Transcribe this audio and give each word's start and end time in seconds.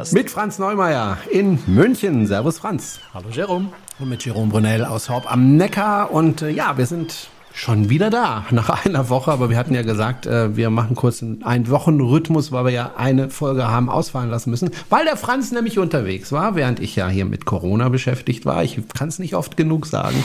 Privatpodcast. 0.00 0.12
Mit 0.12 0.30
Franz 0.30 0.58
Neumeier 0.58 1.18
in 1.30 1.58
München. 1.66 2.26
Servus 2.26 2.58
Franz. 2.58 3.00
Hallo 3.12 3.28
Jerome. 3.30 3.68
Und 3.98 4.08
mit 4.08 4.24
Jerome 4.24 4.50
Brunel 4.50 4.84
aus 4.84 5.10
Horb 5.10 5.30
am 5.30 5.56
Neckar. 5.56 6.10
Und 6.10 6.42
äh, 6.42 6.50
ja, 6.50 6.78
wir 6.78 6.86
sind 6.86 7.28
Schon 7.60 7.90
wieder 7.90 8.08
da, 8.08 8.46
nach 8.52 8.86
einer 8.86 9.10
Woche, 9.10 9.30
aber 9.30 9.50
wir 9.50 9.58
hatten 9.58 9.74
ja 9.74 9.82
gesagt, 9.82 10.24
äh, 10.24 10.56
wir 10.56 10.70
machen 10.70 10.96
kurz 10.96 11.22
einen 11.22 11.68
Wochenrhythmus, 11.68 12.52
weil 12.52 12.64
wir 12.64 12.72
ja 12.72 12.92
eine 12.96 13.28
Folge 13.28 13.68
haben 13.68 13.90
ausfallen 13.90 14.30
lassen 14.30 14.48
müssen, 14.48 14.70
weil 14.88 15.04
der 15.04 15.18
Franz 15.18 15.52
nämlich 15.52 15.78
unterwegs 15.78 16.32
war, 16.32 16.54
während 16.54 16.80
ich 16.80 16.96
ja 16.96 17.10
hier 17.10 17.26
mit 17.26 17.44
Corona 17.44 17.90
beschäftigt 17.90 18.46
war. 18.46 18.64
Ich 18.64 18.80
kann 18.94 19.08
es 19.08 19.18
nicht 19.18 19.34
oft 19.34 19.58
genug 19.58 19.84
sagen. 19.84 20.24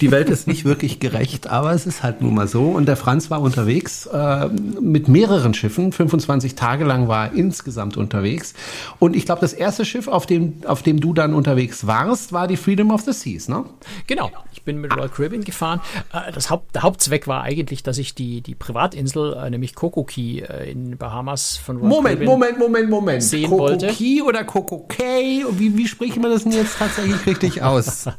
Die 0.00 0.10
Welt 0.10 0.30
ist 0.30 0.46
nicht 0.46 0.64
wirklich 0.64 1.00
gerecht, 1.00 1.48
aber 1.48 1.72
es 1.72 1.84
ist 1.84 2.02
halt 2.02 2.22
nun 2.22 2.34
mal 2.34 2.48
so. 2.48 2.70
Und 2.70 2.86
der 2.86 2.96
Franz 2.96 3.30
war 3.30 3.42
unterwegs 3.42 4.06
äh, 4.06 4.48
mit 4.48 5.06
mehreren 5.06 5.52
Schiffen. 5.52 5.92
25 5.92 6.54
Tage 6.54 6.86
lang 6.86 7.08
war 7.08 7.26
er 7.26 7.32
insgesamt 7.34 7.98
unterwegs. 7.98 8.54
Und 8.98 9.16
ich 9.16 9.26
glaube, 9.26 9.42
das 9.42 9.52
erste 9.52 9.84
Schiff, 9.84 10.08
auf 10.08 10.24
dem, 10.24 10.54
auf 10.64 10.82
dem 10.82 10.98
du 10.98 11.12
dann 11.12 11.34
unterwegs 11.34 11.86
warst, 11.86 12.32
war 12.32 12.48
die 12.48 12.56
Freedom 12.56 12.90
of 12.90 13.02
the 13.02 13.12
Seas, 13.12 13.48
ne? 13.48 13.66
Genau. 14.06 14.30
Ich 14.54 14.62
bin 14.62 14.80
mit 14.80 14.96
Royal 14.96 15.10
Caribbean 15.10 15.44
gefahren. 15.44 15.80
Äh, 16.14 16.32
das 16.32 16.48
Haupt 16.48 16.69
der 16.74 16.82
Hauptzweck 16.82 17.26
war 17.26 17.42
eigentlich, 17.42 17.82
dass 17.82 17.98
ich 17.98 18.14
die, 18.14 18.40
die 18.40 18.54
Privatinsel, 18.54 19.34
äh, 19.34 19.50
nämlich 19.50 19.74
Coco 19.74 20.04
Key 20.04 20.40
äh, 20.40 20.70
in 20.70 20.96
Bahamas 20.96 21.56
von 21.56 21.76
Royal 21.76 21.88
Moment, 21.88 22.04
Caribbean 22.04 22.30
Moment, 22.30 22.58
Moment, 22.58 22.90
Moment. 22.90 23.22
Sehen 23.22 23.50
Coco 23.50 23.62
wollte. 23.62 23.88
Key 23.88 24.22
oder 24.22 24.44
Coco 24.44 24.86
Key? 24.88 25.44
Wie, 25.52 25.76
wie 25.76 25.86
spricht 25.88 26.16
man 26.18 26.30
das 26.30 26.44
denn 26.44 26.52
jetzt 26.52 26.78
tatsächlich 26.78 27.26
richtig 27.26 27.62
aus? 27.62 28.08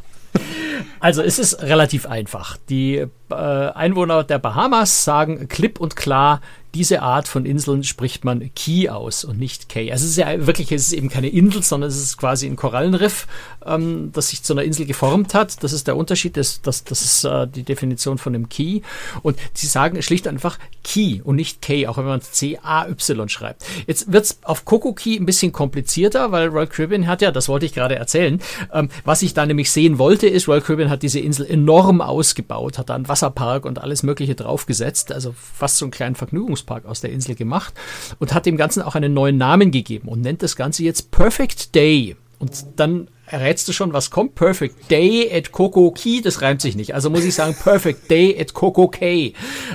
Also 0.99 1.21
es 1.21 1.39
ist 1.39 1.61
relativ 1.61 2.05
einfach. 2.05 2.57
Die 2.69 3.05
Einwohner 3.35 4.23
der 4.23 4.39
Bahamas 4.39 5.03
sagen 5.03 5.47
klipp 5.47 5.79
und 5.79 5.95
klar, 5.95 6.41
diese 6.73 7.01
Art 7.01 7.27
von 7.27 7.45
Inseln 7.45 7.83
spricht 7.83 8.23
man 8.23 8.49
Key 8.55 8.89
aus 8.89 9.23
und 9.23 9.37
nicht 9.37 9.67
Key. 9.67 9.91
Also 9.91 10.05
es 10.05 10.11
ist 10.11 10.17
ja 10.17 10.47
wirklich, 10.47 10.71
es 10.71 10.87
ist 10.87 10.93
eben 10.93 11.09
keine 11.09 11.27
Insel, 11.27 11.63
sondern 11.63 11.89
es 11.89 11.97
ist 11.97 12.17
quasi 12.17 12.47
ein 12.47 12.55
Korallenriff, 12.55 13.27
ähm, 13.65 14.11
das 14.13 14.29
sich 14.29 14.43
zu 14.43 14.53
einer 14.53 14.63
Insel 14.63 14.85
geformt 14.85 15.33
hat. 15.33 15.63
Das 15.63 15.73
ist 15.73 15.87
der 15.87 15.97
Unterschied, 15.97 16.37
das, 16.37 16.61
das, 16.61 16.83
das 16.83 17.01
ist 17.01 17.23
äh, 17.25 17.47
die 17.47 17.63
Definition 17.63 18.17
von 18.17 18.33
einem 18.33 18.47
Key. 18.47 18.81
Und 19.21 19.37
sie 19.53 19.67
sagen 19.67 20.01
schlicht 20.01 20.27
einfach 20.27 20.59
Key 20.83 21.21
und 21.23 21.35
nicht 21.35 21.61
Key, 21.61 21.87
auch 21.87 21.97
wenn 21.97 22.05
man 22.05 22.21
C-A-Y 22.21 23.27
schreibt. 23.27 23.65
Jetzt 23.85 24.11
wird 24.11 24.25
es 24.25 24.39
auf 24.43 24.63
Coco 24.63 24.93
Key 24.93 25.17
ein 25.17 25.25
bisschen 25.25 25.51
komplizierter, 25.51 26.31
weil 26.31 26.47
Royal 26.47 26.67
Caribbean 26.67 27.07
hat 27.07 27.21
ja, 27.21 27.31
das 27.31 27.49
wollte 27.49 27.65
ich 27.65 27.73
gerade 27.73 27.95
erzählen, 27.95 28.41
ähm, 28.73 28.89
was 29.03 29.21
ich 29.23 29.33
da 29.33 29.45
nämlich 29.45 29.71
sehen 29.71 29.99
wollte, 29.99 30.27
ist, 30.27 30.47
Royal 30.47 30.61
Caribbean 30.61 30.89
hat 30.89 31.03
diese 31.03 31.19
Insel 31.19 31.45
enorm 31.45 31.99
ausgebaut, 31.99 32.77
hat 32.77 32.89
da 32.89 32.95
einen 32.95 33.09
Wasserpark 33.21 33.65
und 33.65 33.79
alles 33.79 34.03
mögliche 34.03 34.35
draufgesetzt, 34.35 35.11
also 35.11 35.33
fast 35.33 35.77
so 35.77 35.85
einen 35.85 35.91
kleinen 35.91 36.15
Vergnügungs 36.15 36.31
Vergnügungspark 36.31 36.85
aus 36.85 37.01
der 37.01 37.11
Insel 37.11 37.35
gemacht 37.35 37.73
und 38.19 38.33
hat 38.33 38.45
dem 38.45 38.57
Ganzen 38.57 38.81
auch 38.81 38.95
einen 38.95 39.13
neuen 39.13 39.37
Namen 39.37 39.71
gegeben 39.71 40.07
und 40.07 40.21
nennt 40.21 40.41
das 40.43 40.55
Ganze 40.55 40.83
jetzt 40.83 41.11
Perfect 41.11 41.75
Day. 41.75 42.15
Und 42.39 42.65
dann 42.77 43.07
errätst 43.27 43.67
du 43.67 43.73
schon, 43.73 43.93
was 43.93 44.09
kommt. 44.09 44.33
Perfect 44.33 44.89
Day 44.89 45.29
at 45.31 45.51
Coco 45.51 45.91
Key, 45.91 46.21
das 46.21 46.41
reimt 46.41 46.61
sich 46.61 46.75
nicht. 46.75 46.95
Also 46.95 47.11
muss 47.11 47.23
ich 47.23 47.35
sagen, 47.35 47.55
Perfect 47.55 48.09
Day 48.09 48.35
at 48.39 48.53
Coco 48.53 48.87
Key. 48.87 49.33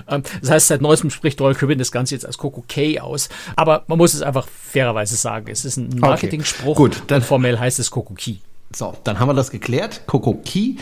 Ähm, 0.08 0.22
das 0.40 0.50
heißt, 0.50 0.68
seit 0.68 0.80
neuestem 0.80 1.10
spricht 1.10 1.40
Royal 1.40 1.54
Caribbean 1.54 1.78
das 1.78 1.92
Ganze 1.92 2.14
jetzt 2.16 2.26
als 2.26 2.38
Coco 2.38 2.64
Key 2.66 2.98
aus. 2.98 3.28
Aber 3.54 3.84
man 3.86 3.98
muss 3.98 4.14
es 4.14 4.22
einfach 4.22 4.48
fairerweise 4.48 5.14
sagen. 5.14 5.46
Es 5.48 5.64
ist 5.64 5.76
ein 5.76 5.90
Marketing-Spruch. 6.00 6.78
Okay, 6.78 6.82
gut, 6.96 7.02
dann 7.06 7.22
formell 7.22 7.58
heißt 7.58 7.78
es 7.78 7.90
Coco 7.90 8.14
Key. 8.14 8.38
So, 8.74 8.94
dann 9.04 9.20
haben 9.20 9.28
wir 9.28 9.34
das 9.34 9.50
geklärt. 9.50 10.02
Coco 10.06 10.34
Key. 10.44 10.74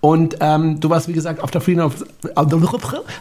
Und 0.00 0.36
ähm, 0.40 0.80
du 0.80 0.88
warst, 0.88 1.08
wie 1.08 1.12
gesagt, 1.12 1.42
auf 1.42 1.50
der, 1.50 1.60
Freedom 1.60 1.86
of, 1.86 2.04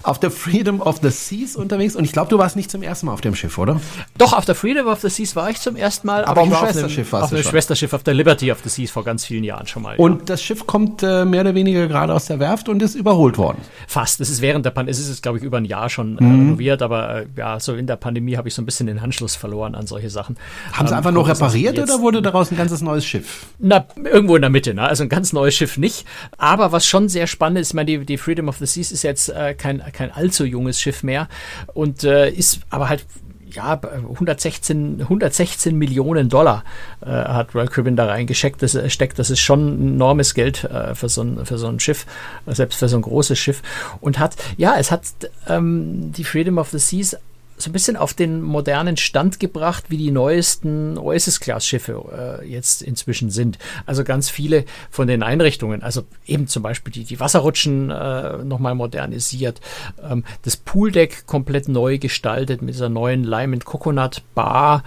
auf 0.03 0.19
der 0.19 0.31
Freedom 0.31 0.79
of 0.79 0.99
the 1.01 1.09
Seas 1.09 1.57
unterwegs. 1.57 1.95
Und 1.95 2.05
ich 2.05 2.13
glaube, 2.13 2.29
du 2.29 2.37
warst 2.37 2.55
nicht 2.55 2.71
zum 2.71 2.81
ersten 2.83 3.07
Mal 3.07 3.13
auf 3.13 3.21
dem 3.21 3.35
Schiff, 3.35 3.57
oder? 3.57 3.81
Doch, 4.17 4.31
auf 4.31 4.45
der 4.45 4.55
Freedom 4.55 4.87
of 4.87 5.01
the 5.01 5.09
Seas 5.09 5.35
war 5.35 5.49
ich 5.49 5.59
zum 5.59 5.75
ersten 5.75 6.07
Mal. 6.07 6.23
Aber, 6.23 6.41
aber 6.41 6.41
auf 6.41 6.47
dem 6.47 6.67
Schwesterschiff 6.67 7.11
warst 7.11 7.23
auf 7.25 7.29
du 7.31 7.35
Auf 7.35 7.41
dem 7.41 7.49
Schwesterschiff, 7.49 7.93
auf 7.93 8.03
der 8.03 8.13
Liberty 8.13 8.49
of 8.51 8.59
the 8.63 8.69
Seas 8.69 8.91
vor 8.91 9.03
ganz 9.03 9.25
vielen 9.25 9.43
Jahren 9.43 9.67
schon 9.67 9.83
mal. 9.83 9.97
Und 9.97 10.19
ja. 10.19 10.25
das 10.27 10.41
Schiff 10.41 10.65
kommt 10.67 11.03
äh, 11.03 11.25
mehr 11.25 11.41
oder 11.41 11.53
weniger 11.53 11.87
gerade 11.87 12.13
aus 12.13 12.27
der 12.27 12.39
Werft 12.39 12.69
und 12.69 12.81
ist 12.81 12.95
überholt 12.95 13.37
worden. 13.37 13.57
Fast. 13.85 14.21
Es 14.21 14.29
ist 14.29 14.41
während 14.41 14.65
der 14.65 14.71
Pandemie, 14.71 14.91
es 14.97 15.05
ist, 15.05 15.21
glaube 15.21 15.37
ich, 15.37 15.43
über 15.43 15.57
ein 15.57 15.65
Jahr 15.65 15.89
schon 15.89 16.17
äh, 16.17 16.23
mhm. 16.23 16.39
renoviert. 16.39 16.81
Aber 16.81 17.23
äh, 17.23 17.25
ja, 17.35 17.59
so 17.59 17.73
in 17.73 17.87
der 17.87 17.97
Pandemie 17.97 18.37
habe 18.37 18.47
ich 18.47 18.53
so 18.53 18.61
ein 18.61 18.65
bisschen 18.65 18.87
den 18.87 18.99
Anschluss 18.99 19.35
verloren 19.35 19.75
an 19.75 19.85
solche 19.85 20.09
Sachen. 20.09 20.37
Haben 20.71 20.85
ähm, 20.85 20.87
sie 20.87 20.95
einfach 20.95 21.11
nur 21.11 21.27
repariert 21.27 21.77
oder 21.77 21.99
wurde 21.99 22.21
daraus 22.21 22.51
ein 22.51 22.57
ganzes 22.57 22.81
neues 22.81 23.05
Schiff? 23.05 23.47
Na, 23.59 23.85
irgendwo 24.01 24.37
in 24.37 24.41
der 24.41 24.49
Mitte. 24.49 24.73
Ne? 24.73 24.83
Also 24.83 25.03
ein 25.03 25.09
ganz 25.09 25.33
neues 25.33 25.55
Schiff 25.55 25.77
nicht. 25.77 26.05
Aber 26.37 26.68
was 26.71 26.85
schon 26.85 27.09
sehr 27.09 27.27
spannend 27.27 27.59
ist, 27.59 27.69
ich 27.69 27.73
meine, 27.73 27.85
die, 27.85 28.05
die 28.05 28.17
Freedom 28.17 28.49
of 28.49 28.57
the 28.57 28.65
Seas 28.65 28.91
ist 28.91 29.03
jetzt 29.03 29.29
äh, 29.29 29.53
kein, 29.53 29.81
kein 29.93 30.11
allzu 30.11 30.45
junges 30.45 30.79
Schiff 30.79 31.03
mehr 31.03 31.27
und 31.73 32.03
äh, 32.03 32.29
ist 32.29 32.61
aber 32.69 32.89
halt 32.89 33.05
ja, 33.51 33.79
116, 33.81 35.01
116 35.01 35.75
Millionen 35.75 36.29
Dollar 36.29 36.63
äh, 37.01 37.07
hat 37.07 37.55
Royal 37.55 37.67
Caribbean 37.67 37.95
da 37.95 38.05
reingesteckt. 38.05 38.61
Das, 38.61 38.75
äh, 38.75 38.89
steckt, 38.89 39.19
das 39.19 39.29
ist 39.29 39.39
schon 39.39 39.79
enormes 39.79 40.33
Geld 40.33 40.63
äh, 40.65 40.95
für, 40.95 41.09
so 41.09 41.23
ein, 41.23 41.45
für 41.45 41.57
so 41.57 41.67
ein 41.67 41.79
Schiff, 41.79 42.05
selbst 42.45 42.79
für 42.79 42.87
so 42.87 42.97
ein 42.97 43.01
großes 43.01 43.37
Schiff. 43.37 43.61
Und 44.01 44.19
hat, 44.19 44.35
ja, 44.57 44.75
es 44.77 44.91
hat 44.91 45.01
ähm, 45.47 46.11
die 46.11 46.23
Freedom 46.23 46.57
of 46.57 46.69
the 46.69 46.79
Seas 46.79 47.17
so 47.59 47.69
ein 47.69 47.73
bisschen 47.73 47.97
auf 47.97 48.13
den 48.13 48.41
modernen 48.41 48.95
Stand 48.95 49.39
gebracht, 49.39 49.85
wie 49.89 49.97
die 49.97 50.11
neuesten 50.11 50.97
Oasis-Class-Schiffe 50.97 52.39
äh, 52.41 52.49
jetzt 52.49 52.81
inzwischen 52.81 53.29
sind. 53.29 53.59
Also 53.85 54.05
ganz 54.05 54.29
viele 54.29 54.63
von 54.89 55.07
den 55.07 55.23
Einrichtungen, 55.23 55.83
also 55.83 56.03
eben 56.25 56.47
zum 56.47 56.63
Beispiel 56.63 56.93
die, 56.93 57.03
die 57.03 57.19
Wasserrutschen 57.19 57.91
äh, 57.91 58.37
nochmal 58.45 58.75
modernisiert, 58.75 59.59
ähm, 60.01 60.23
das 60.43 60.55
Pooldeck 60.55 61.27
komplett 61.27 61.67
neu 61.67 61.97
gestaltet 61.97 62.61
mit 62.61 62.75
dieser 62.75 62.89
neuen 62.89 63.25
Lime 63.25 63.53
and 63.53 63.65
Coconut 63.65 64.23
Bar, 64.35 64.83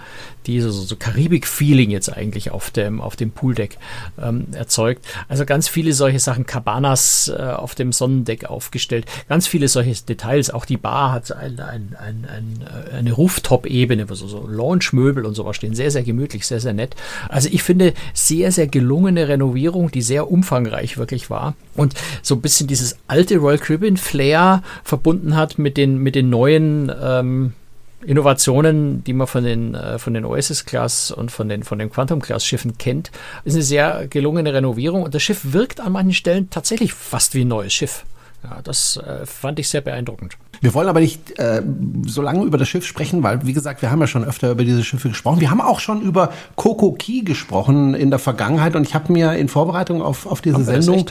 die 0.47 0.59
so, 0.59 0.71
so 0.71 0.95
Karibik-Feeling 0.95 1.91
jetzt 1.91 2.11
eigentlich 2.11 2.49
auf 2.49 2.71
dem, 2.71 3.01
auf 3.01 3.15
dem 3.15 3.31
Pooldeck 3.31 3.77
ähm, 4.21 4.47
erzeugt. 4.53 5.05
Also 5.27 5.45
ganz 5.45 5.67
viele 5.67 5.93
solche 5.93 6.19
Sachen, 6.19 6.47
Cabanas 6.47 7.27
äh, 7.27 7.39
auf 7.39 7.75
dem 7.75 7.91
Sonnendeck 7.91 8.45
aufgestellt, 8.45 9.05
ganz 9.29 9.45
viele 9.45 9.67
solche 9.67 9.93
Details. 10.03 10.49
Auch 10.49 10.65
die 10.65 10.77
Bar 10.77 11.11
hat 11.11 11.31
ein, 11.31 11.59
ein, 11.59 11.95
ein, 11.99 12.27
ein 12.27 12.62
eine 12.95 13.11
Rooftop-Ebene, 13.11 14.09
wo 14.09 14.15
so, 14.15 14.47
Launch-Möbel 14.47 15.25
und 15.25 15.35
sowas 15.35 15.55
stehen. 15.55 15.75
Sehr, 15.75 15.91
sehr 15.91 16.03
gemütlich, 16.03 16.45
sehr, 16.45 16.59
sehr 16.59 16.73
nett. 16.73 16.95
Also 17.29 17.49
ich 17.51 17.63
finde, 17.63 17.93
sehr, 18.13 18.51
sehr 18.51 18.67
gelungene 18.67 19.27
Renovierung, 19.27 19.91
die 19.91 20.01
sehr 20.01 20.31
umfangreich 20.31 20.97
wirklich 20.97 21.29
war. 21.29 21.55
Und 21.75 21.93
so 22.21 22.35
ein 22.35 22.41
bisschen 22.41 22.67
dieses 22.67 22.97
alte 23.07 23.37
Royal 23.37 23.57
Caribbean 23.57 23.97
Flair 23.97 24.63
verbunden 24.83 25.35
hat 25.35 25.57
mit 25.57 25.77
den, 25.77 25.97
mit 25.97 26.15
den 26.15 26.29
neuen 26.29 26.91
ähm, 27.01 27.53
Innovationen, 28.05 29.03
die 29.03 29.13
man 29.13 29.27
von 29.27 29.43
den, 29.43 29.75
äh, 29.75 29.97
von 29.97 30.13
den 30.13 30.25
Oasis 30.25 30.65
Class 30.65 31.11
und 31.11 31.31
von 31.31 31.49
den, 31.49 31.63
von 31.63 31.79
den 31.79 31.89
Quantum 31.89 32.21
Class 32.21 32.45
Schiffen 32.45 32.77
kennt, 32.77 33.11
ist 33.45 33.53
eine 33.53 33.63
sehr 33.63 34.07
gelungene 34.07 34.53
Renovierung 34.53 35.03
und 35.03 35.15
das 35.15 35.23
Schiff 35.23 35.53
wirkt 35.53 35.79
an 35.79 35.93
manchen 35.93 36.13
Stellen 36.13 36.49
tatsächlich 36.49 36.93
fast 36.93 37.33
wie 37.33 37.41
ein 37.41 37.47
neues 37.47 37.73
Schiff. 37.73 38.05
Ja, 38.43 38.61
das 38.61 38.97
äh, 38.97 39.25
fand 39.25 39.59
ich 39.59 39.69
sehr 39.69 39.81
beeindruckend. 39.81 40.37
Wir 40.63 40.73
wollen 40.73 40.87
aber 40.87 41.01
nicht 41.01 41.37
äh, 41.39 41.61
so 42.05 42.21
lange 42.21 42.45
über 42.45 42.57
das 42.57 42.69
Schiff 42.69 42.85
sprechen, 42.85 43.21
weil, 43.21 43.45
wie 43.45 43.51
gesagt, 43.51 43.81
wir 43.81 43.91
haben 43.91 43.99
ja 43.99 44.07
schon 44.07 44.23
öfter 44.23 44.49
über 44.49 44.63
diese 44.63 44.81
Schiffe 44.81 45.09
gesprochen. 45.09 45.41
Wir 45.41 45.51
haben 45.51 45.59
auch 45.59 45.81
schon 45.81 46.01
über 46.01 46.31
Coco 46.55 46.93
Key 46.93 47.23
gesprochen 47.23 47.93
in 47.93 48.09
der 48.09 48.19
Vergangenheit 48.19 48.77
und 48.77 48.87
ich 48.87 48.95
habe 48.95 49.11
mir 49.11 49.33
in 49.33 49.49
Vorbereitung 49.49 50.01
auf, 50.01 50.25
auf 50.25 50.39
diese 50.39 50.63
Sendung 50.63 51.07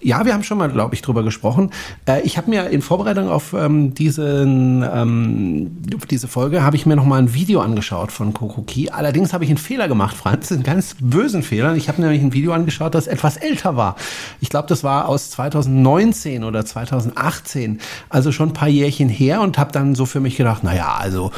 Ja, 0.00 0.24
wir 0.24 0.34
haben 0.34 0.42
schon 0.42 0.58
mal, 0.58 0.68
glaube 0.68 0.94
ich, 0.94 1.02
drüber 1.02 1.22
gesprochen. 1.22 1.70
Äh, 2.06 2.22
ich 2.22 2.36
habe 2.36 2.50
mir 2.50 2.68
in 2.70 2.82
Vorbereitung 2.82 3.28
auf 3.28 3.52
ähm, 3.52 3.94
diesen, 3.94 4.82
ähm, 4.82 5.76
diese 6.10 6.28
Folge 6.28 6.62
habe 6.62 6.76
ich 6.76 6.86
mir 6.86 6.96
noch 6.96 7.04
mal 7.04 7.18
ein 7.18 7.34
Video 7.34 7.60
angeschaut 7.60 8.12
von 8.12 8.34
Kokoki. 8.34 8.90
Allerdings 8.90 9.32
habe 9.32 9.44
ich 9.44 9.50
einen 9.50 9.58
Fehler 9.58 9.88
gemacht, 9.88 10.16
Franz, 10.16 10.52
einen 10.52 10.62
ganz 10.62 10.96
bösen 11.00 11.42
Fehler. 11.42 11.74
Ich 11.76 11.88
habe 11.88 12.00
nämlich 12.00 12.22
ein 12.22 12.32
Video 12.32 12.52
angeschaut, 12.52 12.94
das 12.94 13.06
etwas 13.06 13.36
älter 13.36 13.76
war. 13.76 13.96
Ich 14.40 14.50
glaube, 14.50 14.68
das 14.68 14.84
war 14.84 15.08
aus 15.08 15.30
2019 15.30 16.44
oder 16.44 16.64
2018, 16.64 17.80
also 18.08 18.32
schon 18.32 18.50
ein 18.50 18.54
paar 18.54 18.68
Jährchen 18.68 19.08
her 19.08 19.40
und 19.40 19.58
habe 19.58 19.72
dann 19.72 19.94
so 19.94 20.06
für 20.06 20.20
mich 20.20 20.36
gedacht, 20.36 20.62
na 20.62 20.74
ja, 20.74 20.94
also 20.98 21.30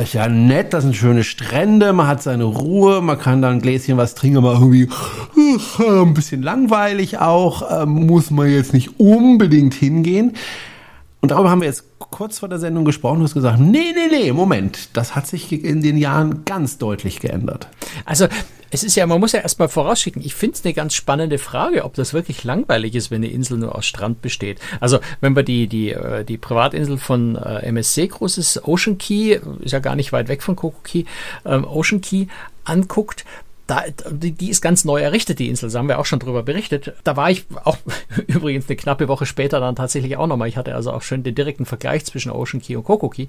ist 0.00 0.14
ja 0.14 0.28
nett, 0.28 0.72
das 0.74 0.84
sind 0.84 0.94
schöne 0.94 1.24
Strände, 1.24 1.92
man 1.92 2.06
hat 2.06 2.22
seine 2.22 2.44
Ruhe, 2.44 3.00
man 3.00 3.18
kann 3.18 3.40
da 3.40 3.48
ein 3.48 3.60
Gläschen 3.60 3.96
was 3.96 4.14
trinken, 4.14 4.38
aber 4.38 4.54
irgendwie 4.54 4.88
äh, 5.36 6.02
ein 6.02 6.14
bisschen 6.14 6.42
langweilig 6.42 7.18
auch 7.18 7.62
äh, 7.82 7.86
muss 7.86 8.30
man 8.30 8.50
jetzt 8.50 8.72
nicht 8.72 8.98
unbedingt 8.98 9.74
hingehen. 9.74 10.36
Und 11.20 11.30
darüber 11.30 11.50
haben 11.50 11.60
wir 11.60 11.68
jetzt 11.68 11.84
kurz 11.98 12.38
vor 12.38 12.48
der 12.48 12.58
Sendung 12.58 12.84
gesprochen. 12.84 13.22
Hast 13.22 13.34
gesagt, 13.34 13.58
nee, 13.58 13.92
nee, 13.94 14.08
nee, 14.10 14.32
Moment, 14.32 14.90
das 14.92 15.16
hat 15.16 15.26
sich 15.26 15.52
in 15.52 15.82
den 15.82 15.96
Jahren 15.96 16.44
ganz 16.44 16.78
deutlich 16.78 17.20
geändert. 17.20 17.68
Also 18.04 18.28
es 18.70 18.84
ist 18.84 18.96
ja, 18.96 19.06
man 19.06 19.20
muss 19.20 19.32
ja 19.32 19.40
erstmal 19.40 19.68
vorausschicken, 19.68 20.22
ich 20.22 20.34
finde 20.34 20.56
es 20.56 20.64
eine 20.64 20.74
ganz 20.74 20.94
spannende 20.94 21.38
Frage, 21.38 21.84
ob 21.84 21.94
das 21.94 22.12
wirklich 22.12 22.44
langweilig 22.44 22.94
ist, 22.94 23.10
wenn 23.10 23.22
eine 23.22 23.32
Insel 23.32 23.58
nur 23.58 23.74
aus 23.74 23.86
Strand 23.86 24.22
besteht. 24.22 24.60
Also 24.80 24.98
wenn 25.20 25.34
wir 25.34 25.42
die, 25.42 25.66
die, 25.66 25.92
äh, 25.92 26.24
die 26.24 26.36
Privatinsel 26.36 26.98
von 26.98 27.36
äh, 27.36 27.66
MSC 27.66 28.08
Großes 28.08 28.64
Ocean 28.64 28.98
Key, 28.98 29.38
ist 29.60 29.72
ja 29.72 29.78
gar 29.78 29.96
nicht 29.96 30.12
weit 30.12 30.28
weg 30.28 30.42
von 30.42 30.56
Coco 30.56 30.80
Key, 30.82 31.04
ähm, 31.44 31.64
Ocean 31.64 32.00
Key 32.00 32.26
anguckt, 32.64 33.24
da, 33.66 33.84
die, 34.10 34.32
die 34.32 34.50
ist 34.50 34.60
ganz 34.60 34.84
neu 34.84 35.00
errichtet, 35.00 35.38
die 35.40 35.48
Insel, 35.48 35.70
da 35.70 35.78
haben 35.78 35.88
wir 35.88 35.98
auch 35.98 36.06
schon 36.06 36.20
drüber 36.20 36.42
berichtet. 36.44 36.94
Da 37.02 37.16
war 37.16 37.30
ich 37.30 37.46
auch 37.64 37.78
übrigens 38.26 38.68
eine 38.68 38.76
knappe 38.76 39.08
Woche 39.08 39.26
später 39.26 39.58
dann 39.58 39.74
tatsächlich 39.74 40.16
auch 40.16 40.26
nochmal. 40.26 40.48
Ich 40.48 40.56
hatte 40.56 40.74
also 40.74 40.92
auch 40.92 41.02
schön 41.02 41.24
den 41.24 41.34
direkten 41.34 41.66
Vergleich 41.66 42.04
zwischen 42.04 42.30
Ocean 42.30 42.62
Key 42.62 42.76
und 42.76 42.84
Coco 42.84 43.08
Key. 43.08 43.26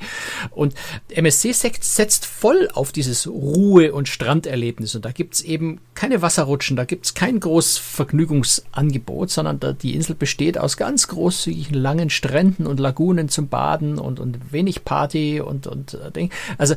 Und 0.52 0.76
MSC 1.10 1.52
setzt 1.54 2.26
voll 2.26 2.70
auf 2.74 2.92
dieses 2.92 3.28
Ruhe- 3.28 3.94
und 3.94 4.08
Stranderlebnis. 4.08 4.96
Und 4.96 5.06
da 5.06 5.12
gibt's 5.12 5.42
eben 5.42 5.80
keine 5.96 6.22
Wasserrutschen, 6.22 6.78
da 6.78 6.86
gibt's 6.86 7.16
kein 7.16 7.40
großes 7.40 7.80
Vergnügungsangebot, 7.80 9.32
sondern 9.32 9.60
da, 9.60 9.74
die 9.74 9.96
Insel 9.96 10.16
besteht 10.16 10.60
aus 10.60 10.78
ganz 10.78 11.08
großzügigen 11.08 11.76
langen 11.76 12.12
Stränden 12.12 12.68
und 12.68 12.80
Lagunen 12.80 13.30
zum 13.30 13.48
Baden 13.48 13.98
und, 13.98 14.20
und 14.20 14.52
wenig 14.52 14.86
Party 14.86 15.42
und, 15.42 15.66
und 15.66 15.96
äh, 15.96 16.12
Ding. 16.12 16.32
Also 16.60 16.76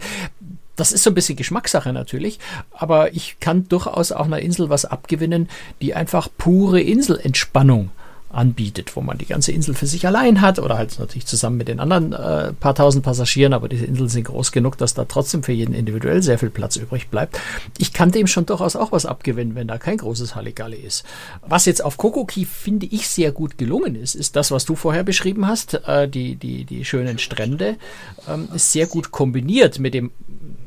das 0.80 0.92
ist 0.92 1.04
so 1.04 1.10
ein 1.10 1.14
bisschen 1.14 1.36
Geschmackssache 1.36 1.92
natürlich, 1.92 2.38
aber 2.72 3.14
ich 3.14 3.38
kann 3.38 3.68
durchaus 3.68 4.12
auch 4.12 4.24
einer 4.24 4.40
Insel 4.40 4.70
was 4.70 4.84
abgewinnen, 4.84 5.48
die 5.82 5.94
einfach 5.94 6.28
pure 6.38 6.80
Inselentspannung 6.80 7.90
anbietet, 8.30 8.94
wo 8.94 9.00
man 9.00 9.18
die 9.18 9.26
ganze 9.26 9.52
Insel 9.52 9.74
für 9.74 9.86
sich 9.86 10.06
allein 10.06 10.40
hat 10.40 10.58
oder 10.58 10.78
halt 10.78 10.98
natürlich 10.98 11.26
zusammen 11.26 11.56
mit 11.56 11.68
den 11.68 11.80
anderen 11.80 12.12
äh, 12.12 12.52
paar 12.52 12.74
tausend 12.74 13.04
Passagieren, 13.04 13.52
aber 13.52 13.68
diese 13.68 13.84
Inseln 13.84 14.08
sind 14.08 14.24
groß 14.24 14.52
genug, 14.52 14.78
dass 14.78 14.94
da 14.94 15.04
trotzdem 15.04 15.42
für 15.42 15.52
jeden 15.52 15.74
individuell 15.74 16.22
sehr 16.22 16.38
viel 16.38 16.50
Platz 16.50 16.76
übrig 16.76 17.08
bleibt. 17.08 17.40
Ich 17.78 17.92
kann 17.92 18.12
dem 18.12 18.26
schon 18.26 18.46
durchaus 18.46 18.76
auch 18.76 18.92
was 18.92 19.04
abgewinnen, 19.04 19.56
wenn 19.56 19.66
da 19.66 19.78
kein 19.78 19.96
großes 19.96 20.34
Halligalli 20.36 20.76
ist. 20.76 21.04
Was 21.46 21.66
jetzt 21.66 21.84
auf 21.84 21.96
Kokoki 21.96 22.44
finde 22.44 22.86
ich 22.86 23.08
sehr 23.08 23.32
gut 23.32 23.58
gelungen 23.58 23.96
ist, 23.96 24.14
ist 24.14 24.36
das, 24.36 24.50
was 24.50 24.64
du 24.64 24.76
vorher 24.76 25.02
beschrieben 25.02 25.46
hast, 25.46 25.74
äh, 25.86 26.08
die, 26.08 26.36
die, 26.36 26.64
die 26.64 26.84
schönen 26.84 27.18
Strände, 27.18 27.76
ähm, 28.28 28.48
ist 28.54 28.70
sehr 28.72 28.86
gut 28.86 29.10
kombiniert 29.10 29.80
mit 29.80 29.94
dem 29.94 30.12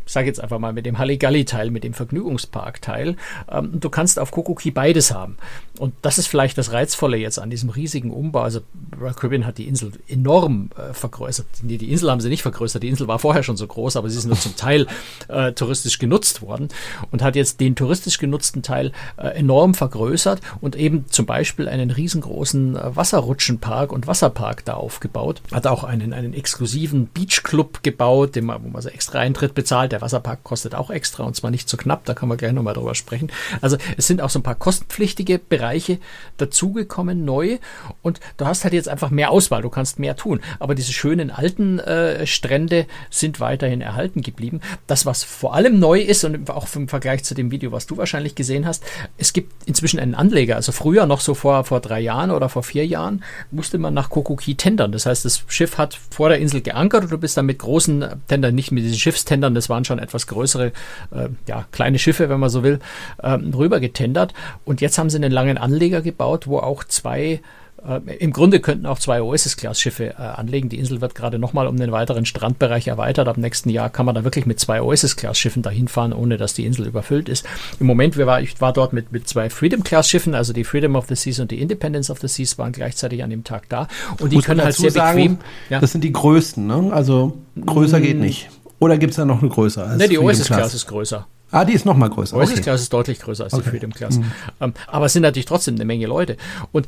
sage 0.05 0.27
jetzt 0.27 0.41
einfach 0.41 0.59
mal 0.59 0.73
mit 0.73 0.85
dem 0.85 0.97
Halligalli-Teil, 0.97 1.71
mit 1.71 1.83
dem 1.83 1.93
Vergnügungspark-Teil. 1.93 3.15
Ähm, 3.51 3.79
du 3.79 3.89
kannst 3.89 4.19
auf 4.19 4.31
Kokoki 4.31 4.71
beides 4.71 5.13
haben. 5.13 5.37
Und 5.79 5.93
das 6.01 6.17
ist 6.17 6.27
vielleicht 6.27 6.57
das 6.57 6.71
Reizvolle 6.71 7.17
jetzt 7.17 7.39
an 7.39 7.49
diesem 7.49 7.69
riesigen 7.69 8.11
Umbau. 8.11 8.41
Also 8.41 8.61
Royal 8.99 9.13
Caribbean 9.13 9.45
hat 9.45 9.57
die 9.57 9.67
Insel 9.67 9.93
enorm 10.07 10.69
äh, 10.77 10.93
vergrößert. 10.93 11.47
Nee, 11.63 11.77
die 11.77 11.91
Insel 11.91 12.11
haben 12.11 12.21
sie 12.21 12.29
nicht 12.29 12.41
vergrößert. 12.41 12.83
Die 12.83 12.89
Insel 12.89 13.07
war 13.07 13.19
vorher 13.19 13.43
schon 13.43 13.57
so 13.57 13.65
groß, 13.65 13.95
aber 13.95 14.09
sie 14.09 14.17
ist 14.17 14.25
nur 14.25 14.37
zum 14.37 14.55
Teil 14.55 14.87
äh, 15.29 15.53
touristisch 15.53 15.99
genutzt 15.99 16.41
worden 16.41 16.69
und 17.11 17.21
hat 17.21 17.35
jetzt 17.35 17.59
den 17.59 17.75
touristisch 17.75 18.17
genutzten 18.17 18.61
Teil 18.61 18.91
äh, 19.17 19.27
enorm 19.27 19.73
vergrößert 19.73 20.41
und 20.61 20.75
eben 20.75 21.05
zum 21.09 21.25
Beispiel 21.25 21.67
einen 21.67 21.91
riesengroßen 21.91 22.75
äh, 22.75 22.95
Wasserrutschenpark 22.95 23.91
und 23.91 24.07
Wasserpark 24.07 24.65
da 24.65 24.73
aufgebaut. 24.73 25.41
Hat 25.51 25.67
auch 25.67 25.83
einen, 25.83 26.13
einen 26.13 26.33
exklusiven 26.33 27.09
Beachclub 27.13 27.83
gebaut, 27.83 28.35
den 28.35 28.45
man, 28.45 28.63
wo 28.63 28.69
man 28.69 28.81
so 28.81 28.89
extra 28.89 29.19
Eintritt 29.19 29.55
bezahlt 29.55 29.92
der 29.93 30.01
Wasserpark 30.01 30.43
kostet 30.43 30.75
auch 30.75 30.89
extra 30.89 31.23
und 31.23 31.35
zwar 31.35 31.51
nicht 31.51 31.69
so 31.69 31.77
knapp, 31.77 32.05
da 32.05 32.13
kann 32.13 32.27
man 32.27 32.37
gleich 32.37 32.51
nochmal 32.51 32.73
drüber 32.73 32.95
sprechen. 32.95 33.31
Also 33.61 33.77
es 33.95 34.07
sind 34.07 34.21
auch 34.21 34.29
so 34.29 34.39
ein 34.39 34.43
paar 34.43 34.55
kostenpflichtige 34.55 35.39
Bereiche 35.39 35.99
dazugekommen, 36.37 37.23
neu 37.23 37.59
und 38.01 38.19
du 38.37 38.45
hast 38.45 38.63
halt 38.63 38.73
jetzt 38.73 38.89
einfach 38.89 39.11
mehr 39.11 39.31
Auswahl, 39.31 39.61
du 39.61 39.69
kannst 39.69 39.99
mehr 39.99 40.15
tun. 40.15 40.41
Aber 40.59 40.75
diese 40.75 40.91
schönen 40.91 41.31
alten 41.31 41.79
äh, 41.79 42.25
Strände 42.25 42.87
sind 43.09 43.39
weiterhin 43.39 43.81
erhalten 43.81 44.21
geblieben. 44.21 44.61
Das, 44.87 45.05
was 45.05 45.23
vor 45.23 45.53
allem 45.53 45.79
neu 45.79 45.99
ist 46.01 46.23
und 46.23 46.49
auch 46.49 46.67
im 46.75 46.87
Vergleich 46.87 47.23
zu 47.23 47.35
dem 47.35 47.51
Video, 47.51 47.71
was 47.71 47.85
du 47.85 47.97
wahrscheinlich 47.97 48.35
gesehen 48.35 48.65
hast, 48.65 48.83
es 49.17 49.33
gibt 49.33 49.53
inzwischen 49.67 49.99
einen 49.99 50.15
Anleger. 50.15 50.55
Also 50.55 50.71
früher 50.71 51.05
noch 51.05 51.21
so 51.21 51.35
vor, 51.35 51.63
vor 51.63 51.79
drei 51.79 51.99
Jahren 51.99 52.31
oder 52.31 52.49
vor 52.49 52.63
vier 52.63 52.85
Jahren 52.87 53.23
musste 53.51 53.77
man 53.77 53.93
nach 53.93 54.09
Kokoki 54.09 54.55
tendern. 54.55 54.91
Das 54.91 55.05
heißt, 55.05 55.25
das 55.25 55.43
Schiff 55.47 55.77
hat 55.77 55.99
vor 56.09 56.29
der 56.29 56.39
Insel 56.39 56.61
geankert 56.61 57.03
und 57.03 57.11
du 57.11 57.17
bist 57.17 57.37
dann 57.37 57.45
mit 57.45 57.59
großen 57.59 58.05
Tendern, 58.27 58.55
nicht 58.55 58.71
mit 58.71 58.83
diesen 58.83 58.97
Schiffstendern, 58.97 59.53
das 59.53 59.69
waren 59.69 59.82
waren 59.83 59.85
schon 59.85 59.99
etwas 59.99 60.27
größere, 60.27 60.67
äh, 61.11 61.29
ja, 61.47 61.65
kleine 61.71 61.99
Schiffe, 61.99 62.29
wenn 62.29 62.39
man 62.39 62.49
so 62.49 62.63
will, 62.63 62.79
ähm, 63.21 63.53
rüber 63.53 63.79
getendert. 63.79 64.33
Und 64.65 64.81
jetzt 64.81 64.97
haben 64.97 65.09
sie 65.09 65.17
einen 65.17 65.31
langen 65.31 65.57
Anleger 65.57 66.01
gebaut, 66.01 66.47
wo 66.47 66.59
auch 66.59 66.83
zwei 66.83 67.41
äh, 67.85 68.15
Im 68.15 68.31
Grunde 68.31 68.61
könnten 68.61 68.85
auch 68.85 68.99
zwei 68.99 69.21
Oasis-Class-Schiffe 69.21 70.11
äh, 70.11 70.13
anlegen. 70.13 70.69
Die 70.69 70.79
Insel 70.79 71.01
wird 71.01 71.15
gerade 71.15 71.37
nochmal 71.37 71.67
um 71.67 71.75
den 71.75 71.91
weiteren 71.91 72.25
Strandbereich 72.25 72.87
erweitert. 72.87 73.27
Ab 73.27 73.37
nächsten 73.37 73.69
Jahr 73.69 73.89
kann 73.89 74.05
man 74.05 74.15
da 74.15 74.23
wirklich 74.23 74.45
mit 74.45 74.59
zwei 74.59 74.81
Oasis-Class-Schiffen 74.81 75.63
dahin 75.63 75.89
fahren, 75.89 76.13
ohne 76.13 76.37
dass 76.37 76.53
die 76.53 76.65
Insel 76.65 76.87
überfüllt 76.87 77.27
ist. 77.27 77.45
Im 77.81 77.87
Moment, 77.87 78.15
wir 78.15 78.25
war, 78.25 78.41
ich 78.41 78.61
war 78.61 78.71
dort 78.71 78.93
mit, 78.93 79.11
mit 79.11 79.27
zwei 79.27 79.49
Freedom-Class-Schiffen, 79.49 80.33
also 80.33 80.53
die 80.53 80.63
Freedom 80.63 80.95
of 80.95 81.07
the 81.09 81.15
Seas 81.15 81.39
und 81.39 81.51
die 81.51 81.61
Independence 81.61 82.09
of 82.09 82.19
the 82.19 82.29
Seas 82.29 82.57
waren 82.57 82.71
gleichzeitig 82.71 83.21
an 83.21 83.29
dem 83.29 83.43
Tag 83.43 83.67
da. 83.67 83.89
Und 84.19 84.31
die 84.31 84.39
können 84.39 84.63
halt 84.63 84.75
sehr 84.75 84.91
sagen, 84.91 85.17
bequem. 85.17 85.37
Ja. 85.69 85.81
Das 85.81 85.91
sind 85.91 86.05
die 86.05 86.13
größten, 86.13 86.65
ne? 86.65 86.89
Also 86.93 87.33
größer 87.59 87.99
mm, 87.99 88.01
geht 88.01 88.17
nicht. 88.17 88.49
Oder 88.83 88.97
gibt 88.97 89.11
es 89.11 89.15
da 89.15 89.23
noch 89.23 89.41
eine 89.41 89.49
größere? 89.49 89.85
Als 89.85 89.97
ne, 89.97 90.09
die 90.09 90.19
Oasis 90.19 90.47
Class 90.47 90.73
ist 90.73 90.87
größer. 90.87 91.25
Ah, 91.51 91.63
die 91.63 91.71
ist 91.71 91.85
noch 91.85 91.95
mal 91.95 92.09
größer. 92.09 92.35
Oasis 92.35 92.55
okay. 92.55 92.63
Class 92.63 92.81
ist 92.81 92.91
deutlich 92.91 93.19
größer 93.19 93.45
als 93.45 93.53
okay. 93.53 93.63
die 93.63 93.69
Freedom 93.69 93.93
Class. 93.93 94.17
Mhm. 94.17 94.31
Ähm, 94.59 94.73
aber 94.87 95.05
es 95.05 95.13
sind 95.13 95.21
natürlich 95.21 95.45
trotzdem 95.45 95.75
eine 95.75 95.85
Menge 95.85 96.05
Leute. 96.05 96.35
Und 96.73 96.85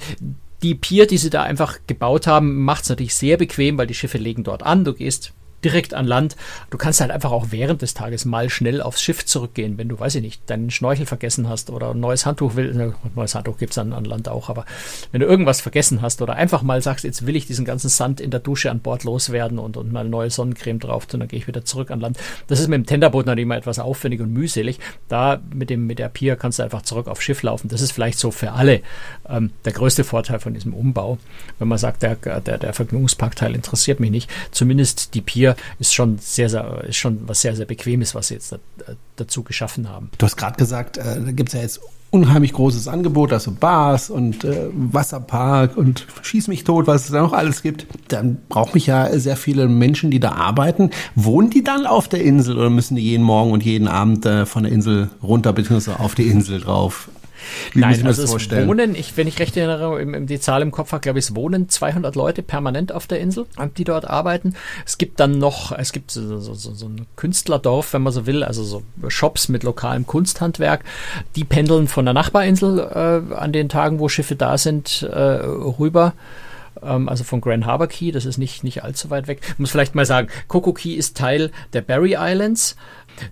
die 0.62 0.76
Pier, 0.76 1.08
die 1.08 1.18
sie 1.18 1.30
da 1.30 1.44
einfach 1.44 1.80
gebaut 1.88 2.28
haben, 2.28 2.64
macht 2.64 2.84
es 2.84 2.90
natürlich 2.90 3.16
sehr 3.16 3.38
bequem, 3.38 3.78
weil 3.78 3.88
die 3.88 3.94
Schiffe 3.94 4.18
legen 4.18 4.44
dort 4.44 4.64
an. 4.64 4.84
Du 4.84 4.94
gehst 4.94 5.32
direkt 5.66 5.94
an 5.94 6.06
Land. 6.06 6.38
Du 6.70 6.78
kannst 6.78 7.02
halt 7.02 7.12
einfach 7.12 7.32
auch 7.32 7.48
während 7.50 7.82
des 7.82 7.94
Tages 7.94 8.24
mal 8.24 8.50
schnell 8.50 8.82
aufs 8.82 9.02
Schiff 9.02 9.26
zurückgehen, 9.26 9.78
wenn 9.78 9.90
du, 9.90 10.00
weiß 10.00 10.16
ich 10.16 10.22
nicht, 10.22 10.50
deinen 10.50 10.70
Schnorchel 10.70 11.06
vergessen 11.06 11.50
hast 11.50 11.70
oder 11.70 11.92
ein 11.92 12.00
neues 12.00 12.26
Handtuch 12.26 12.56
will. 12.56 12.74
Ne, 12.74 12.94
neues 13.16 13.36
Handtuch 13.36 13.58
gibt's 13.58 13.78
an, 13.78 13.92
an 13.92 14.06
Land 14.06 14.30
auch, 14.30 14.50
aber 14.50 14.66
wenn 15.12 15.22
du 15.22 15.28
irgendwas 15.28 15.62
vergessen 15.62 16.02
hast 16.02 16.22
oder 16.22 16.36
einfach 16.36 16.62
mal 16.62 16.82
sagst, 16.82 17.04
jetzt 17.04 17.26
will 17.26 17.36
ich 17.36 17.48
diesen 17.48 17.66
ganzen 17.66 17.90
Sand 17.90 18.22
in 18.22 18.32
der 18.32 18.40
Dusche 18.40 18.70
an 18.72 18.80
Bord 18.80 19.04
loswerden 19.04 19.60
und, 19.60 19.76
und 19.76 19.92
mal 19.92 20.08
neue 20.08 20.30
Sonnencreme 20.30 20.80
drauf 20.80 21.08
tun, 21.08 21.20
dann 21.20 21.30
gehe 21.30 21.40
ich 21.40 21.48
wieder 21.48 21.66
zurück 21.66 21.92
an 21.92 22.00
Land. 22.00 22.18
Das 22.48 22.60
ist 22.60 22.68
mit 22.68 22.78
dem 22.78 22.86
Tenderboot 22.86 23.26
natürlich 23.26 23.46
immer 23.46 23.58
etwas 23.58 23.80
aufwendig 23.80 24.22
und 24.22 24.32
mühselig. 24.32 24.80
Da 25.10 25.42
mit 25.54 25.70
dem, 25.70 25.88
mit 25.88 26.00
der 26.00 26.10
Pier 26.10 26.36
kannst 26.36 26.60
du 26.60 26.64
einfach 26.64 26.84
zurück 26.84 27.08
aufs 27.08 27.24
Schiff 27.24 27.42
laufen. 27.42 27.70
Das 27.70 27.82
ist 27.82 27.92
vielleicht 27.92 28.20
so 28.20 28.30
für 28.30 28.52
alle 28.52 28.82
ähm, 29.28 29.52
der 29.66 29.74
größte 29.74 30.04
Vorteil 30.04 30.40
von 30.40 30.54
diesem 30.54 30.74
Umbau. 30.74 31.18
Wenn 31.58 31.68
man 31.68 31.78
sagt, 31.80 32.04
der, 32.04 32.16
der, 32.16 32.58
der 32.58 32.74
Vergnügungsparkteil 32.74 33.56
interessiert 33.56 34.00
mich 34.00 34.12
nicht. 34.12 34.30
Zumindest 34.52 35.16
die 35.16 35.22
Pier 35.22 35.55
ist 35.80 35.94
schon 35.94 36.18
sehr, 36.20 36.50
sehr, 36.50 36.84
ist 36.86 36.98
schon 36.98 37.20
was 37.28 37.42
sehr, 37.42 37.56
sehr 37.56 37.66
Bequemes, 37.66 38.16
was 38.16 38.30
sie 38.30 38.36
jetzt 38.36 38.52
da, 38.52 38.58
dazu 39.16 39.44
geschaffen 39.44 39.90
haben. 39.90 40.10
Du 40.18 40.26
hast 40.26 40.38
gerade 40.38 40.58
gesagt, 40.58 40.98
äh, 40.98 41.22
da 41.24 41.32
gibt 41.32 41.50
es 41.50 41.54
ja 41.54 41.62
jetzt 41.62 41.82
unheimlich 42.16 42.54
großes 42.54 42.88
Angebot, 42.88 43.34
also 43.34 43.52
Bars 43.52 44.10
und 44.10 44.44
äh, 44.46 44.70
Wasserpark 44.74 45.76
und 45.76 46.08
Schieß 46.22 46.48
mich 46.48 46.64
tot, 46.64 46.88
was 46.88 47.06
es 47.06 47.12
da 47.12 47.22
noch 47.22 47.34
alles 47.34 47.62
gibt. 47.62 47.88
Dann 48.08 48.38
braucht 48.48 48.74
mich 48.74 48.88
ja 48.88 49.18
sehr 49.20 49.36
viele 49.36 49.68
Menschen, 49.68 50.12
die 50.12 50.20
da 50.20 50.32
arbeiten. 50.32 50.92
Wohnen 51.16 51.50
die 51.50 51.64
dann 51.64 51.86
auf 51.86 52.08
der 52.08 52.22
Insel 52.24 52.58
oder 52.58 52.70
müssen 52.70 52.96
die 52.96 53.04
jeden 53.04 53.24
Morgen 53.24 53.52
und 53.52 53.64
jeden 53.64 53.88
Abend 53.88 54.26
äh, 54.26 54.46
von 54.46 54.64
der 54.64 54.72
Insel 54.72 55.10
runter 55.22 55.52
beziehungsweise 55.52 56.00
auf 56.00 56.16
die 56.16 56.28
Insel 56.28 56.62
drauf? 56.62 57.10
Wie 57.74 57.80
Nein, 57.80 58.06
also 58.06 58.24
es 58.24 58.30
vorstellen? 58.30 58.68
wohnen, 58.68 58.96
ich, 58.96 59.18
wenn 59.18 59.28
ich 59.28 59.40
recht 59.40 59.56
erinnere, 59.58 60.02
im, 60.02 60.14
im, 60.14 60.28
die 60.28 60.40
Zahl 60.40 60.62
im 60.62 60.72
Kopf 60.72 60.92
habe, 60.92 61.02
glaube 61.02 61.20
ich, 61.20 61.26
es 61.26 61.36
wohnen 61.36 61.70
200 61.70 62.16
Leute 62.16 62.42
permanent 62.42 62.92
auf 62.92 63.08
der 63.08 63.20
Insel, 63.20 63.46
die 63.78 63.84
dort 63.84 64.10
arbeiten. 64.10 64.56
Es 64.86 64.98
gibt 64.98 65.20
dann 65.20 65.38
noch, 65.38 65.72
es 65.72 65.92
gibt 65.92 66.12
so, 66.12 66.40
so, 66.40 66.54
so, 66.54 66.74
so 66.74 66.88
ein 66.88 67.06
Künstlerdorf, 67.16 67.94
wenn 67.94 68.04
man 68.04 68.14
so 68.14 68.26
will, 68.26 68.44
also 68.44 68.64
so 68.64 68.84
Shops 69.08 69.50
mit 69.50 69.64
lokalem 69.64 70.06
Kunsthandwerk. 70.06 70.84
Die 71.36 71.44
pendeln 71.44 71.88
von 71.88 72.06
der 72.06 72.14
Nachbarinsel 72.14 72.80
äh, 72.80 73.34
an 73.34 73.54
den 73.54 73.70
Tagen, 73.70 74.00
wo 74.00 74.10
Schiffe 74.10 74.36
da 74.36 74.58
sind, 74.58 75.04
äh, 75.04 75.16
rüber 75.16 76.14
ähm, 76.82 77.10
also 77.10 77.24
von 77.24 77.42
Grand 77.42 77.66
Harbor 77.66 77.88
Key, 77.88 78.12
das 78.12 78.26
ist 78.26 78.38
nicht, 78.38 78.64
nicht 78.64 78.84
allzu 78.84 79.10
weit 79.10 79.28
weg. 79.28 79.42
Ich 79.48 79.60
muss 79.60 79.72
vielleicht 79.72 79.96
mal 79.96 80.06
sagen, 80.06 80.30
Coco 80.48 80.74
Key 80.74 80.94
ist 80.94 81.18
Teil 81.18 81.52
der 81.74 81.82
Barry 81.82 82.16
Islands. 82.18 82.76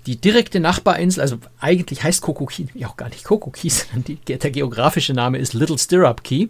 Die 0.06 0.16
direkte 0.16 0.60
Nachbarinsel, 0.60 1.22
also 1.22 1.38
eigentlich 1.60 2.04
heißt 2.04 2.22
Kokoki 2.22 2.68
ja 2.74 2.88
auch 2.88 2.98
gar 2.98 3.10
nicht 3.10 3.24
Kokoki, 3.24 3.70
sondern 3.70 4.04
die, 4.04 4.16
der 4.16 4.52
geografische 4.52 5.14
Name 5.14 5.38
ist 5.38 5.54
Little 5.54 5.78
Stirrup 5.78 6.24
Key. 6.24 6.48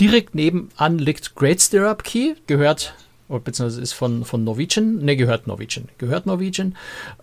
Direkt 0.00 0.34
nebenan 0.34 0.98
liegt 0.98 1.34
Great 1.34 1.60
Stirrup 1.60 2.04
Key, 2.04 2.34
gehört 2.46 2.94
beziehungsweise 3.28 3.82
ist 3.82 3.92
von, 3.92 4.24
von 4.24 4.42
Norwegian, 4.42 5.04
ne, 5.04 5.16
gehört 5.16 5.46
Norwegian, 5.46 5.88
gehört 5.98 6.24
Norwegian. 6.26 6.74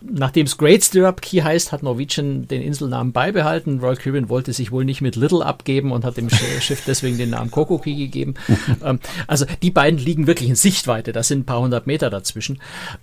Nachdem 0.01 0.45
es 0.45 0.57
Great 0.57 0.83
Stirrup 0.83 1.21
Key 1.21 1.41
heißt, 1.41 1.71
hat 1.71 1.81
Norwegian 1.81 2.47
den 2.47 2.61
Inselnamen 2.61 3.11
beibehalten. 3.11 3.79
Royal 3.79 3.95
Caribbean 3.95 4.29
wollte 4.29 4.53
sich 4.53 4.71
wohl 4.71 4.85
nicht 4.85 5.01
mit 5.01 5.15
Little 5.15 5.43
abgeben 5.43 5.91
und 5.91 6.05
hat 6.05 6.17
dem 6.17 6.29
Schiff 6.59 6.83
deswegen 6.85 7.17
den 7.17 7.31
Namen 7.31 7.49
Coco 7.49 7.79
Key 7.79 7.95
gegeben. 7.95 8.35
ähm, 8.83 8.99
also 9.25 9.45
die 9.63 9.71
beiden 9.71 9.99
liegen 9.99 10.27
wirklich 10.27 10.49
in 10.49 10.55
Sichtweite, 10.55 11.11
das 11.11 11.27
sind 11.27 11.39
ein 11.39 11.45
paar 11.45 11.61
hundert 11.61 11.87
Meter 11.87 12.11
dazwischen. 12.11 12.59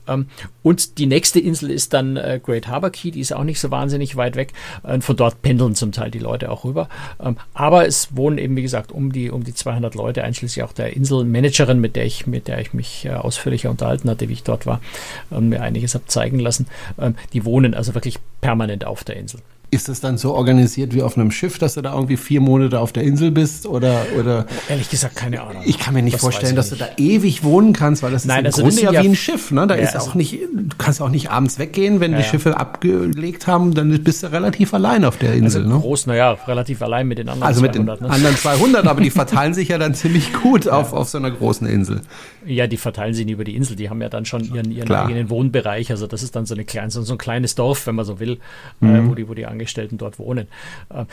Ähm, 0.06 0.26
und 0.62 0.99
die 0.99 1.06
nächste 1.06 1.40
Insel 1.40 1.73
ist 1.73 1.92
dann 1.92 2.16
äh, 2.16 2.40
Great 2.42 2.68
Harbor 2.68 2.90
Key, 2.90 3.11
die 3.11 3.21
ist 3.21 3.32
auch 3.32 3.44
nicht 3.44 3.59
so 3.59 3.73
wahnsinnig 3.73 4.14
weit 4.14 4.37
weg. 4.37 4.52
Äh, 4.85 5.00
von 5.00 5.16
dort 5.16 5.42
pendeln 5.42 5.75
zum 5.75 5.90
Teil 5.90 6.12
die 6.12 6.21
Leute 6.21 6.50
auch 6.50 6.64
rüber. 6.64 6.88
Ähm, 7.21 7.37
aber 7.52 7.87
es 7.87 8.16
wohnen 8.16 8.38
eben, 8.38 8.54
wie 8.54 8.62
gesagt, 8.62 8.92
um 8.92 9.12
die, 9.12 9.30
um 9.30 9.42
die 9.42 9.54
200 9.54 9.97
Leute, 9.97 10.23
einschließlich 10.23 10.62
auch 10.62 10.73
der 10.73 10.97
Inselmanagerin, 10.97 11.80
mit 11.80 11.97
der 11.97 12.06
ich, 12.06 12.28
mit 12.28 12.47
der 12.47 12.61
ich 12.61 12.73
mich 12.73 12.91
äh, 13.04 13.11
ausführlicher 13.11 13.70
unterhalten 13.70 14.08
hatte, 14.11 14.28
wie 14.28 14.34
ich 14.34 14.42
dort 14.42 14.66
war 14.66 14.80
und 15.30 15.49
mir 15.49 15.62
einiges 15.62 15.94
habe 15.94 16.06
zeigen 16.06 16.38
lassen. 16.38 16.66
Ähm, 16.99 17.16
die 17.32 17.44
wohnen 17.44 17.75
also 17.75 17.94
wirklich 17.94 18.18
permanent 18.40 18.84
auf 18.84 19.04
der 19.04 19.16
Insel. 19.16 19.40
Ist 19.73 19.88
das 19.88 20.00
dann 20.00 20.19
so 20.19 20.35
organisiert 20.35 20.95
wie 20.95 21.00
auf 21.00 21.17
einem 21.17 21.31
Schiff, 21.31 21.59
dass 21.59 21.75
du 21.75 21.81
da 21.81 21.95
irgendwie 21.95 22.19
vier 22.19 22.43
Monate 22.43 22.79
auf 22.79 22.93
der 22.93 23.05
Insel 23.05 23.31
bist 23.31 23.64
oder 23.67 24.02
oder? 24.21 24.45
Ehrlich 24.69 24.91
gesagt 24.91 25.17
keine 25.17 25.41
Ahnung. 25.43 25.62
Ich 25.64 25.79
kann 25.79 25.95
mir 25.95 26.02
nicht 26.02 26.12
das 26.12 26.21
vorstellen, 26.21 26.55
dass 26.55 26.71
nicht. 26.71 26.83
du 26.83 26.85
da 26.85 26.93
ewig 26.99 27.43
wohnen 27.43 27.73
kannst, 27.73 28.02
weil 28.02 28.12
das 28.12 28.26
Nein, 28.26 28.45
ist 28.45 28.59
im 28.59 28.67
also 28.67 28.76
Grunde 28.81 28.95
ja 28.99 29.02
wie 29.02 29.09
ein 29.09 29.17
Schiff. 29.17 29.50
Ne? 29.50 29.67
Da 29.67 29.75
ja, 29.75 29.83
ist 29.83 29.95
also 29.97 30.11
auch 30.11 30.14
nicht, 30.14 30.41
du 30.43 30.76
kannst 30.76 31.00
auch 31.00 31.09
nicht 31.09 31.31
abends 31.31 31.59
weggehen, 31.59 32.00
wenn 32.00 32.12
ja, 32.12 32.19
die 32.19 32.25
Schiffe 32.25 32.59
abgelegt 32.59 33.47
haben, 33.47 33.73
dann 33.75 34.05
bist 34.05 34.23
du 34.23 34.31
relativ 34.31 34.75
allein 34.75 35.07
auf 35.07 35.17
der 35.17 35.33
Insel. 35.33 35.62
Also 35.62 35.75
ne? 35.75 35.81
groß, 35.81 36.07
naja, 36.07 36.33
relativ 36.47 36.83
allein 36.83 37.09
mit 37.09 37.17
den 37.17 37.31
anderen 37.31 37.49
also 37.49 37.61
200. 37.61 37.87
mit 37.88 38.00
den 38.00 38.07
ne? 38.07 38.14
anderen 38.14 38.37
200, 38.37 38.87
aber 38.87 39.00
die 39.00 39.11
verteilen 39.23 39.55
sich 39.55 39.69
ja 39.69 39.79
dann 39.79 39.95
ziemlich 39.95 40.35
gut 40.35 40.69
auf 40.69 40.93
auf 40.93 41.09
so 41.09 41.17
einer 41.17 41.31
großen 41.31 41.67
Insel. 41.67 42.02
Ja, 42.45 42.67
die 42.67 42.76
verteilen 42.76 43.14
sich 43.14 43.25
nicht 43.25 43.35
über 43.35 43.45
die 43.45 43.57
Insel. 43.57 43.76
Die 43.76 43.88
haben 43.88 44.02
ja 44.02 44.09
dann 44.09 44.25
schon 44.26 44.45
ihren, 44.52 44.71
ihren 44.71 44.87
Klar. 44.87 45.07
eigenen 45.07 45.31
Wohnbereich. 45.31 45.91
Also 45.91 46.07
das 46.07 46.23
ist 46.23 46.37
dann 46.37 46.45
so, 46.45 46.55
eine 46.55 46.64
kleine, 46.64 46.91
so, 46.91 47.11
ein 47.11 47.19
kleines 47.19 47.55
Dorf, 47.55 47.87
wenn 47.87 47.95
man 47.95 48.05
so 48.05 48.21
will, 48.21 48.33
äh, 48.81 48.85
Mhm. 48.85 49.09
wo, 49.09 49.14
die, 49.14 49.29
wo 49.29 49.35
die 49.35 49.47
Angestellten 49.62 49.97
dort 49.97 50.19
wohnen. 50.19 50.49
Äh, 50.90 51.04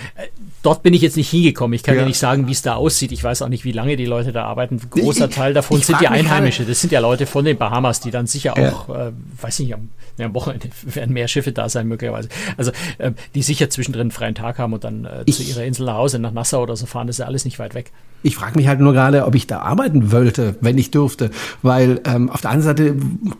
dort 0.63 0.82
bin 0.82 0.94
ich 0.96 1.01
jetzt 1.03 1.18
nicht 1.18 1.29
hingekommen. 1.29 1.74
Ich 1.75 1.84
kann 1.84 1.94
ja. 1.96 2.01
Ja. 2.01 2.08
nicht 2.08 2.18
sagen, 2.18 2.48
wie 2.48 2.51
es 2.51 2.62
da 2.63 2.74
aussieht. 2.75 3.12
Ich 3.12 3.24
weiß 3.24 3.44
auch 3.44 3.48
nicht, 3.50 3.63
wie 3.63 3.72
lange 3.72 3.96
die 3.96 4.06
Leute 4.06 4.32
da 4.32 4.46
arbeiten. 4.46 4.79
Ein 4.82 4.89
großer 4.89 5.29
Ich- 5.29 5.36
Teil 5.36 5.53
davon 5.53 5.79
sind 5.82 6.00
die 6.01 6.06
mich 6.06 6.10
Einheimische. 6.10 6.65
Das 6.65 6.82
sind 6.82 6.91
ja 6.91 7.00
Leute 7.00 7.25
von 7.27 7.46
den 7.46 7.58
Bahamas, 7.58 8.00
die 8.00 8.10
dann 8.12 8.25
sicher 8.25 8.56
Ja. 8.58 8.74
auch, 8.74 8.89
äh, 8.89 9.12
weiß 9.41 9.60
nicht, 9.60 9.74
am, 9.75 9.89
ja, 10.18 10.25
am 10.25 10.34
Wochenende 10.34 10.70
werden 10.86 11.13
mehr 11.13 11.27
Schiffe 11.27 11.51
da 11.51 11.70
sein 11.70 11.88
möglicherweise. 11.88 12.29
Also 12.58 12.72
äh, 12.98 13.12
die 13.36 13.44
sicher 13.44 13.70
zwischendrin 13.70 14.01
einen 14.01 14.12
freien 14.12 14.34
Tag 14.36 14.58
haben 14.58 14.74
und 14.74 14.84
dann 14.84 15.06
äh, 15.06 15.25
zu 15.32 15.44
Ich- 15.44 15.50
ihrer 15.50 15.63
Insel 15.65 15.86
nach 15.86 15.96
Hause, 15.96 16.18
nach 16.20 16.32
Nassau 16.32 16.63
oder 16.63 16.75
so 16.75 16.86
fahren. 16.88 17.06
Das 17.08 17.15
ist 17.18 17.20
ja 17.20 17.25
alles 17.27 17.46
nicht 17.46 17.60
weit 17.60 17.75
weg. 17.75 17.91
Ich 18.22 18.36
frage 18.36 18.58
mich 18.58 18.68
halt 18.68 18.82
nur 18.82 18.91
gerade, 18.91 19.25
ob 19.25 19.34
ich 19.36 19.48
da 19.48 19.60
arbeiten 19.60 20.12
wollte, 20.12 20.56
wenn 20.60 20.77
ich 20.77 20.91
dürfte. 20.91 21.29
Weil 21.62 22.01
ähm, 22.06 22.29
auf 22.29 22.41
der 22.41 22.50
einen 22.50 22.62
Seite 22.62 22.96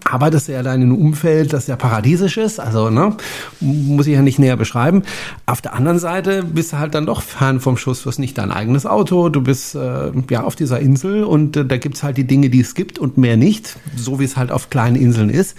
arbeitest 0.10 0.48
du 0.48 0.54
ja 0.54 0.63
da 0.63 0.74
in 0.74 0.84
einem 0.84 0.96
Umfeld, 0.96 1.51
das 1.51 1.68
ja 1.68 1.75
paradiesisch 1.75 2.38
ist. 2.38 2.60
Also, 2.62 2.89
ne, 2.89 3.18
muss 3.60 4.08
ich 4.08 4.13
ja 4.13 4.22
nicht 4.22 4.39
näher 4.39 4.56
beschreiben. 4.56 4.99
Auf 5.46 5.62
der 5.62 5.74
anderen 5.74 6.00
Seite 6.00 6.44
bist 6.44 6.74
du 6.74 6.79
halt 6.79 6.96
dann 6.96 7.06
doch 7.06 7.22
fern 7.22 7.60
vom 7.60 7.77
Schuss. 7.77 8.03
Du 8.03 8.10
hast 8.10 8.20
nicht 8.20 8.38
dein 8.38 8.51
eigenes 8.51 8.86
Auto. 8.86 9.29
Du 9.29 9.41
bist 9.41 9.75
äh, 9.75 10.12
ja 10.29 10.44
auf 10.44 10.56
dieser 10.56 10.79
Insel 10.79 11.24
und 11.24 11.58
äh, 11.58 11.65
da 11.65 11.77
gibt's 11.77 12.03
halt 12.03 12.18
die 12.18 12.25
Dinge, 12.25 12.50
die 12.50 12.62
es 12.62 12.75
gibt 12.75 13.00
und 13.00 13.18
mehr 13.18 13.38
nicht. 13.38 13.77
So 13.96 14.20
wie 14.20 14.24
es 14.24 14.38
halt 14.38 14.51
auf 14.51 14.70
kleinen 14.70 14.96
Inseln 14.96 15.29
ist. 15.29 15.56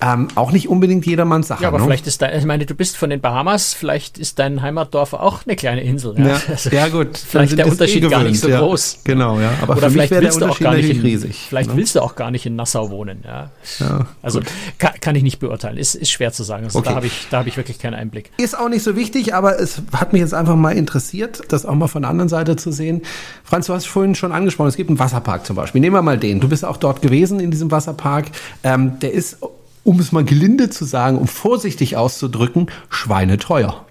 Ähm, 0.00 0.28
auch 0.34 0.52
nicht 0.52 0.68
unbedingt 0.68 1.06
jedermanns 1.06 1.48
Sache. 1.48 1.62
Ja, 1.62 1.68
aber 1.68 1.78
ne? 1.78 1.84
vielleicht 1.84 2.06
ist 2.06 2.20
dein, 2.20 2.38
ich 2.38 2.44
meine, 2.44 2.66
du 2.66 2.74
bist 2.74 2.96
von 2.96 3.08
den 3.08 3.20
Bahamas, 3.20 3.72
vielleicht 3.72 4.18
ist 4.18 4.38
dein 4.38 4.60
Heimatdorf 4.60 5.14
auch 5.14 5.46
eine 5.46 5.56
kleine 5.56 5.82
Insel. 5.82 6.14
Ja, 6.18 6.26
Ja, 6.26 6.40
Also, 6.48 6.70
ja 6.70 6.88
gut. 6.88 7.16
Vielleicht 7.28 7.50
sind 7.50 7.58
der 7.58 7.66
es 7.66 7.72
Unterschied 7.72 8.04
eh 8.04 8.08
gar 8.08 8.22
nicht 8.22 8.40
gewöhnt, 8.40 8.40
so 8.40 8.48
ja. 8.48 8.60
groß. 8.60 8.98
Genau, 9.04 9.40
ja. 9.40 9.50
Aber 9.62 9.76
Oder 9.76 9.90
vielleicht 9.90 10.10
willst 10.12 10.40
du 10.40 10.46
auch 10.46 10.58
gar 10.58 10.74
nicht 10.74 10.90
in, 10.90 11.00
riesig. 11.00 11.46
Vielleicht 11.48 11.70
ne? 11.70 11.76
willst 11.76 11.94
du 11.94 12.00
auch 12.00 12.14
gar 12.14 12.30
nicht 12.30 12.46
in 12.46 12.56
Nassau 12.56 12.90
wohnen. 12.90 13.22
Ja. 13.24 13.50
Ja, 13.78 14.06
Also 14.22 14.40
kann, 14.78 14.92
kann 15.00 15.14
ich 15.16 15.22
nicht 15.22 15.38
beurteilen. 15.38 15.76
Ist, 15.78 15.94
ist 15.94 16.10
schwer 16.10 16.32
zu 16.32 16.42
sagen. 16.42 16.64
Also 16.64 16.78
Okay. 16.78 16.88
da 16.90 16.94
habe 16.94 17.06
ich, 17.06 17.26
da 17.30 17.38
habe 17.38 17.48
ich 17.48 17.56
wirklich 17.56 17.78
keinen 17.78 17.94
Einblick. 17.94 18.30
Ist 18.38 18.58
auch 18.58 18.68
nicht 18.68 18.82
so 18.82 18.96
wichtig, 18.96 19.34
aber 19.34 19.58
es 19.58 19.82
hat 19.92 20.12
mich 20.12 20.20
jetzt 20.20 20.34
einfach 20.34 20.56
mal 20.56 20.72
interessiert, 20.76 21.42
das 21.48 21.64
auch 21.66 21.74
mal 21.74 21.88
von 21.88 22.02
der 22.02 22.10
anderen 22.10 22.28
Seite 22.28 22.56
zu 22.56 22.70
sehen. 22.72 23.02
Franz, 23.44 23.66
du 23.66 23.74
hast 23.74 23.86
vorhin 23.86 24.14
schon 24.14 24.32
angesprochen, 24.32 24.68
es 24.68 24.76
gibt 24.76 24.90
einen 24.90 24.98
Wasserpark 24.98 25.46
zum 25.46 25.56
Beispiel. 25.56 25.80
Nehmen 25.80 25.96
wir 25.96 26.02
mal 26.02 26.18
den. 26.18 26.40
Du 26.40 26.48
bist 26.48 26.64
auch 26.64 26.76
dort 26.76 27.02
gewesen 27.02 27.40
in 27.40 27.50
diesem 27.50 27.70
Wasserpark. 27.70 28.26
Ähm, 28.62 28.98
der 29.00 29.12
ist, 29.12 29.38
um 29.86 30.00
es 30.00 30.12
mal 30.12 30.24
gelinde 30.24 30.68
zu 30.68 30.84
sagen, 30.84 31.16
um 31.16 31.28
vorsichtig 31.28 31.96
auszudrücken, 31.96 32.66
schweineteuer. 32.88 33.86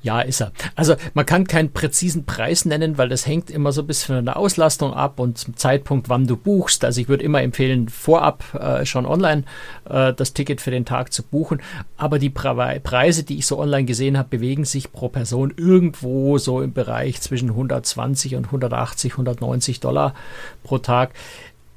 Ja, 0.00 0.20
ist 0.20 0.40
er. 0.40 0.52
Also 0.76 0.94
man 1.14 1.26
kann 1.26 1.46
keinen 1.46 1.72
präzisen 1.72 2.24
Preis 2.24 2.64
nennen, 2.64 2.98
weil 2.98 3.08
das 3.08 3.26
hängt 3.26 3.50
immer 3.50 3.72
so 3.72 3.82
ein 3.82 3.86
bisschen 3.88 4.16
von 4.16 4.24
der 4.24 4.36
Auslastung 4.36 4.94
ab 4.94 5.18
und 5.18 5.38
zum 5.38 5.56
Zeitpunkt, 5.56 6.08
wann 6.08 6.26
du 6.26 6.36
buchst. 6.36 6.84
Also 6.84 7.00
ich 7.00 7.08
würde 7.08 7.24
immer 7.24 7.42
empfehlen, 7.42 7.88
vorab 7.88 8.54
äh, 8.54 8.86
schon 8.86 9.06
online 9.06 9.42
äh, 9.88 10.14
das 10.14 10.34
Ticket 10.34 10.60
für 10.60 10.70
den 10.70 10.84
Tag 10.84 11.12
zu 11.12 11.24
buchen. 11.24 11.60
Aber 11.96 12.20
die 12.20 12.30
Pre 12.30 12.80
Preise, 12.82 13.24
die 13.24 13.38
ich 13.38 13.46
so 13.46 13.58
online 13.58 13.84
gesehen 13.84 14.16
habe, 14.16 14.28
bewegen 14.28 14.64
sich 14.64 14.92
pro 14.92 15.08
Person 15.08 15.52
irgendwo 15.56 16.38
so 16.38 16.62
im 16.62 16.72
Bereich 16.72 17.20
zwischen 17.20 17.50
120 17.50 18.36
und 18.36 18.46
180, 18.46 19.12
190 19.12 19.80
Dollar 19.80 20.14
pro 20.62 20.78
Tag 20.78 21.10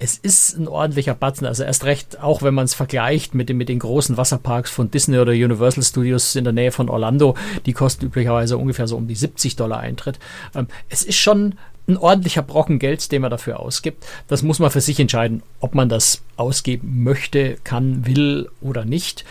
es 0.03 0.17
ist 0.17 0.57
ein 0.57 0.67
ordentlicher 0.67 1.13
Batzen. 1.13 1.45
Also 1.45 1.63
erst 1.63 1.83
recht, 1.83 2.19
auch 2.21 2.41
wenn 2.41 2.55
man 2.55 2.65
es 2.65 2.73
vergleicht 2.73 3.35
mit, 3.35 3.49
den- 3.49 3.57
mit 3.57 3.69
den 3.69 3.77
großen 3.77 4.17
Wasserparks 4.17 4.71
von 4.71 4.89
Disney 4.89 5.19
oder 5.19 5.31
Universal 5.31 5.83
Studios 5.83 6.35
in 6.35 6.43
der 6.43 6.53
Nähe 6.53 6.71
von 6.71 6.89
Orlando, 6.89 7.35
die 7.67 7.73
kosten 7.73 8.05
üblicherweise 8.07 8.57
ungefähr 8.57 8.87
so 8.87 8.97
um 8.97 9.07
die 9.07 9.13
70 9.15 9.55
Dollar 9.57 9.79
Eintritt. 9.79 10.17
Ähm, 10.55 10.67
es 10.89 11.03
ist 11.03 11.17
schon 11.19 11.53
ein 11.87 11.97
ordentlicher 11.97 12.41
Brocken 12.41 12.79
Geld, 12.79 13.11
den 13.11 13.21
man 13.21 13.29
dafür 13.29 13.59
ausgibt. 13.59 14.03
Das 14.27 14.41
muss 14.41 14.57
man 14.57 14.71
für 14.71 14.81
sich 14.81 14.99
entscheiden, 14.99 15.43
ob 15.59 15.75
man 15.75 15.87
das 15.87 16.23
ausgeben 16.35 17.03
möchte, 17.03 17.57
kann, 17.63 18.05
will 18.07 18.49
oder 18.59 18.85
nicht. 18.85 19.23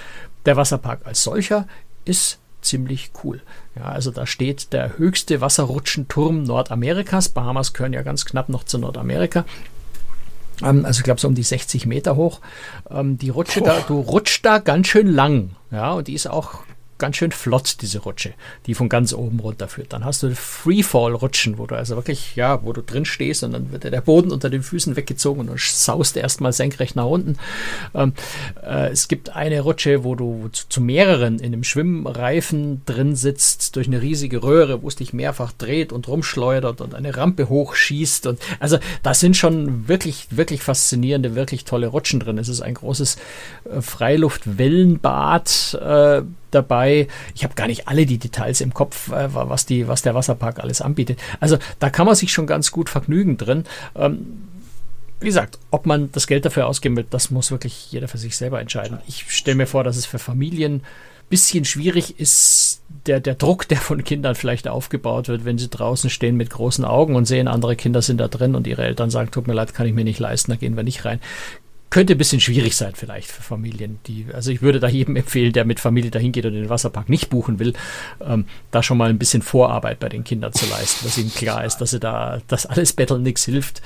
Der 0.46 0.56
Wasserpark 0.56 1.00
als 1.04 1.24
solcher 1.24 1.66
ist 2.04 2.38
ziemlich 2.62 3.10
cool. 3.24 3.40
Ja, 3.74 3.86
also 3.86 4.10
da 4.12 4.24
steht 4.24 4.72
der 4.72 4.98
höchste 4.98 5.40
Wasserrutschenturm 5.40 6.44
Nordamerikas. 6.44 7.30
Bahamas 7.30 7.72
gehören 7.72 7.92
ja 7.92 8.02
ganz 8.02 8.24
knapp 8.24 8.48
noch 8.48 8.62
zu 8.64 8.78
Nordamerika. 8.78 9.44
Ähm, 10.62 10.84
also 10.84 11.00
ich 11.00 11.04
glaube 11.04 11.20
so 11.20 11.28
um 11.28 11.34
die 11.34 11.42
60 11.42 11.86
Meter 11.86 12.16
hoch. 12.16 12.40
Ähm, 12.90 13.18
die 13.18 13.30
Rutsche 13.30 13.60
da, 13.62 13.80
du 13.86 14.00
rutschst 14.00 14.44
da 14.44 14.58
ganz 14.58 14.88
schön 14.88 15.06
lang. 15.06 15.50
Ja, 15.70 15.92
und 15.92 16.08
die 16.08 16.14
ist 16.14 16.26
auch 16.26 16.60
ganz 17.00 17.16
schön 17.16 17.32
flott, 17.32 17.78
diese 17.80 17.98
Rutsche, 17.98 18.34
die 18.66 18.74
von 18.74 18.88
ganz 18.88 19.12
oben 19.12 19.40
runter 19.40 19.66
führt. 19.66 19.92
Dann 19.92 20.04
hast 20.04 20.22
du 20.22 20.32
Freefall-Rutschen, 20.32 21.58
wo 21.58 21.66
du 21.66 21.74
also 21.74 21.96
wirklich, 21.96 22.36
ja, 22.36 22.62
wo 22.64 22.72
du 22.72 22.82
drin 22.82 23.04
stehst 23.04 23.42
und 23.42 23.52
dann 23.52 23.72
wird 23.72 23.82
der 23.82 24.00
Boden 24.00 24.30
unter 24.30 24.50
den 24.50 24.62
Füßen 24.62 24.94
weggezogen 24.94 25.40
und 25.40 25.48
du 25.48 25.54
saust 25.58 26.16
erstmal 26.16 26.52
senkrecht 26.52 26.94
nach 26.94 27.06
unten. 27.06 27.36
Ähm, 27.94 28.12
äh, 28.62 28.90
es 28.90 29.08
gibt 29.08 29.34
eine 29.34 29.60
Rutsche, 29.62 30.04
wo 30.04 30.14
du 30.14 30.48
zu, 30.52 30.68
zu 30.68 30.80
mehreren 30.80 31.38
in 31.38 31.52
einem 31.52 31.64
Schwimmreifen 31.64 32.82
drin 32.86 33.16
sitzt, 33.16 33.74
durch 33.76 33.88
eine 33.88 34.02
riesige 34.02 34.42
Röhre, 34.42 34.82
wo 34.82 34.88
es 34.88 34.96
dich 34.96 35.12
mehrfach 35.12 35.52
dreht 35.52 35.92
und 35.92 36.06
rumschleudert 36.06 36.80
und 36.80 36.94
eine 36.94 37.16
Rampe 37.16 37.48
hochschießt. 37.48 38.26
Und 38.26 38.38
also 38.60 38.78
da 39.02 39.14
sind 39.14 39.36
schon 39.36 39.88
wirklich, 39.88 40.28
wirklich 40.30 40.62
faszinierende, 40.62 41.34
wirklich 41.34 41.64
tolle 41.64 41.88
Rutschen 41.88 42.20
drin. 42.20 42.38
Es 42.38 42.48
ist 42.48 42.60
ein 42.60 42.74
großes 42.74 43.16
äh, 43.64 43.80
Freiluft-Wellenbad 43.80 45.78
äh, 45.80 46.22
dabei. 46.50 47.08
Ich 47.34 47.44
habe 47.44 47.54
gar 47.54 47.66
nicht 47.66 47.88
alle 47.88 48.06
die 48.06 48.18
Details 48.18 48.60
im 48.60 48.74
Kopf, 48.74 49.10
äh, 49.12 49.34
was, 49.34 49.66
die, 49.66 49.88
was 49.88 50.02
der 50.02 50.14
Wasserpark 50.14 50.60
alles 50.60 50.80
anbietet. 50.80 51.18
Also 51.40 51.58
da 51.78 51.90
kann 51.90 52.06
man 52.06 52.14
sich 52.14 52.32
schon 52.32 52.46
ganz 52.46 52.70
gut 52.70 52.88
vergnügen 52.88 53.36
drin. 53.36 53.64
Ähm, 53.94 54.48
wie 55.20 55.26
gesagt, 55.26 55.58
ob 55.70 55.84
man 55.84 56.10
das 56.12 56.26
Geld 56.26 56.46
dafür 56.46 56.66
ausgeben 56.66 56.96
will, 56.96 57.06
das 57.08 57.30
muss 57.30 57.50
wirklich 57.50 57.92
jeder 57.92 58.08
für 58.08 58.18
sich 58.18 58.36
selber 58.36 58.60
entscheiden. 58.60 58.98
Ich 59.06 59.30
stelle 59.30 59.56
mir 59.56 59.66
vor, 59.66 59.84
dass 59.84 59.96
es 59.96 60.06
für 60.06 60.18
Familien 60.18 60.82
bisschen 61.30 61.64
schwierig 61.64 62.18
ist, 62.18 62.82
der, 63.06 63.20
der 63.20 63.36
Druck, 63.36 63.66
der 63.68 63.78
von 63.78 64.04
Kindern 64.04 64.34
vielleicht 64.34 64.68
aufgebaut 64.68 65.28
wird, 65.28 65.44
wenn 65.44 65.56
sie 65.56 65.68
draußen 65.68 66.10
stehen 66.10 66.36
mit 66.36 66.50
großen 66.50 66.84
Augen 66.84 67.14
und 67.14 67.24
sehen, 67.24 67.48
andere 67.48 67.76
Kinder 67.76 68.02
sind 68.02 68.18
da 68.18 68.28
drin 68.28 68.54
und 68.54 68.66
ihre 68.66 68.82
Eltern 68.82 69.10
sagen, 69.10 69.30
tut 69.30 69.46
mir 69.46 69.54
leid, 69.54 69.72
kann 69.72 69.86
ich 69.86 69.94
mir 69.94 70.04
nicht 70.04 70.18
leisten, 70.18 70.50
da 70.50 70.56
gehen 70.56 70.76
wir 70.76 70.82
nicht 70.82 71.04
rein. 71.04 71.20
Könnte 71.90 72.14
ein 72.14 72.18
bisschen 72.18 72.40
schwierig 72.40 72.76
sein 72.76 72.92
vielleicht 72.94 73.30
für 73.30 73.42
Familien, 73.42 73.98
die, 74.06 74.26
also 74.32 74.52
ich 74.52 74.62
würde 74.62 74.78
da 74.78 74.88
jedem 74.88 75.16
empfehlen, 75.16 75.52
der 75.52 75.64
mit 75.64 75.80
Familie 75.80 76.12
dahin 76.12 76.30
geht 76.30 76.46
und 76.46 76.52
den 76.52 76.68
Wasserpark 76.68 77.08
nicht 77.08 77.30
buchen 77.30 77.58
will, 77.58 77.72
ähm, 78.20 78.46
da 78.70 78.82
schon 78.82 78.96
mal 78.96 79.10
ein 79.10 79.18
bisschen 79.18 79.42
Vorarbeit 79.42 79.98
bei 79.98 80.08
den 80.08 80.22
Kindern 80.22 80.52
zu 80.52 80.66
leisten, 80.66 81.04
dass 81.04 81.18
ihnen 81.18 81.34
klar 81.34 81.64
ist, 81.64 81.78
dass 81.78 81.90
sie 81.90 81.98
da, 82.00 82.40
dass 82.46 82.66
alles 82.66 82.92
Betteln 82.92 83.22
nichts 83.22 83.44
hilft. 83.44 83.82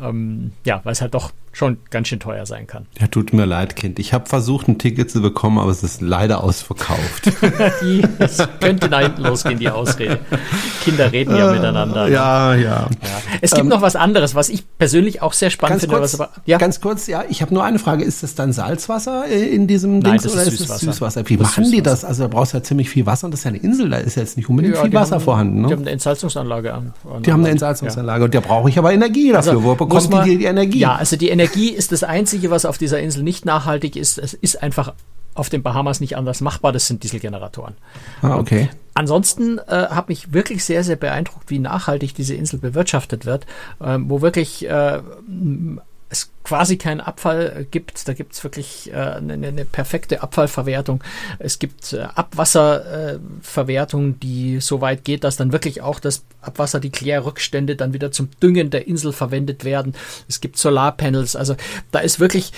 Ähm, 0.00 0.52
ja, 0.64 0.80
weil 0.84 0.92
es 0.92 1.00
halt 1.00 1.14
doch 1.14 1.32
schon 1.54 1.76
ganz 1.90 2.08
schön 2.08 2.18
teuer 2.18 2.46
sein 2.46 2.66
kann. 2.66 2.86
Ja, 2.98 3.08
tut 3.08 3.34
mir 3.34 3.44
leid, 3.44 3.76
Kind. 3.76 3.98
Ich 3.98 4.14
habe 4.14 4.26
versucht, 4.26 4.68
ein 4.68 4.78
Ticket 4.78 5.10
zu 5.10 5.20
bekommen, 5.20 5.58
aber 5.58 5.70
es 5.70 5.82
ist 5.82 6.00
leider 6.00 6.42
ausverkauft. 6.42 7.26
Die, 7.82 8.02
es 8.18 8.38
könnte 8.58 8.88
nach 8.88 9.00
hinten 9.00 9.22
losgehen, 9.24 9.58
die 9.58 9.68
Ausrede. 9.68 10.20
Kinder 10.82 11.12
reden 11.12 11.36
ja 11.36 11.52
miteinander. 11.52 12.06
ne? 12.06 12.12
ja, 12.12 12.54
ja. 12.54 12.60
Ja. 12.62 12.88
Es 13.42 13.50
gibt 13.50 13.64
Ähm, 13.64 13.68
noch 13.68 13.82
was 13.82 13.96
anderes, 13.96 14.34
was 14.34 14.48
ich 14.48 14.64
persönlich 14.78 15.20
auch 15.20 15.34
sehr 15.34 15.50
spannend 15.50 15.80
finde. 15.82 15.96
kurz, 15.98 16.14
aber, 16.14 16.30
ja, 16.46 16.56
ganz 16.56 16.80
kurz, 16.80 17.06
ja, 17.06 17.24
ich 17.28 17.42
habe 17.42 17.52
nur 17.52 17.64
eine 17.64 17.78
Frage. 17.78 18.02
Ist 18.02 18.22
das 18.22 18.34
dann 18.34 18.52
Salzwasser 18.54 19.26
äh, 19.28 19.44
in 19.54 19.66
diesem 19.66 19.98
Nein, 19.98 20.12
Dings 20.18 20.32
oder 20.32 20.42
ist 20.44 20.56
Süßwasser. 20.58 20.86
Süßwasser? 20.86 21.28
Wie 21.28 21.36
Das 21.36 21.48
machen 21.48 21.64
die 21.64 21.70
Süßwasser. 21.78 21.82
das? 21.82 22.04
Also 22.06 22.22
da 22.22 22.28
brauchst 22.28 22.54
du 22.54 22.56
ja 22.58 22.62
ziemlich 22.62 22.88
viel 22.88 23.04
Wasser 23.04 23.26
und 23.26 23.32
das 23.32 23.40
ist 23.40 23.44
ja 23.44 23.50
eine 23.50 23.58
Insel, 23.58 23.90
da 23.90 23.98
ist 23.98 24.14
ja 24.16 24.22
jetzt 24.22 24.38
nicht 24.38 24.48
unbedingt 24.48 24.74
ja, 24.76 24.80
viel 24.80 24.90
die 24.90 24.96
Wasser 24.96 25.16
haben, 25.16 25.22
vorhanden. 25.22 25.56
Die 25.56 25.62
Ne? 25.66 25.70
haben 25.72 25.80
eine 25.82 25.90
Entsalzungsanlage 25.90 26.72
an. 26.72 26.94
an 27.12 27.22
Die 27.22 27.30
haben 27.30 27.40
eine 27.40 27.48
an- 27.48 27.52
Entsalzungsanlage 27.52 28.24
und 28.24 28.34
da 28.34 28.40
brauche 28.40 28.70
ich 28.70 28.78
aber 28.78 28.92
Energie 28.94 29.32
dafür. 29.32 29.52
Also, 29.52 29.62
Wo 29.64 29.68
muss 29.68 29.76
bekommt 29.86 30.10
man- 30.10 30.24
die 30.28 30.38
die 30.38 30.44
Energie? 30.44 30.78
Ja, 30.78 30.94
also 30.94 31.16
die 31.16 31.28
Energie 31.28 31.70
ist 31.70 31.92
das 31.92 32.02
Einzige, 32.04 32.50
was 32.50 32.64
auf 32.64 32.78
dieser 32.78 33.00
Insel 33.00 33.22
nicht 33.22 33.44
nachhaltig 33.44 33.96
ist. 33.96 34.18
Es 34.18 34.34
ist 34.34 34.62
einfach 34.62 34.94
auf 35.34 35.48
den 35.48 35.62
Bahamas 35.62 36.00
nicht 36.00 36.16
anders 36.16 36.40
machbar. 36.42 36.72
Das 36.72 36.86
sind 36.86 37.02
Dieselgeneratoren. 37.04 37.74
Ah, 38.20 38.36
okay. 38.36 38.68
Ansonsten 38.94 39.58
äh, 39.58 39.62
hat 39.88 40.08
mich 40.10 40.34
wirklich 40.34 40.62
sehr, 40.64 40.84
sehr 40.84 40.96
beeindruckt, 40.96 41.48
wie 41.50 41.58
nachhaltig 41.58 42.14
diese 42.14 42.34
Insel 42.34 42.58
bewirtschaftet 42.58 43.24
wird, 43.24 43.46
ähm, 43.82 44.10
wo 44.10 44.20
wirklich 44.20 44.68
äh, 44.68 45.00
es 46.12 46.30
quasi 46.44 46.76
keinen 46.76 47.00
Abfall 47.00 47.56
äh, 47.60 47.64
gibt. 47.64 48.06
Da 48.06 48.12
gibt 48.12 48.34
es 48.34 48.44
wirklich 48.44 48.92
äh, 48.92 48.96
eine, 48.96 49.32
eine 49.32 49.64
perfekte 49.64 50.22
Abfallverwertung. 50.22 51.02
Es 51.38 51.58
gibt 51.58 51.94
äh, 51.94 52.02
Abwasserverwertung, 52.02 53.22
Verwertung, 53.40 54.20
die 54.20 54.60
so 54.60 54.80
weit 54.80 55.04
geht, 55.04 55.24
dass 55.24 55.36
dann 55.36 55.52
wirklich 55.52 55.80
auch 55.80 55.98
das 56.00 56.24
Abwasser, 56.42 56.80
die 56.80 56.90
Klärrückstände 56.90 57.76
dann 57.76 57.92
wieder 57.92 58.12
zum 58.12 58.28
Düngen 58.42 58.70
der 58.70 58.86
Insel 58.86 59.12
verwendet 59.12 59.64
werden. 59.64 59.94
Es 60.28 60.40
gibt 60.40 60.58
Solarpanels. 60.58 61.34
Also 61.34 61.56
da 61.90 62.00
ist 62.00 62.20
wirklich 62.20 62.52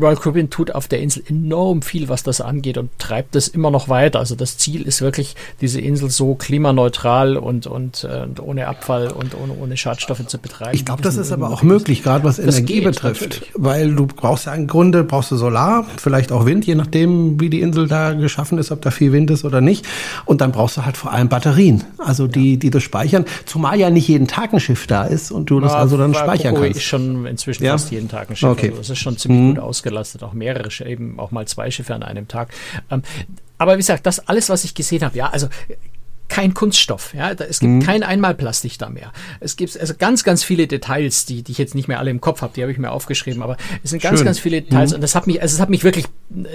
Royal 0.00 0.16
Caribbean 0.16 0.50
tut 0.50 0.70
auf 0.72 0.88
der 0.88 1.00
Insel 1.00 1.22
enorm 1.26 1.82
viel, 1.82 2.08
was 2.08 2.22
das 2.22 2.40
angeht 2.40 2.78
und 2.78 2.90
treibt 2.98 3.36
es 3.36 3.48
immer 3.48 3.70
noch 3.70 3.88
weiter. 3.88 4.18
Also 4.18 4.34
das 4.34 4.58
Ziel 4.58 4.82
ist 4.82 5.00
wirklich, 5.00 5.36
diese 5.60 5.80
Insel 5.80 6.10
so 6.10 6.34
klimaneutral 6.34 7.36
und, 7.36 7.66
und, 7.66 8.04
und 8.04 8.40
ohne 8.40 8.66
Abfall 8.66 9.08
und 9.08 9.34
ohne, 9.34 9.52
ohne 9.54 9.76
Schadstoffe 9.76 10.26
zu 10.26 10.38
betreiben. 10.38 10.74
Ich 10.74 10.84
glaube, 10.84 11.02
das 11.02 11.16
ist 11.16 11.32
aber 11.32 11.50
auch 11.50 11.62
möglich, 11.62 12.02
gerade 12.02 12.24
was 12.24 12.38
Energie 12.38 12.74
geht, 12.74 12.84
betrifft. 12.84 13.22
Natürlich. 13.22 13.52
Weil 13.54 13.94
du 13.94 14.06
brauchst 14.06 14.46
ja 14.46 14.54
im 14.54 14.66
Grunde, 14.66 15.04
brauchst 15.04 15.30
du 15.30 15.36
Solar, 15.36 15.86
vielleicht 15.96 16.32
auch 16.32 16.46
Wind, 16.46 16.66
je 16.66 16.74
nachdem, 16.74 17.40
wie 17.40 17.50
die 17.50 17.60
Insel 17.60 17.86
da 17.86 18.12
geschaffen 18.12 18.58
ist, 18.58 18.70
ob 18.72 18.82
da 18.82 18.90
viel 18.90 19.12
Wind 19.12 19.30
ist 19.30 19.44
oder 19.44 19.60
nicht. 19.60 19.86
Und 20.24 20.40
dann 20.40 20.52
brauchst 20.52 20.76
du 20.76 20.84
halt 20.84 20.96
vor 20.96 21.12
allem 21.12 21.28
Batterien, 21.28 21.84
also 21.98 22.26
die, 22.26 22.56
die 22.58 22.70
das 22.70 22.82
speichern. 22.82 23.24
Zumal 23.44 23.78
ja 23.78 23.90
nicht 23.90 24.08
jeden 24.08 24.26
Tag 24.26 24.52
ein 24.52 24.60
Schiff 24.60 24.86
da 24.86 25.04
ist 25.04 25.30
und 25.30 25.50
du 25.50 25.60
das 25.60 25.72
ja, 25.72 25.78
also 25.78 25.96
dann 25.96 26.14
speichern 26.14 26.54
Coco 26.54 26.64
kannst. 26.64 26.78
ist 26.78 26.84
schon 26.84 27.26
inzwischen 27.26 27.64
ja? 27.64 27.72
fast 27.72 27.90
jeden 27.90 28.08
Tag 28.08 28.30
ein 28.30 28.36
Schiff. 28.36 28.50
Okay. 28.50 28.68
Also 28.68 28.78
das 28.78 28.90
ist 28.90 28.98
schon 28.98 29.16
ziemlich 29.16 29.40
mhm. 29.40 29.54
gut 29.54 29.64
ausgelastet, 29.76 30.22
auch 30.22 30.32
mehrere, 30.32 30.68
eben 30.86 31.18
auch 31.20 31.30
mal 31.30 31.46
zwei 31.46 31.70
Schiffe 31.70 31.94
an 31.94 32.02
einem 32.02 32.28
Tag. 32.28 32.48
Ähm, 32.90 33.02
aber 33.58 33.74
wie 33.74 33.78
gesagt, 33.78 34.06
das 34.06 34.28
alles, 34.28 34.48
was 34.48 34.64
ich 34.64 34.74
gesehen 34.74 35.02
habe, 35.02 35.16
ja, 35.16 35.28
also 35.28 35.48
kein 36.28 36.54
Kunststoff. 36.54 37.14
Ja, 37.14 37.30
es 37.32 37.60
gibt 37.60 37.72
mhm. 37.72 37.82
kein 37.82 38.02
Einmalplastik 38.02 38.78
da 38.78 38.88
mehr. 38.88 39.12
Es 39.40 39.56
gibt 39.56 39.78
also 39.78 39.94
ganz, 39.96 40.24
ganz 40.24 40.42
viele 40.42 40.66
Details, 40.66 41.24
die, 41.24 41.42
die 41.42 41.52
ich 41.52 41.58
jetzt 41.58 41.74
nicht 41.74 41.88
mehr 41.88 41.98
alle 41.98 42.10
im 42.10 42.20
Kopf 42.20 42.42
habe, 42.42 42.52
die 42.54 42.62
habe 42.62 42.72
ich 42.72 42.78
mir 42.78 42.90
aufgeschrieben, 42.90 43.42
aber 43.42 43.56
es 43.82 43.90
sind 43.90 44.02
ganz, 44.02 44.18
Schön. 44.18 44.26
ganz 44.26 44.38
viele 44.38 44.62
Details 44.62 44.90
mhm. 44.90 44.96
und 44.96 45.00
das 45.02 45.14
hat 45.14 45.26
mich, 45.26 45.40
also 45.40 45.54
es 45.54 45.60
hat 45.60 45.70
mich 45.70 45.84
wirklich 45.84 46.06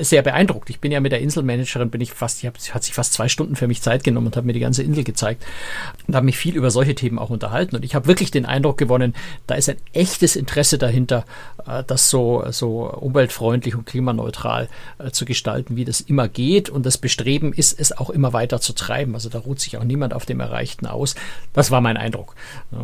sehr 0.01 0.22
beeindruckt. 0.22 0.70
Ich 0.70 0.80
bin 0.80 0.92
ja 0.92 1.00
mit 1.00 1.12
der 1.12 1.22
Inselmanagerin, 1.22 1.90
bin 1.90 2.01
ich 2.01 2.12
fast, 2.12 2.44
die 2.44 2.48
hat 2.48 2.84
sich 2.84 2.94
fast 2.94 3.13
zwei 3.13 3.30
Stunden 3.30 3.56
für 3.56 3.68
mich 3.68 3.82
Zeit 3.82 4.04
genommen 4.04 4.28
und 4.28 4.36
hat 4.36 4.46
mir 4.46 4.54
die 4.54 4.60
ganze 4.60 4.84
Insel 4.84 5.04
gezeigt 5.04 5.46
und 6.08 6.16
habe 6.16 6.25
mich 6.25 6.38
viel 6.38 6.56
über 6.56 6.72
solche 6.72 6.96
Themen 6.96 7.18
auch 7.18 7.30
unterhalten 7.30 7.75
und 7.75 7.86
ich 7.86 7.96
habe 7.96 8.08
wirklich 8.08 8.32
den 8.32 8.46
Eindruck 8.46 8.78
gewonnen, 8.78 9.13
da 9.48 9.56
ist 9.56 9.70
ein 9.70 9.78
echtes 9.94 10.36
Interesse 10.36 10.78
dahinter, 10.78 11.25
äh, 11.66 11.84
das 11.86 12.10
so, 12.10 12.44
so 12.50 12.90
umweltfreundlich 12.92 13.75
und 13.75 13.86
klimaneutral 13.86 14.68
äh, 15.00 15.12
zu 15.12 15.25
gestalten, 15.25 15.75
wie 15.75 15.86
das 15.86 16.01
immer 16.01 16.28
geht 16.28 16.70
und 16.70 16.86
das 16.86 16.98
Bestreben 16.98 17.54
ist, 17.54 17.80
es 17.80 17.98
auch 17.98 18.10
immer 18.10 18.34
weiter 18.34 18.60
zu 18.60 18.74
treiben. 18.74 19.13
Also 19.16 19.30
da 19.30 19.40
ruht 19.40 19.60
sich 19.62 19.77
auch 19.77 19.84
niemand 19.84 20.13
auf 20.13 20.25
dem 20.25 20.39
Erreichten 20.39 20.86
aus. 20.86 21.15
Das 21.53 21.72
war 21.72 21.82
mein 21.82 21.98
Eindruck. 21.98 22.36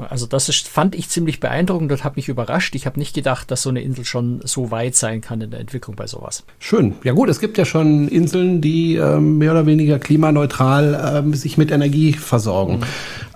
Also 0.10 0.26
das 0.26 0.50
ist, 0.50 0.68
fand 0.68 0.96
ich 0.96 1.10
ziemlich 1.10 1.40
beeindruckend 1.40 1.92
und 1.92 2.04
hat 2.04 2.16
mich 2.16 2.30
überrascht. 2.30 2.76
Ich 2.76 2.86
habe 2.86 3.00
nicht 3.00 3.14
gedacht, 3.14 3.52
dass 3.52 3.64
so 3.64 3.70
eine 3.70 3.82
Insel 3.82 4.06
schon 4.06 4.42
so 4.44 4.72
weit 4.72 4.96
sein 4.96 5.22
kann 5.22 5.42
in 5.42 5.52
der 5.52 5.60
Entwicklung 5.60 5.96
bei 5.96 6.08
sowas. 6.08 6.44
Schön. 6.60 6.96
Ja 7.04 7.14
gut, 7.14 7.30
es 7.30 7.40
gibt 7.40 7.58
ja 7.58 7.66
schon 7.66 8.08
Inseln, 8.08 8.62
die 8.62 8.96
ähm, 8.96 9.38
mehr 9.38 9.52
oder 9.52 9.66
weniger 9.66 10.00
klimaneutral 10.00 11.24
ähm, 11.26 11.34
sich 11.34 11.58
mit 11.58 11.72
Energie 11.72 12.14
versorgen. 12.14 12.80
Mhm. 12.80 12.84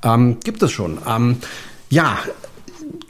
Ähm, 0.04 0.38
gibt 0.44 0.64
es 0.64 0.72
schon. 0.72 0.98
Ähm, 1.08 1.38
ja, 1.90 2.20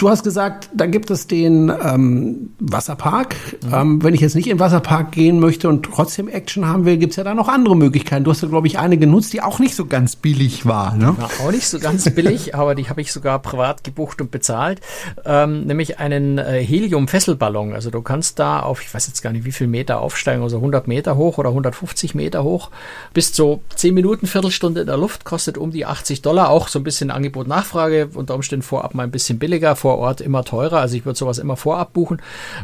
Du 0.01 0.09
hast 0.09 0.23
gesagt, 0.23 0.67
da 0.73 0.87
gibt 0.87 1.11
es 1.11 1.27
den 1.27 1.69
ähm, 1.69 2.49
Wasserpark. 2.57 3.35
Mhm. 3.63 3.71
Ähm, 3.71 4.03
wenn 4.03 4.15
ich 4.15 4.21
jetzt 4.21 4.33
nicht 4.33 4.47
in 4.47 4.55
den 4.55 4.59
Wasserpark 4.59 5.11
gehen 5.11 5.39
möchte 5.39 5.69
und 5.69 5.83
trotzdem 5.83 6.27
Action 6.27 6.65
haben 6.65 6.85
will, 6.85 6.97
gibt 6.97 7.11
es 7.11 7.17
ja 7.17 7.23
da 7.23 7.35
noch 7.35 7.47
andere 7.47 7.75
Möglichkeiten. 7.75 8.23
Du 8.23 8.31
hast 8.31 8.41
ja, 8.41 8.47
glaube 8.47 8.65
ich, 8.65 8.79
eine 8.79 8.97
genutzt, 8.97 9.31
die 9.31 9.43
auch 9.43 9.59
nicht 9.59 9.75
so 9.75 9.85
ganz 9.85 10.15
billig 10.15 10.65
war. 10.65 10.95
Ne? 10.95 11.15
War 11.19 11.29
auch 11.45 11.51
nicht 11.51 11.67
so 11.67 11.77
ganz 11.77 12.09
billig, 12.15 12.55
aber 12.55 12.73
die 12.73 12.89
habe 12.89 12.99
ich 12.99 13.13
sogar 13.13 13.37
privat 13.37 13.83
gebucht 13.83 14.21
und 14.21 14.31
bezahlt. 14.31 14.81
Ähm, 15.23 15.67
nämlich 15.67 15.99
einen 15.99 16.39
äh, 16.39 16.63
Helium-Fesselballon. 16.65 17.73
Also 17.73 17.91
du 17.91 18.01
kannst 18.01 18.39
da 18.39 18.61
auf, 18.61 18.81
ich 18.81 18.91
weiß 18.91 19.05
jetzt 19.05 19.21
gar 19.21 19.31
nicht, 19.31 19.45
wie 19.45 19.51
viel 19.51 19.67
Meter 19.67 20.01
aufsteigen, 20.01 20.41
also 20.41 20.57
100 20.57 20.87
Meter 20.87 21.15
hoch 21.15 21.37
oder 21.37 21.49
150 21.49 22.15
Meter 22.15 22.43
hoch. 22.43 22.71
Bis 23.13 23.35
so 23.35 23.61
10 23.75 23.93
Minuten, 23.93 24.25
Viertelstunde 24.25 24.81
in 24.81 24.87
der 24.87 24.97
Luft, 24.97 25.25
kostet 25.25 25.59
um 25.59 25.69
die 25.69 25.85
80 25.85 26.23
Dollar. 26.23 26.49
Auch 26.49 26.69
so 26.69 26.79
ein 26.79 26.83
bisschen 26.83 27.11
Angebot-Nachfrage, 27.11 28.09
unter 28.15 28.33
Umständen 28.33 28.63
vorab 28.63 28.95
mal 28.95 29.03
ein 29.03 29.11
bisschen 29.11 29.37
billiger 29.37 29.75
vor 29.75 29.90
Ort 29.97 30.21
immer 30.21 30.43
teurer. 30.43 30.79
Also 30.79 30.95
ich 30.95 31.05
würde 31.05 31.17
sowas 31.17 31.37
immer 31.37 31.57
vorab 31.57 31.93
buchen. 31.93 32.21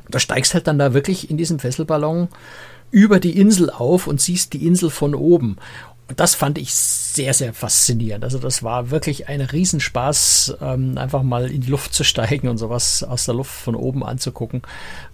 Da 0.10 0.20
steigst 0.20 0.54
halt 0.54 0.68
dann 0.68 0.80
da 0.80 0.94
wirklich 0.94 1.30
in 1.30 1.38
diesem 1.38 1.60
Fesselballon 1.60 2.28
über 2.92 3.20
die 3.20 3.38
Insel 3.38 3.70
auf 3.70 4.08
und 4.08 4.22
siehst 4.22 4.54
die 4.54 4.66
Insel 4.66 4.90
von 4.90 5.14
oben. 5.16 5.58
Und 6.08 6.20
das 6.20 6.36
fand 6.36 6.58
ich 6.58 6.74
sehr, 6.74 7.34
sehr 7.34 7.54
faszinierend. 7.54 8.24
Also 8.24 8.40
das 8.40 8.64
war 8.64 8.92
wirklich 8.92 9.28
ein 9.28 9.42
Riesenspaß, 9.42 10.58
ähm, 10.62 10.98
einfach 10.98 11.22
mal 11.22 11.52
in 11.52 11.62
die 11.62 11.70
Luft 11.70 11.94
zu 11.94 12.04
steigen 12.06 12.48
und 12.48 12.58
sowas 12.58 13.04
aus 13.04 13.26
der 13.26 13.36
Luft 13.36 13.52
von 13.52 13.76
oben 13.76 14.04
anzugucken. 14.04 14.62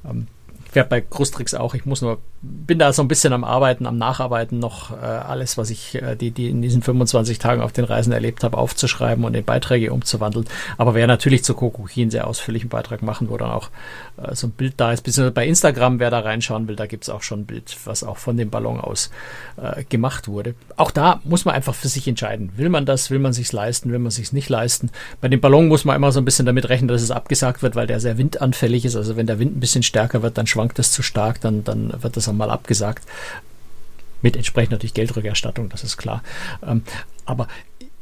Ähm, 0.06 0.28
werde 0.76 0.90
bei 0.90 1.02
Krustrix 1.02 1.54
auch. 1.54 1.74
Ich 1.74 1.86
muss 1.86 2.02
nur, 2.02 2.20
bin 2.42 2.80
da 2.80 2.94
so 2.94 3.02
ein 3.02 3.08
bisschen 3.08 3.34
am 3.34 3.44
Arbeiten, 3.44 3.86
am 3.86 3.98
Nacharbeiten 3.98 4.60
noch 4.60 4.92
äh, 4.92 4.96
alles, 5.06 5.58
was 5.58 5.70
ich 5.70 5.96
äh, 5.96 6.16
die, 6.16 6.32
die 6.32 6.50
in 6.50 6.62
diesen 6.62 6.82
25 6.82 7.40
Tagen 7.40 7.62
auf 7.62 7.72
den 7.72 7.86
Reisen 7.86 8.14
erlebt 8.14 8.44
habe, 8.44 8.58
aufzuschreiben 8.58 9.24
und 9.24 9.34
in 9.34 9.44
Beiträge 9.44 9.94
umzuwandeln. 9.94 10.46
Aber 10.78 10.94
wer 10.96 11.08
natürlich 11.08 11.44
zu 11.44 11.54
Kokoki 11.54 12.02
einen 12.02 12.12
sehr 12.12 12.28
ausführlichen 12.28 12.70
Beitrag 12.70 13.02
machen, 13.02 13.30
wo 13.30 13.38
dann 13.38 13.52
auch 13.52 13.70
äh, 14.18 14.36
so 14.36 14.48
ein 14.48 14.52
Bild 14.52 14.76
da 14.78 14.92
ist, 14.92 15.02
beziehungsweise 15.02 15.34
bei 15.34 15.48
Instagram, 15.48 16.00
wer 16.00 16.10
da 16.10 16.20
reinschauen 16.20 16.68
will, 16.68 16.76
da 16.76 16.86
gibt 16.86 17.04
es 17.04 17.10
auch 17.10 17.22
schon 17.22 17.42
ein 17.42 17.46
Bild, 17.46 17.76
was 17.86 18.04
auch 18.04 18.18
von 18.18 18.38
dem 18.38 18.50
Ballon 18.50 18.80
aus 18.80 19.10
äh, 19.58 19.84
gemacht 19.84 20.28
wurde. 20.28 20.56
Auch 20.78 20.92
da 20.92 21.20
muss 21.24 21.46
man 21.46 21.56
einfach 21.56 21.76
für 21.76 21.88
sich 21.88 22.08
entscheiden. 22.08 22.52
Will 22.56 22.70
man 22.70 22.86
das, 22.86 23.10
will 23.10 23.20
man 23.20 23.34
sich's 23.34 23.52
leisten, 23.52 23.92
will 23.92 24.00
man 24.00 24.12
sich's 24.12 24.34
nicht 24.34 24.50
leisten. 24.50 24.90
Bei 25.22 25.28
dem 25.28 25.42
Ballon 25.42 25.68
muss 25.68 25.86
man 25.86 25.96
immer 25.96 26.12
so 26.12 26.20
ein 26.20 26.26
bisschen 26.26 26.46
damit 26.46 26.70
rechnen, 26.70 26.88
dass 26.88 27.02
es 27.02 27.12
abgesagt 27.12 27.62
wird, 27.62 27.76
weil 27.76 27.88
der 27.88 28.00
sehr 28.00 28.18
windanfällig 28.18 28.86
ist. 28.86 28.96
Also 28.96 29.16
wenn 29.16 29.28
der 29.28 29.40
Wind 29.40 29.58
ein 29.58 29.60
bisschen 29.60 29.84
stärker 29.84 30.22
wird, 30.22 30.38
dann 30.38 30.48
schwankt 30.48 30.63
es 30.76 30.92
zu 30.92 31.02
stark, 31.02 31.42
dann, 31.42 31.64
dann 31.64 31.94
wird 32.02 32.18
das 32.18 32.30
einmal 32.30 32.50
abgesagt. 32.50 33.04
Mit 34.22 34.38
entsprechend 34.38 34.72
natürlich 34.72 34.94
Geldrückerstattung, 34.94 35.70
das 35.70 35.84
ist 35.84 35.98
klar. 35.98 36.24
Ähm, 36.66 36.84
aber 37.26 37.48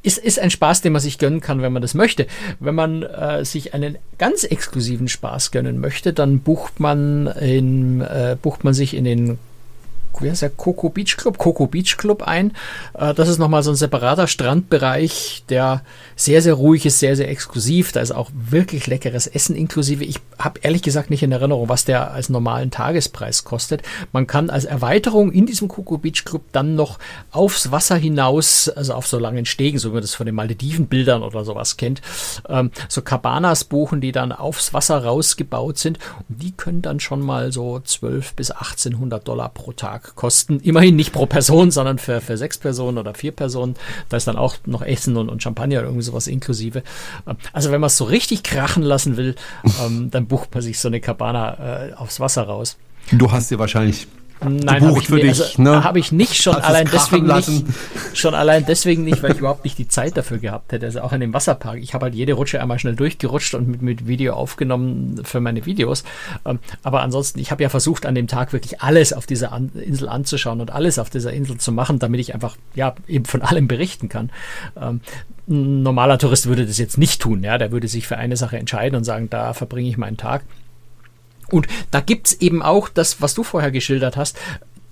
ist, 0.04 0.17
ist 0.17 0.39
ein 0.39 0.50
Spaß, 0.50 0.82
den 0.82 0.93
man 0.93 1.02
sich 1.02 1.17
gönnen 1.17 1.41
kann, 1.41 1.62
wenn 1.62 1.74
man 1.74 1.82
das 1.82 1.93
möchte. 1.93 2.28
Wenn 2.60 2.76
man 2.76 3.04
äh, 3.04 3.45
sich 3.45 3.74
einen 3.74 3.97
ganz 4.17 4.43
exklusiven 4.43 5.08
Spaß 5.08 5.52
gönnen 5.52 5.80
möchte, 5.80 6.13
dann 6.13 6.39
bucht 6.39 6.80
man 6.80 7.28
in, 7.28 8.02
äh, 8.02 8.36
bucht 8.41 8.63
man 8.63 8.74
sich 8.74 8.95
in 8.95 9.04
den 9.04 9.38
wie 10.19 10.30
heißt 10.30 10.41
der, 10.41 10.50
Coco 10.50 10.89
Beach 10.89 11.17
Club, 11.17 11.38
Coco 11.38 11.67
Beach 11.67 11.97
Club 11.97 12.24
ein. 12.24 12.54
Äh, 12.93 13.13
das 13.13 13.30
ist 13.30 13.38
nochmal 13.38 13.63
so 13.63 13.71
ein 13.71 13.76
separater 13.76 14.28
Strandbereich, 14.28 15.43
der 15.50 15.84
sehr, 16.15 16.41
sehr 16.41 16.54
ruhig 16.54 16.86
ist, 16.86 17.00
sehr, 17.00 17.15
sehr 17.15 17.30
exklusiv. 17.30 17.91
Da 17.91 18.02
ist 18.02 18.12
auch 18.12 18.30
wirklich 18.34 18.88
leckeres 18.88 19.28
Essen 19.28 19.56
inklusive. 19.56 20.04
Ich 20.04 20.19
habe 20.38 20.60
ehrlich 20.63 20.82
gesagt 20.82 21.10
nicht 21.10 21.24
in 21.24 21.32
Erinnerung, 21.32 21.69
was 21.69 21.86
der 21.86 22.12
als 22.12 22.30
normalen 22.30 22.71
Tagespreis 22.71 23.43
kostet. 23.43 23.82
Man 24.12 24.28
kann 24.28 24.50
als 24.50 24.65
Erweiterung 24.65 25.32
in 25.32 25.45
diesem 25.45 25.67
Coco 25.67 25.97
Beach 25.97 26.26
Club 26.26 26.43
dann 26.52 26.76
noch 26.76 27.00
aufs 27.32 27.71
Wasser 27.71 27.95
hinaus, 27.95 28.69
also 28.69 28.93
auf 28.93 29.08
so 29.08 29.19
langen 29.19 29.45
Stegen, 29.45 29.80
so 29.80 29.89
wie 29.89 29.93
man 29.93 30.02
das 30.02 30.15
von 30.15 30.26
den 30.26 30.36
Maledivenbildern 30.36 31.24
oder 31.24 31.43
sowas 31.45 31.78
kennt, 31.78 32.02
ähm, 32.50 32.71
so 32.88 33.02
Cabanas 33.02 33.63
buchen, 33.63 34.02
die 34.02 34.12
dann 34.12 34.32
aufs 34.32 34.74
Wasser 34.74 35.04
rausgebaut 35.04 35.78
sind. 35.78 36.00
Und 36.30 36.41
die 36.41 36.52
können 36.52 36.82
dann 36.82 37.00
schon 37.00 37.21
mal 37.21 37.52
so 37.52 37.80
12 37.80 38.34
bis 38.34 38.52
1800 38.52 39.28
Dollar 39.28 39.50
pro 39.50 39.71
Tag 39.71 40.01
kosten. 40.16 40.60
Immerhin 40.60 40.96
nicht 40.96 41.14
pro 41.14 41.26
Person, 41.26 41.72
sondern 41.72 41.98
für, 41.98 42.22
für 42.22 42.38
sechs 42.38 42.58
Personen 42.58 42.98
oder 42.98 43.14
vier 43.14 43.32
Personen. 43.32 43.76
Da 44.10 44.18
ist 44.18 44.28
dann 44.28 44.38
auch 44.38 44.56
noch 44.66 44.82
Essen 44.82 45.18
und, 45.18 45.30
und 45.30 45.42
Champagner 45.42 45.80
oder 45.80 45.88
irgendwie 45.88 46.04
sowas 46.06 46.28
inklusive. 46.28 46.84
Ähm, 47.28 47.38
also 47.54 47.72
wenn 47.72 47.82
man 47.82 47.88
es 47.88 47.98
so 47.98 48.06
richtig 48.06 48.44
krachen 48.44 48.84
lassen 48.84 49.18
will, 49.18 49.36
ähm, 49.84 50.12
dann 50.12 50.28
bucht 50.28 50.54
man 50.54 50.62
sich 50.62 50.80
so 50.80 50.88
eine 50.88 51.00
Cabana 51.00 51.90
äh, 51.90 51.94
aufs 51.94 52.20
Wasser 52.20 52.44
raus. 52.44 52.78
Du 53.12 53.32
hast 53.32 53.52
dir 53.52 53.60
wahrscheinlich 53.60 54.08
Nein, 54.43 54.82
habe 54.82 54.97
ich, 54.97 55.08
für 55.08 55.19
dich, 55.19 55.39
also, 55.39 55.62
ne? 55.62 55.84
hab 55.84 55.95
ich 55.97 56.12
nicht 56.12 56.41
schon 56.41 56.56
allein 56.56 56.89
deswegen 56.91 57.27
lassen. 57.27 57.65
nicht 57.65 57.67
schon 58.17 58.34
allein 58.34 58.65
deswegen 58.65 59.04
nicht, 59.04 59.21
weil 59.21 59.34
ich 59.34 59.38
überhaupt 59.38 59.63
nicht 59.63 59.77
die 59.77 59.88
Zeit 59.88 60.17
dafür 60.17 60.39
gehabt 60.39 60.71
hätte. 60.71 60.88
Also 60.88 61.01
auch 61.01 61.13
in 61.13 61.21
dem 61.21 61.34
Wasserpark. 61.34 61.77
Ich 61.80 61.93
habe 61.93 62.06
halt 62.06 62.15
jede 62.15 62.34
Rutsche 62.34 62.60
einmal 62.60 62.80
schnell 62.80 62.95
durchgerutscht 62.95 63.54
und 63.54 63.67
mit, 63.67 63.82
mit 63.84 64.08
Video 64.08 64.34
aufgenommen 64.34 65.21
für 65.23 65.39
meine 65.41 65.65
Videos. 65.65 66.04
Ähm, 66.45 66.60
aber 66.82 67.01
ansonsten, 67.01 67.39
ich 67.39 67.51
habe 67.51 67.62
ja 67.62 67.69
versucht 67.69 68.06
an 68.06 68.15
dem 68.15 68.27
Tag 68.27 68.51
wirklich 68.51 68.82
alles 68.82 69.13
auf 69.13 69.27
dieser 69.27 69.51
an 69.51 69.69
Insel 69.75 70.10
anzuschauen 70.10 70.60
und 70.60 70.71
alles 70.71 70.97
auf 70.97 71.12
dieser 71.12 71.32
Insel 71.34 71.58
zu 71.58 71.71
machen, 71.71 71.99
damit 71.99 72.19
ich 72.19 72.34
einfach 72.34 72.58
ja 72.73 72.95
eben 73.08 73.25
von 73.25 73.43
allem 73.43 73.67
berichten 73.67 74.10
kann. 74.10 74.32
Ähm, 74.75 75.01
ein 75.47 75.84
normaler 75.84 76.17
Tourist 76.17 76.47
würde 76.47 76.65
das 76.65 76.77
jetzt 76.77 76.97
nicht 76.97 77.21
tun. 77.21 77.43
Ja, 77.43 77.58
der 77.58 77.71
würde 77.71 77.88
sich 77.88 78.08
für 78.08 78.17
eine 78.17 78.38
Sache 78.38 78.58
entscheiden 78.58 78.95
und 78.95 79.04
sagen, 79.04 79.30
da 79.30 79.54
verbringe 79.54 79.89
ich 79.89 79.97
meinen 79.97 80.17
Tag. 80.17 80.43
Und 81.52 81.68
da 81.92 82.00
gibt's 82.00 82.34
eben 82.34 82.62
auch 82.62 82.90
das, 82.90 83.22
was 83.22 83.34
du 83.34 83.44
vorher 83.44 83.72
geschildert 83.72 84.18
hast, 84.18 84.38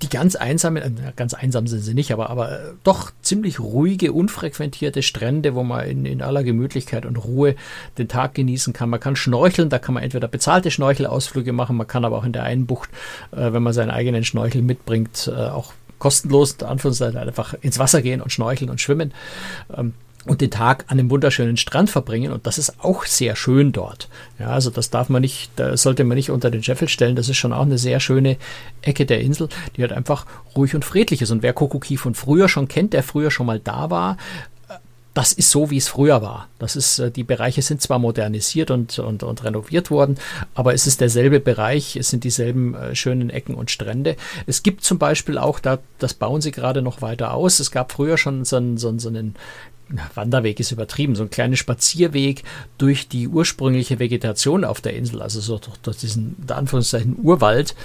die 0.02 0.10
ganz 0.10 0.36
einsame, 0.36 0.82
äh, 0.84 0.92
ganz 1.16 1.34
einsam 1.34 1.68
sind 1.68 1.82
sie 1.82 1.94
nicht, 1.94 2.12
aber, 2.12 2.30
aber 2.30 2.52
äh, 2.52 2.60
doch 2.84 3.12
ziemlich 3.22 3.60
ruhige, 3.60 4.14
unfrequentierte 4.14 5.02
Strände, 5.02 5.56
wo 5.56 5.64
man 5.64 5.86
in, 5.88 6.06
in 6.06 6.22
aller 6.22 6.44
Gemütlichkeit 6.44 7.06
und 7.06 7.18
Ruhe 7.18 7.56
den 7.98 8.08
Tag 8.08 8.34
genießen 8.34 8.74
kann. 8.74 8.90
Man 8.90 9.00
kann 9.00 9.16
schnorcheln, 9.16 9.70
da 9.70 9.80
kann 9.80 9.94
man 9.94 10.04
entweder 10.04 10.28
bezahlte 10.28 10.72
Schnorchelausflüge 10.72 11.52
machen, 11.52 11.76
man 11.76 11.88
kann 11.88 12.06
aber 12.06 12.18
auch 12.18 12.24
in 12.24 12.34
der 12.34 12.44
einen 12.44 12.66
Bucht, 12.66 12.90
äh, 13.32 13.52
wenn 13.52 13.64
man 13.64 13.74
seinen 13.74 13.92
eigenen 13.92 14.24
Schnorchel 14.24 14.62
mitbringt, 14.62 15.30
äh, 15.34 15.50
auch 15.50 15.74
kostenlos, 15.98 16.54
in 16.62 16.68
Anführungszeichen, 16.68 17.18
einfach 17.18 17.56
ins 17.62 17.78
Wasser 17.78 18.02
gehen 18.02 18.22
und 18.22 18.32
schnorcheln 18.32 18.70
und 18.70 18.80
schwimmen. 18.80 19.14
Ähm, 19.76 19.94
und 20.26 20.42
den 20.42 20.52
Tag 20.52 20.86
an 20.88 21.00
einem 21.00 21.10
wunderschönen 21.10 21.58
Strand 21.58 21.90
verbringen 21.90 22.32
und 22.32 22.46
das 22.46 22.58
ist 22.58 22.84
auch 22.84 23.06
sehr 23.06 23.36
schön 23.36 23.72
dort. 23.72 24.10
Ja, 24.38 24.48
also 24.48 24.70
das 24.70 24.90
darf 24.90 25.10
man 25.10 25.22
nicht, 25.22 25.52
da 25.56 25.78
sollte 25.78 26.04
man 26.04 26.16
nicht 26.16 26.30
unter 26.30 26.52
den 26.52 26.64
Scheffel 26.64 26.90
stellen. 26.90 27.16
Das 27.16 27.30
ist 27.30 27.38
schon 27.38 27.54
auch 27.54 27.64
eine 27.64 27.78
sehr 27.78 28.00
schöne 28.00 28.38
Ecke 28.82 29.06
der 29.06 29.22
Insel, 29.22 29.50
die 29.76 29.82
halt 29.82 29.94
einfach 29.94 30.26
ruhig 30.56 30.76
und 30.76 30.86
friedlich 30.86 31.22
ist. 31.22 31.32
Und 31.32 31.42
wer 31.42 31.54
Kokoki 31.54 31.98
von 31.98 32.16
früher 32.16 32.50
schon 32.50 32.68
kennt, 32.68 32.94
der 32.94 33.04
früher 33.04 33.32
schon 33.32 33.46
mal 33.46 33.60
da 33.60 33.90
war, 33.90 34.18
das 35.14 35.34
ist 35.34 35.52
so, 35.52 35.70
wie 35.70 35.78
es 35.78 35.88
früher 35.88 36.22
war. 36.22 36.48
Das 36.60 36.76
ist, 36.76 37.00
äh, 37.00 37.12
die 37.12 37.24
Bereiche 37.24 37.62
sind 37.62 37.82
zwar 37.82 38.00
modernisiert 38.00 38.72
und, 38.72 39.00
und, 39.00 39.24
und 39.24 39.44
renoviert 39.44 39.92
worden, 39.92 40.18
aber 40.54 40.74
es 40.74 40.88
ist 40.88 41.02
derselbe 41.02 41.40
Bereich, 41.40 41.96
es 41.96 42.10
sind 42.10 42.24
dieselben 42.24 42.76
äh, 42.76 42.96
schönen 42.96 43.30
Ecken 43.30 43.56
und 43.56 43.72
Strände. 43.72 44.16
Es 44.46 44.64
gibt 44.64 44.84
zum 44.84 44.98
Beispiel 45.00 45.38
auch, 45.38 45.60
da, 45.60 45.80
das 45.98 46.14
bauen 46.14 46.42
sie 46.42 46.52
gerade 46.52 46.82
noch 46.82 47.02
weiter 47.02 47.34
aus. 47.34 47.60
Es 47.60 47.72
gab 47.72 47.92
früher 47.92 48.18
schon 48.18 48.46
so 48.46 48.58
einen, 48.58 48.78
so, 48.78 48.98
so 49.00 49.10
einen 49.10 49.36
Wanderweg 50.14 50.60
ist 50.60 50.72
übertrieben, 50.72 51.16
so 51.16 51.24
ein 51.24 51.30
kleiner 51.30 51.56
Spazierweg 51.56 52.44
durch 52.78 53.08
die 53.08 53.28
ursprüngliche 53.28 54.00
Vegetation 54.00 54.64
auf 54.64 54.82
der 54.82 54.96
Insel, 54.96 55.22
also 55.22 55.40
so 55.40 55.60
durch, 55.82 55.98
diesen, 55.98 56.36
in 56.42 56.52
Anführungszeichen, 56.52 57.18
Urwald, 57.22 57.76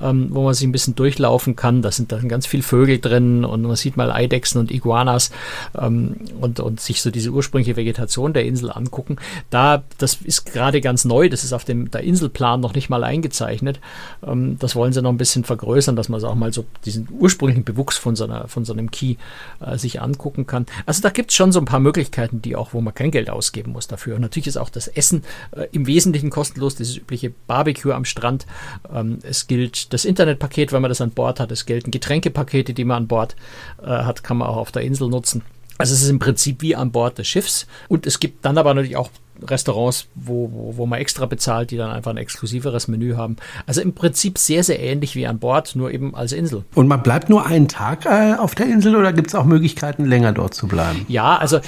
ähm, 0.00 0.28
wo 0.30 0.42
man 0.42 0.54
sich 0.54 0.66
ein 0.66 0.72
bisschen 0.72 0.94
durchlaufen 0.94 1.56
kann. 1.56 1.82
Da 1.82 1.90
sind 1.90 2.12
dann 2.12 2.28
ganz 2.28 2.46
viele 2.46 2.62
Vögel 2.62 2.98
drin 2.98 3.44
und 3.44 3.62
man 3.62 3.76
sieht 3.76 3.96
mal 3.96 4.12
Eidechsen 4.12 4.60
und 4.60 4.70
Iguanas 4.70 5.30
ähm, 5.78 6.16
und, 6.40 6.60
und 6.60 6.80
sich 6.80 7.00
so 7.00 7.10
diese 7.10 7.30
ursprüngliche 7.30 7.76
Vegetation 7.76 8.32
der 8.32 8.44
Insel 8.44 8.70
angucken. 8.70 9.16
Da, 9.50 9.84
das 9.98 10.18
ist 10.22 10.44
gerade 10.44 10.80
ganz 10.80 11.04
neu, 11.04 11.28
das 11.28 11.44
ist 11.44 11.52
auf 11.52 11.64
dem 11.64 11.90
der 11.90 12.02
Inselplan 12.02 12.60
noch 12.60 12.74
nicht 12.74 12.90
mal 12.90 13.04
eingezeichnet. 13.04 13.80
Ähm, 14.26 14.58
das 14.58 14.76
wollen 14.76 14.92
sie 14.92 15.02
noch 15.02 15.10
ein 15.10 15.18
bisschen 15.18 15.44
vergrößern, 15.44 15.96
dass 15.96 16.08
man 16.08 16.20
so 16.20 16.28
auch 16.28 16.34
mal 16.34 16.52
so 16.52 16.66
diesen 16.84 17.08
ursprünglichen 17.10 17.64
Bewuchs 17.64 17.96
von 17.96 18.16
so, 18.16 18.28
von 18.46 18.64
so 18.64 18.72
einem 18.72 18.90
Key 18.90 19.16
äh, 19.60 19.78
sich 19.78 20.02
angucken 20.02 20.46
kann. 20.46 20.66
Also 20.84 21.00
da 21.00 21.10
gibt 21.10 21.30
es 21.30 21.36
schon 21.36 21.52
so 21.54 21.60
ein 21.60 21.64
paar 21.64 21.80
Möglichkeiten, 21.80 22.42
die 22.42 22.56
auch, 22.56 22.74
wo 22.74 22.80
man 22.80 22.94
kein 22.94 23.10
Geld 23.10 23.30
ausgeben 23.30 23.72
muss 23.72 23.88
dafür. 23.88 24.16
Und 24.16 24.20
natürlich 24.20 24.46
ist 24.46 24.58
auch 24.58 24.68
das 24.68 24.88
Essen 24.88 25.22
äh, 25.52 25.66
im 25.72 25.86
Wesentlichen 25.86 26.30
kostenlos, 26.30 26.74
dieses 26.76 26.96
übliche 26.96 27.30
Barbecue 27.46 27.92
am 27.92 28.04
Strand. 28.04 28.46
Ähm, 28.92 29.18
es 29.22 29.46
gilt 29.46 29.92
das 29.92 30.04
Internetpaket, 30.04 30.72
wenn 30.72 30.82
man 30.82 30.90
das 30.90 31.00
an 31.00 31.10
Bord 31.10 31.40
hat. 31.40 31.50
Es 31.50 31.64
gelten 31.64 31.90
Getränkepakete, 31.90 32.74
die 32.74 32.84
man 32.84 33.04
an 33.04 33.08
Bord 33.08 33.36
äh, 33.82 33.86
hat, 33.86 34.22
kann 34.22 34.36
man 34.36 34.48
auch 34.48 34.56
auf 34.56 34.72
der 34.72 34.82
Insel 34.82 35.08
nutzen. 35.08 35.42
Also 35.78 35.94
es 35.94 36.02
ist 36.02 36.10
im 36.10 36.18
Prinzip 36.18 36.62
wie 36.62 36.76
an 36.76 36.92
Bord 36.92 37.18
des 37.18 37.26
Schiffs. 37.26 37.66
Und 37.88 38.06
es 38.06 38.20
gibt 38.20 38.44
dann 38.44 38.58
aber 38.58 38.74
natürlich 38.74 38.96
auch 38.96 39.10
Restaurants, 39.44 40.06
wo, 40.14 40.50
wo, 40.52 40.76
wo 40.76 40.86
man 40.86 40.98
extra 40.98 41.26
bezahlt, 41.26 41.70
die 41.70 41.76
dann 41.76 41.90
einfach 41.90 42.10
ein 42.10 42.16
exklusiveres 42.16 42.88
Menü 42.88 43.14
haben. 43.14 43.36
Also 43.66 43.80
im 43.80 43.94
Prinzip 43.94 44.38
sehr, 44.38 44.64
sehr 44.64 44.80
ähnlich 44.80 45.16
wie 45.16 45.26
an 45.26 45.38
Bord, 45.38 45.76
nur 45.76 45.90
eben 45.90 46.14
als 46.14 46.32
Insel. 46.32 46.64
Und 46.74 46.88
man 46.88 47.02
bleibt 47.02 47.28
nur 47.30 47.46
einen 47.46 47.68
Tag 47.68 48.06
äh, 48.06 48.34
auf 48.34 48.54
der 48.54 48.66
Insel 48.66 48.96
oder 48.96 49.12
gibt 49.12 49.28
es 49.28 49.34
auch 49.34 49.44
Möglichkeiten, 49.44 50.04
länger 50.04 50.32
dort 50.32 50.54
zu 50.54 50.66
bleiben? 50.66 51.04
Ja, 51.08 51.36
also 51.36 51.60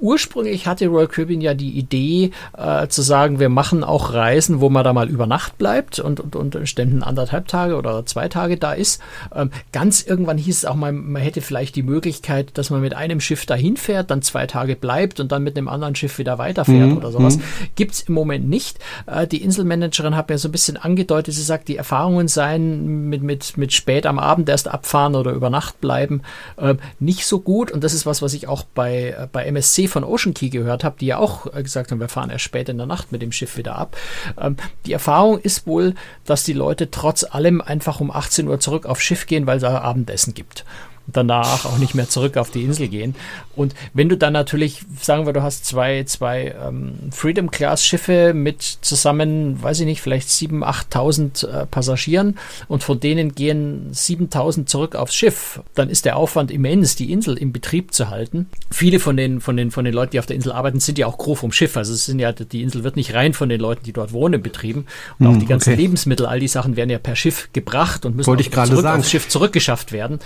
ursprünglich 0.00 0.66
hatte 0.66 0.86
Royal 0.88 1.08
Caribbean 1.08 1.40
ja 1.40 1.54
die 1.54 1.70
Idee 1.70 2.30
äh, 2.56 2.88
zu 2.88 3.02
sagen, 3.02 3.38
wir 3.38 3.48
machen 3.48 3.84
auch 3.84 4.12
Reisen, 4.12 4.60
wo 4.60 4.70
man 4.70 4.84
da 4.84 4.92
mal 4.92 5.08
über 5.08 5.26
Nacht 5.26 5.58
bleibt 5.58 5.98
und, 5.98 6.20
und, 6.20 6.36
und 6.36 6.68
Ständen 6.68 7.02
anderthalb 7.02 7.48
Tage 7.48 7.76
oder 7.76 8.04
zwei 8.06 8.28
Tage 8.28 8.56
da 8.56 8.72
ist. 8.72 9.00
Ähm, 9.34 9.50
ganz 9.72 10.02
irgendwann 10.02 10.38
hieß 10.38 10.58
es 10.58 10.64
auch 10.64 10.74
mal, 10.74 10.92
man 10.92 11.22
hätte 11.22 11.40
vielleicht 11.40 11.76
die 11.76 11.82
Möglichkeit, 11.82 12.56
dass 12.58 12.70
man 12.70 12.80
mit 12.80 12.94
einem 12.94 13.20
Schiff 13.20 13.46
dahin 13.46 13.76
fährt, 13.76 14.10
dann 14.10 14.22
zwei 14.22 14.46
Tage 14.46 14.76
bleibt 14.76 15.20
und 15.20 15.32
dann 15.32 15.42
mit 15.42 15.56
einem 15.56 15.68
anderen 15.68 15.94
Schiff 15.94 16.18
wieder 16.18 16.38
weiterfährt 16.38 16.90
mhm. 16.90 16.96
oder 16.96 17.12
sowas. 17.12 17.36
Mhm. 17.36 17.42
Gibt's 17.76 18.00
im 18.02 18.14
Moment 18.14 18.48
nicht. 18.48 18.78
Äh, 19.06 19.26
die 19.26 19.42
Inselmanagerin 19.42 20.16
hat 20.16 20.28
mir 20.28 20.38
so 20.38 20.48
ein 20.48 20.52
bisschen 20.52 20.76
angedeutet, 20.76 21.34
sie 21.34 21.42
sagt, 21.42 21.68
die 21.68 21.76
Erfahrungen 21.76 22.28
seien 22.28 23.08
mit, 23.08 23.22
mit, 23.22 23.56
mit 23.56 23.72
spät 23.72 24.06
am 24.06 24.18
Abend 24.18 24.48
erst 24.48 24.68
abfahren 24.68 25.14
oder 25.14 25.32
über 25.32 25.50
Nacht 25.50 25.80
bleiben 25.80 26.22
äh, 26.56 26.74
nicht 26.98 27.26
so 27.26 27.40
gut. 27.40 27.70
Und 27.70 27.84
das 27.84 27.94
ist 27.94 28.06
was, 28.06 28.22
was 28.22 28.34
ich 28.34 28.48
auch 28.48 28.64
bei, 28.74 29.14
äh, 29.18 29.28
bei 29.30 29.44
MSC 29.46 29.88
von 29.90 30.04
Ocean 30.04 30.34
Key 30.34 30.48
gehört 30.48 30.84
habe, 30.84 30.96
die 30.98 31.06
ja 31.06 31.18
auch 31.18 31.52
äh, 31.54 31.62
gesagt 31.62 31.90
haben, 31.90 32.00
wir 32.00 32.08
fahren 32.08 32.30
erst 32.30 32.44
spät 32.44 32.68
in 32.68 32.78
der 32.78 32.86
Nacht 32.86 33.12
mit 33.12 33.22
dem 33.22 33.32
Schiff 33.32 33.56
wieder 33.56 33.76
ab. 33.76 33.96
Ähm, 34.40 34.56
die 34.86 34.92
Erfahrung 34.92 35.38
ist 35.38 35.66
wohl, 35.66 35.94
dass 36.24 36.44
die 36.44 36.52
Leute 36.52 36.90
trotz 36.90 37.24
allem 37.24 37.60
einfach 37.60 38.00
um 38.00 38.10
18 38.10 38.48
Uhr 38.48 38.60
zurück 38.60 38.86
aufs 38.86 39.02
Schiff 39.02 39.26
gehen, 39.26 39.46
weil 39.46 39.58
es 39.58 39.64
Abendessen 39.64 40.34
gibt 40.34 40.64
danach 41.06 41.64
auch 41.64 41.78
nicht 41.78 41.94
mehr 41.94 42.08
zurück 42.08 42.36
auf 42.36 42.50
die 42.50 42.62
Insel 42.62 42.88
gehen. 42.88 43.14
Und 43.56 43.74
wenn 43.94 44.08
du 44.08 44.16
dann 44.16 44.32
natürlich, 44.32 44.82
sagen 45.00 45.26
wir, 45.26 45.32
du 45.32 45.42
hast 45.42 45.64
zwei, 45.64 46.04
zwei 46.04 46.54
ähm, 46.66 46.94
Freedom 47.10 47.50
Class 47.50 47.84
Schiffe 47.84 48.32
mit 48.34 48.62
zusammen, 48.62 49.62
weiß 49.62 49.80
ich 49.80 49.86
nicht, 49.86 50.00
vielleicht 50.00 50.28
7.000, 50.28 50.62
8.000 50.90 51.46
äh, 51.46 51.66
Passagieren 51.66 52.38
und 52.68 52.82
von 52.84 53.00
denen 53.00 53.34
gehen 53.34 53.90
7.000 53.92 54.66
zurück 54.66 54.94
aufs 54.94 55.14
Schiff, 55.14 55.60
dann 55.74 55.90
ist 55.90 56.04
der 56.04 56.16
Aufwand 56.16 56.50
immens, 56.50 56.94
die 56.96 57.12
Insel 57.12 57.36
im 57.36 57.52
Betrieb 57.52 57.92
zu 57.92 58.08
halten. 58.08 58.48
Viele 58.70 59.00
von 59.00 59.16
den, 59.16 59.40
von 59.40 59.56
den, 59.56 59.70
von 59.70 59.84
den 59.84 59.94
Leuten, 59.94 60.12
die 60.12 60.18
auf 60.18 60.26
der 60.26 60.36
Insel 60.36 60.52
arbeiten, 60.52 60.80
sind 60.80 60.98
ja 60.98 61.06
auch 61.06 61.18
Crew 61.18 61.34
vom 61.34 61.52
Schiff. 61.52 61.76
Also 61.76 61.92
es 61.92 62.06
sind 62.06 62.18
ja, 62.18 62.32
die 62.32 62.62
Insel 62.62 62.84
wird 62.84 62.96
nicht 62.96 63.14
rein 63.14 63.34
von 63.34 63.48
den 63.48 63.60
Leuten, 63.60 63.84
die 63.84 63.92
dort 63.92 64.12
wohnen, 64.12 64.42
betrieben. 64.42 64.86
Und 65.18 65.26
auch 65.26 65.32
hm, 65.32 65.40
die 65.40 65.46
ganzen 65.46 65.72
okay. 65.72 65.82
Lebensmittel, 65.82 66.26
all 66.26 66.40
die 66.40 66.48
Sachen 66.48 66.76
werden 66.76 66.90
ja 66.90 66.98
per 66.98 67.16
Schiff 67.16 67.48
gebracht 67.52 68.04
und 68.04 68.16
müssen 68.16 68.28
Wollte 68.28 68.42
ich 68.42 68.50
zurück 68.50 68.82
sagen. 68.82 69.00
aufs 69.00 69.10
Schiff 69.10 69.28
zurückgeschafft 69.28 69.92
werden. 69.92 70.20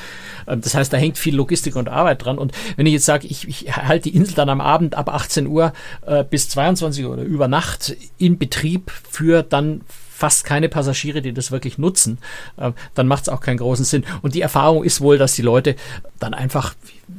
Ähm, 0.47 0.61
das 0.65 0.75
heißt, 0.75 0.93
da 0.93 0.97
hängt 0.97 1.19
viel 1.19 1.37
Logistik 1.37 1.77
und 1.77 1.89
Arbeit 1.89 2.25
dran. 2.25 2.39
Und 2.39 2.53
wenn 2.77 2.87
ich 2.87 2.93
jetzt 2.93 3.07
sage, 3.07 3.27
ich, 3.27 3.47
ich 3.47 3.77
halte 3.77 4.11
die 4.11 4.17
Insel 4.17 4.35
dann 4.35 4.49
am 4.49 4.61
Abend 4.61 4.95
ab 4.95 5.09
18 5.09 5.47
Uhr 5.47 5.73
äh, 6.07 6.25
bis 6.25 6.49
22 6.49 7.05
Uhr 7.05 7.13
oder 7.13 7.23
über 7.23 7.49
Nacht 7.49 7.97
in 8.19 8.39
Betrieb 8.39 8.91
für 9.11 9.43
dann 9.43 9.83
fast 10.15 10.45
keine 10.45 10.69
Passagiere, 10.69 11.23
die 11.23 11.35
das 11.35 11.51
wirklich 11.51 11.77
nutzen, 11.77 12.19
äh, 12.57 12.71
dann 12.95 13.09
macht 13.09 13.25
es 13.25 13.29
auch 13.29 13.41
keinen 13.41 13.59
großen 13.59 13.85
Sinn. 13.85 14.05
Und 14.23 14.35
die 14.35 14.41
Erfahrung 14.41 14.85
ist 14.85 15.01
wohl, 15.01 15.19
dass 15.19 15.35
die 15.35 15.43
Leute 15.43 15.75
dann 16.19 16.35
einfach, 16.35 16.75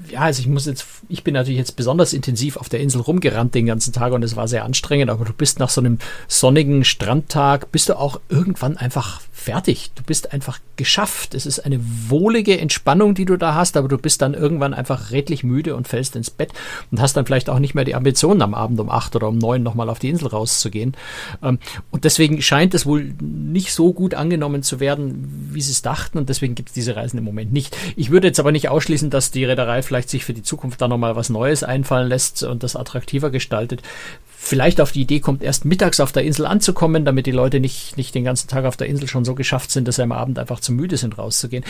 ja, 0.10 0.22
also 0.22 0.42
ich 0.42 0.48
muss 0.48 0.66
jetzt, 0.66 0.86
ich 1.10 1.24
bin 1.24 1.34
natürlich 1.34 1.58
jetzt 1.58 1.76
besonders 1.76 2.14
intensiv 2.14 2.58
auf 2.58 2.70
der 2.70 2.80
Insel 2.80 3.02
rumgerannt 3.02 3.54
den 3.54 3.66
ganzen 3.66 3.94
Tag 3.94 4.14
und 4.14 4.24
es 4.24 4.36
war 4.36 4.48
sehr 4.48 4.66
anstrengend, 4.66 5.10
aber 5.10 5.26
du 5.26 5.34
bist 5.34 5.60
nach 5.60 5.70
so 5.70 5.82
einem 5.82 6.00
sonnigen 6.28 6.84
Strandtag, 6.84 7.72
bist 7.72 7.90
du 7.90 7.98
auch 7.98 8.20
irgendwann 8.30 8.78
einfach 8.78 9.22
fertig. 9.32 9.92
Du 9.94 10.02
bist 10.02 10.34
einfach 10.34 10.60
geschafft. 10.76 11.36
Es 11.36 11.46
ist 11.46 11.60
eine 11.60 11.80
wohlige 12.08 12.60
Entspannung, 12.60 13.14
die 13.14 13.26
du 13.26 13.38
da 13.38 13.54
hast, 13.54 13.78
aber 13.78 13.88
du 13.88 13.98
bist 13.98 14.22
dann 14.22 14.34
irgendwann 14.34 14.74
einfach 14.74 15.12
redlich 15.12 15.44
müde 15.44 15.76
und 15.76 15.88
fällst 15.88 16.16
ins 16.16 16.32
Bett 16.32 16.52
und 16.90 17.00
hast 17.00 17.16
dann 17.16 17.26
vielleicht 17.26 17.50
auch 17.50 17.60
nicht 17.60 17.76
mehr 17.76 17.86
die 17.86 17.96
Ambitionen 17.96 18.42
am 18.42 18.56
Abend 18.56 18.80
um 18.80 18.90
acht 18.90 19.16
oder 19.16 19.28
um 19.28 19.38
neun 19.38 19.62
nochmal 19.62 19.90
auf 19.90 20.00
die 20.00 20.10
Insel 20.10 20.30
rauszugehen. 20.30 20.96
Ähm, 21.44 21.60
und 21.92 22.06
deswegen 22.06 22.42
scheint 22.42 22.74
es 22.74 22.86
wohl 22.86 23.14
nicht 23.22 23.74
so 23.74 23.94
gut 23.94 24.16
angenommen 24.16 24.64
zu 24.64 24.80
werden, 24.80 25.52
wie 25.52 25.62
sie 25.62 25.72
es 25.72 25.82
dachten 25.82 26.18
und 26.18 26.30
deswegen 26.30 26.56
gibt 26.56 26.70
es 26.70 26.74
diese 26.74 26.96
Reisen 26.96 27.18
im 27.18 27.24
Moment 27.24 27.54
nicht. 27.54 27.78
Ich 27.96 28.10
würde 28.10 28.28
jetzt 28.28 28.40
aber 28.40 28.52
nicht 28.52 28.70
ausschließen, 28.70 29.10
dass 29.10 29.32
die 29.32 29.46
Reederei 29.46 29.75
vielleicht 29.84 30.10
sich 30.10 30.26
für 30.26 30.34
die 30.34 30.44
Zukunft 30.44 30.82
da 30.82 30.88
nochmal 30.88 31.16
was 31.16 31.30
Neues 31.30 31.64
einfallen 31.64 32.08
lässt 32.08 32.44
und 32.44 32.64
das 32.64 32.76
attraktiver 32.76 33.30
gestaltet 33.30 33.82
vielleicht 34.46 34.80
auf 34.80 34.92
die 34.92 35.02
Idee 35.02 35.20
kommt, 35.20 35.44
erst 35.44 35.66
mittags 35.66 36.00
auf 36.00 36.12
der 36.12 36.24
Insel 36.24 36.46
anzukommen, 36.46 37.04
damit 37.04 37.26
die 37.26 37.32
Leute 37.32 37.60
nicht, 37.60 37.98
nicht 37.98 38.14
den 38.14 38.24
ganzen 38.24 38.48
Tag 38.48 38.66
auf 38.66 38.78
der 38.78 38.88
Insel 38.88 39.08
schon 39.08 39.26
so 39.26 39.36
geschafft 39.36 39.72
sind, 39.72 39.88
dass 39.88 39.96
sie 39.96 40.04
am 40.04 40.12
Abend 40.12 40.40
einfach 40.40 40.60
zu 40.60 40.72
müde 40.72 40.98
sind, 40.98 41.18
rauszugehen. 41.18 41.66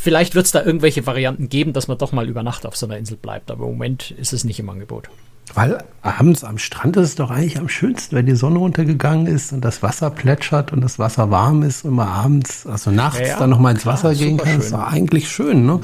Vielleicht 0.00 0.34
wird 0.34 0.46
es 0.46 0.52
da 0.52 0.62
irgendwelche 0.62 1.06
Varianten 1.06 1.48
geben, 1.48 1.72
dass 1.72 1.88
man 1.88 1.98
doch 1.98 2.12
mal 2.12 2.28
über 2.28 2.42
Nacht 2.42 2.66
auf 2.66 2.76
so 2.76 2.86
einer 2.86 2.98
Insel 2.98 3.16
bleibt, 3.16 3.50
aber 3.50 3.64
im 3.64 3.72
Moment 3.72 4.10
ist 4.12 4.32
es 4.32 4.44
nicht 4.44 4.60
im 4.60 4.68
Angebot. 4.68 5.08
Weil 5.54 5.78
abends 6.02 6.44
am 6.44 6.58
Strand 6.58 6.96
ist 6.96 7.08
es 7.08 7.14
doch 7.14 7.30
eigentlich 7.30 7.58
am 7.58 7.68
schönsten, 7.68 8.16
wenn 8.16 8.26
die 8.26 8.34
Sonne 8.34 8.58
untergegangen 8.58 9.26
ist 9.26 9.52
und 9.52 9.64
das 9.64 9.82
Wasser 9.82 10.10
plätschert 10.10 10.72
und 10.72 10.80
das 10.80 10.98
Wasser 10.98 11.30
warm 11.30 11.62
ist 11.62 11.84
und 11.84 11.94
man 11.94 12.08
abends, 12.08 12.66
also 12.66 12.90
nachts 12.90 13.20
ja, 13.20 13.26
ja, 13.26 13.38
dann 13.38 13.50
nochmal 13.50 13.72
ins 13.72 13.82
klar, 13.82 13.94
Wasser 13.94 14.14
gehen 14.14 14.38
kann. 14.38 14.56
Das 14.56 14.72
war 14.72 14.88
eigentlich 14.88 15.28
schön. 15.28 15.64
Ne? 15.64 15.80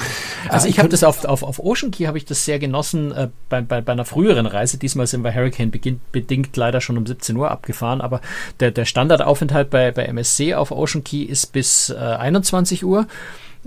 Also 0.49 0.69
ich 0.69 0.79
habe 0.79 0.89
das 0.89 1.05
auf, 1.05 1.25
auf, 1.25 1.43
auf 1.43 1.59
Ocean 1.59 1.91
Key 1.91 2.05
habe 2.05 2.19
ich 2.19 2.25
das 2.25 2.45
sehr 2.45 2.59
genossen 2.59 3.13
äh, 3.13 3.29
bei, 3.49 3.63
bei, 3.63 3.81
bei 3.81 3.93
einer 3.93 4.05
früheren 4.05 4.47
Reise. 4.47 4.79
Diesmal 4.79 5.07
sind 5.07 5.23
wir 5.23 5.35
Hurricane 5.35 5.71
bedingt 5.71 6.57
leider 6.57 6.81
schon 6.81 6.99
um 6.99 7.07
17 7.07 7.37
Uhr 7.37 7.51
abgefahren, 7.51 8.01
aber 8.01 8.21
der, 8.61 8.73
der 8.73 8.85
Standardaufenthalt 8.85 9.71
bei, 9.71 9.93
bei 9.93 10.05
MSC 10.05 10.55
auf 10.55 10.73
Ocean 10.73 11.05
Key 11.05 11.23
ist 11.23 11.53
bis 11.53 11.91
äh, 11.91 11.95
21 11.97 12.85
Uhr. 12.85 13.07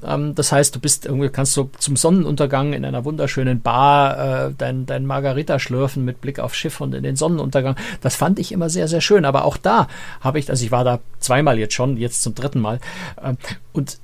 Ähm, 0.04 0.36
das 0.36 0.52
heißt, 0.52 0.76
du 0.76 0.80
bist 0.80 1.06
irgendwie, 1.06 1.30
kannst 1.30 1.54
so 1.54 1.70
zum 1.78 1.96
Sonnenuntergang 1.96 2.74
in 2.74 2.86
einer 2.86 3.06
wunderschönen 3.06 3.62
Bar 3.62 4.48
äh, 4.48 4.54
dein, 4.58 4.86
dein 4.86 5.06
Margarita 5.06 5.60
schlürfen 5.60 6.04
mit 6.04 6.22
Blick 6.22 6.40
aufs 6.40 6.58
Schiff 6.58 6.82
und 6.82 6.94
in 6.94 7.04
den 7.04 7.16
Sonnenuntergang. 7.16 7.76
Das 8.02 8.16
fand 8.16 8.40
ich 8.40 8.52
immer 8.52 8.70
sehr, 8.70 8.88
sehr 8.88 9.02
schön. 9.02 9.26
Aber 9.26 9.46
auch 9.46 9.58
da 9.58 9.88
habe 10.22 10.40
ich, 10.40 10.50
also 10.50 10.64
ich 10.64 10.72
war 10.72 10.84
da 10.84 11.00
zweimal 11.20 11.58
jetzt 11.60 11.74
schon, 11.74 11.98
jetzt 11.98 12.24
zum 12.24 12.36
dritten 12.36 12.60
Mal. 12.60 12.80
Äh, 13.22 13.36
und 13.74 14.00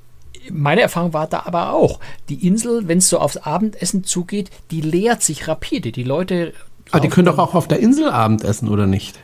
meine 0.50 0.82
Erfahrung 0.82 1.14
war 1.14 1.28
da 1.28 1.44
aber 1.46 1.74
auch, 1.74 2.00
die 2.30 2.48
Insel, 2.48 2.88
wenn 2.88 2.98
es 2.98 3.10
so 3.10 3.20
aufs 3.20 3.38
Abendessen 3.38 4.04
zugeht, 4.04 4.50
die 4.72 4.82
leert 4.82 5.22
sich 5.22 5.48
rapide. 5.48 5.92
Die 5.92 6.04
Leute. 6.04 6.54
Aber 6.90 6.98
ah, 6.98 7.00
die 7.00 7.10
können 7.10 7.28
doch 7.28 7.38
auch 7.38 7.54
auf 7.54 7.68
der 7.68 7.80
Insel 7.80 8.10
Abendessen, 8.10 8.68
oder 8.70 8.88
nicht? 8.88 9.20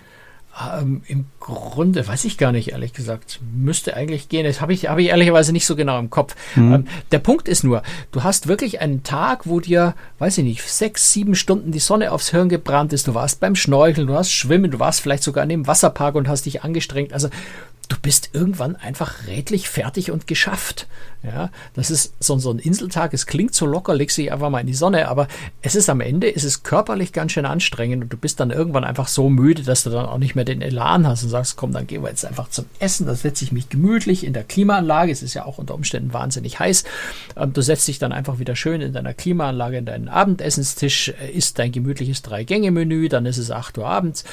Ähm, 0.60 1.04
Im 1.08 1.26
Grunde 1.40 2.08
weiß 2.08 2.26
ich 2.26 2.38
gar 2.38 2.52
nicht, 2.52 2.72
ehrlich 2.72 2.94
gesagt. 2.94 3.40
Müsste 3.56 3.96
eigentlich 3.96 4.28
gehen. 4.28 4.46
Das 4.46 4.60
habe 4.60 4.74
ich, 4.74 4.88
hab 4.88 4.98
ich 4.98 5.08
ehrlicherweise 5.08 5.52
nicht 5.52 5.66
so 5.66 5.76
genau 5.76 6.00
im 6.00 6.10
Kopf. 6.10 6.36
Mhm. 6.56 6.74
Ähm, 6.74 6.88
der 7.12 7.20
Punkt 7.20 7.48
ist 7.48 7.64
nur, 7.64 7.84
du 8.12 8.24
hast 8.24 8.48
wirklich 8.48 8.82
einen 8.82 9.04
Tag, 9.04 9.46
wo 9.46 9.60
dir, 9.60 9.94
weiß 10.20 10.40
ich 10.40 10.44
nicht, 10.44 10.64
sechs, 10.64 11.14
sieben 11.14 11.36
Stunden 11.36 11.72
die 11.72 11.80
Sonne 11.80 12.12
aufs 12.12 12.30
Hirn 12.30 12.50
gebrannt 12.50 12.94
ist. 12.94 13.08
Du 13.08 13.14
warst 13.14 13.40
beim 13.40 13.56
Schnorcheln, 13.56 14.08
du 14.08 14.16
hast 14.16 14.32
Schwimmen, 14.32 14.72
du 14.72 14.80
warst 14.80 15.02
vielleicht 15.02 15.24
sogar 15.24 15.44
in 15.44 15.50
dem 15.50 15.68
Wasserpark 15.68 16.16
und 16.16 16.28
hast 16.28 16.46
dich 16.46 16.64
angestrengt. 16.64 17.14
Also 17.14 17.30
du 17.88 17.96
bist 18.02 18.32
irgendwann 18.34 18.76
einfach 18.76 19.28
redlich 19.28 19.70
fertig 19.70 20.12
und 20.12 20.28
geschafft. 20.28 20.88
Ja, 21.24 21.50
das 21.74 21.90
ist 21.90 22.14
so, 22.20 22.38
so 22.38 22.52
ein 22.52 22.60
Inseltag. 22.60 23.14
Es 23.14 23.26
klingt 23.26 23.54
so 23.54 23.66
locker, 23.66 23.96
legst 23.96 24.18
dich 24.18 24.32
einfach 24.32 24.50
mal 24.50 24.60
in 24.60 24.68
die 24.68 24.74
Sonne, 24.74 25.08
aber 25.08 25.28
es 25.62 25.76
ist 25.76 25.90
am 25.90 26.02
Ende, 26.02 26.34
es 26.34 26.44
ist 26.44 26.64
körperlich 26.64 27.12
ganz 27.12 27.32
schön 27.32 27.46
anstrengend 27.46 28.04
und 28.04 28.14
du 28.14 28.18
bist 28.18 28.40
dann 28.40 28.52
irgendwann 28.52 28.84
einfach 28.84 29.08
so 29.08 29.30
müde, 29.30 29.64
dass 29.64 29.84
du 29.84 29.90
dann 29.90 30.06
auch 30.06 30.18
nicht 30.18 30.36
mehr 30.36 30.46
den 30.48 30.62
Elan 30.62 31.06
hast 31.06 31.24
und 31.24 31.30
sagst, 31.30 31.58
komm, 31.58 31.72
dann 31.72 31.88
gehen 31.88 32.04
wir 32.04 32.10
jetzt 32.10 32.26
einfach 32.26 32.50
zum 32.50 32.66
Essen, 32.80 33.06
da 33.06 33.16
setze 33.16 33.44
ich 33.44 33.52
mich 33.52 33.70
gemütlich 33.70 34.26
in 34.26 34.34
der 34.34 34.44
Klimaanlage, 34.44 35.12
es 35.12 35.22
ist 35.22 35.34
ja 35.34 35.46
auch 35.46 35.58
unter 35.58 35.76
Umständen 35.76 36.14
wahnsinnig 36.14 36.60
heiß, 36.60 36.84
ähm, 37.36 37.54
du 37.54 37.62
setzt 37.62 37.88
dich 37.88 38.00
dann 38.00 38.12
einfach 38.12 38.40
wieder 38.40 38.56
schön 38.56 38.82
in 38.82 38.94
deiner 38.94 39.14
Klimaanlage 39.14 39.78
in 39.78 39.86
deinen 39.86 40.08
Abendessenstisch, 40.08 41.10
isst 41.34 41.60
dein 41.60 41.72
gemütliches 41.72 42.22
Drei-Gänge-Menü, 42.22 43.10
dann 43.10 43.26
ist 43.26 43.38
es 43.38 43.52
8 43.52 43.78
Uhr 43.78 43.88
abends, 43.88 44.24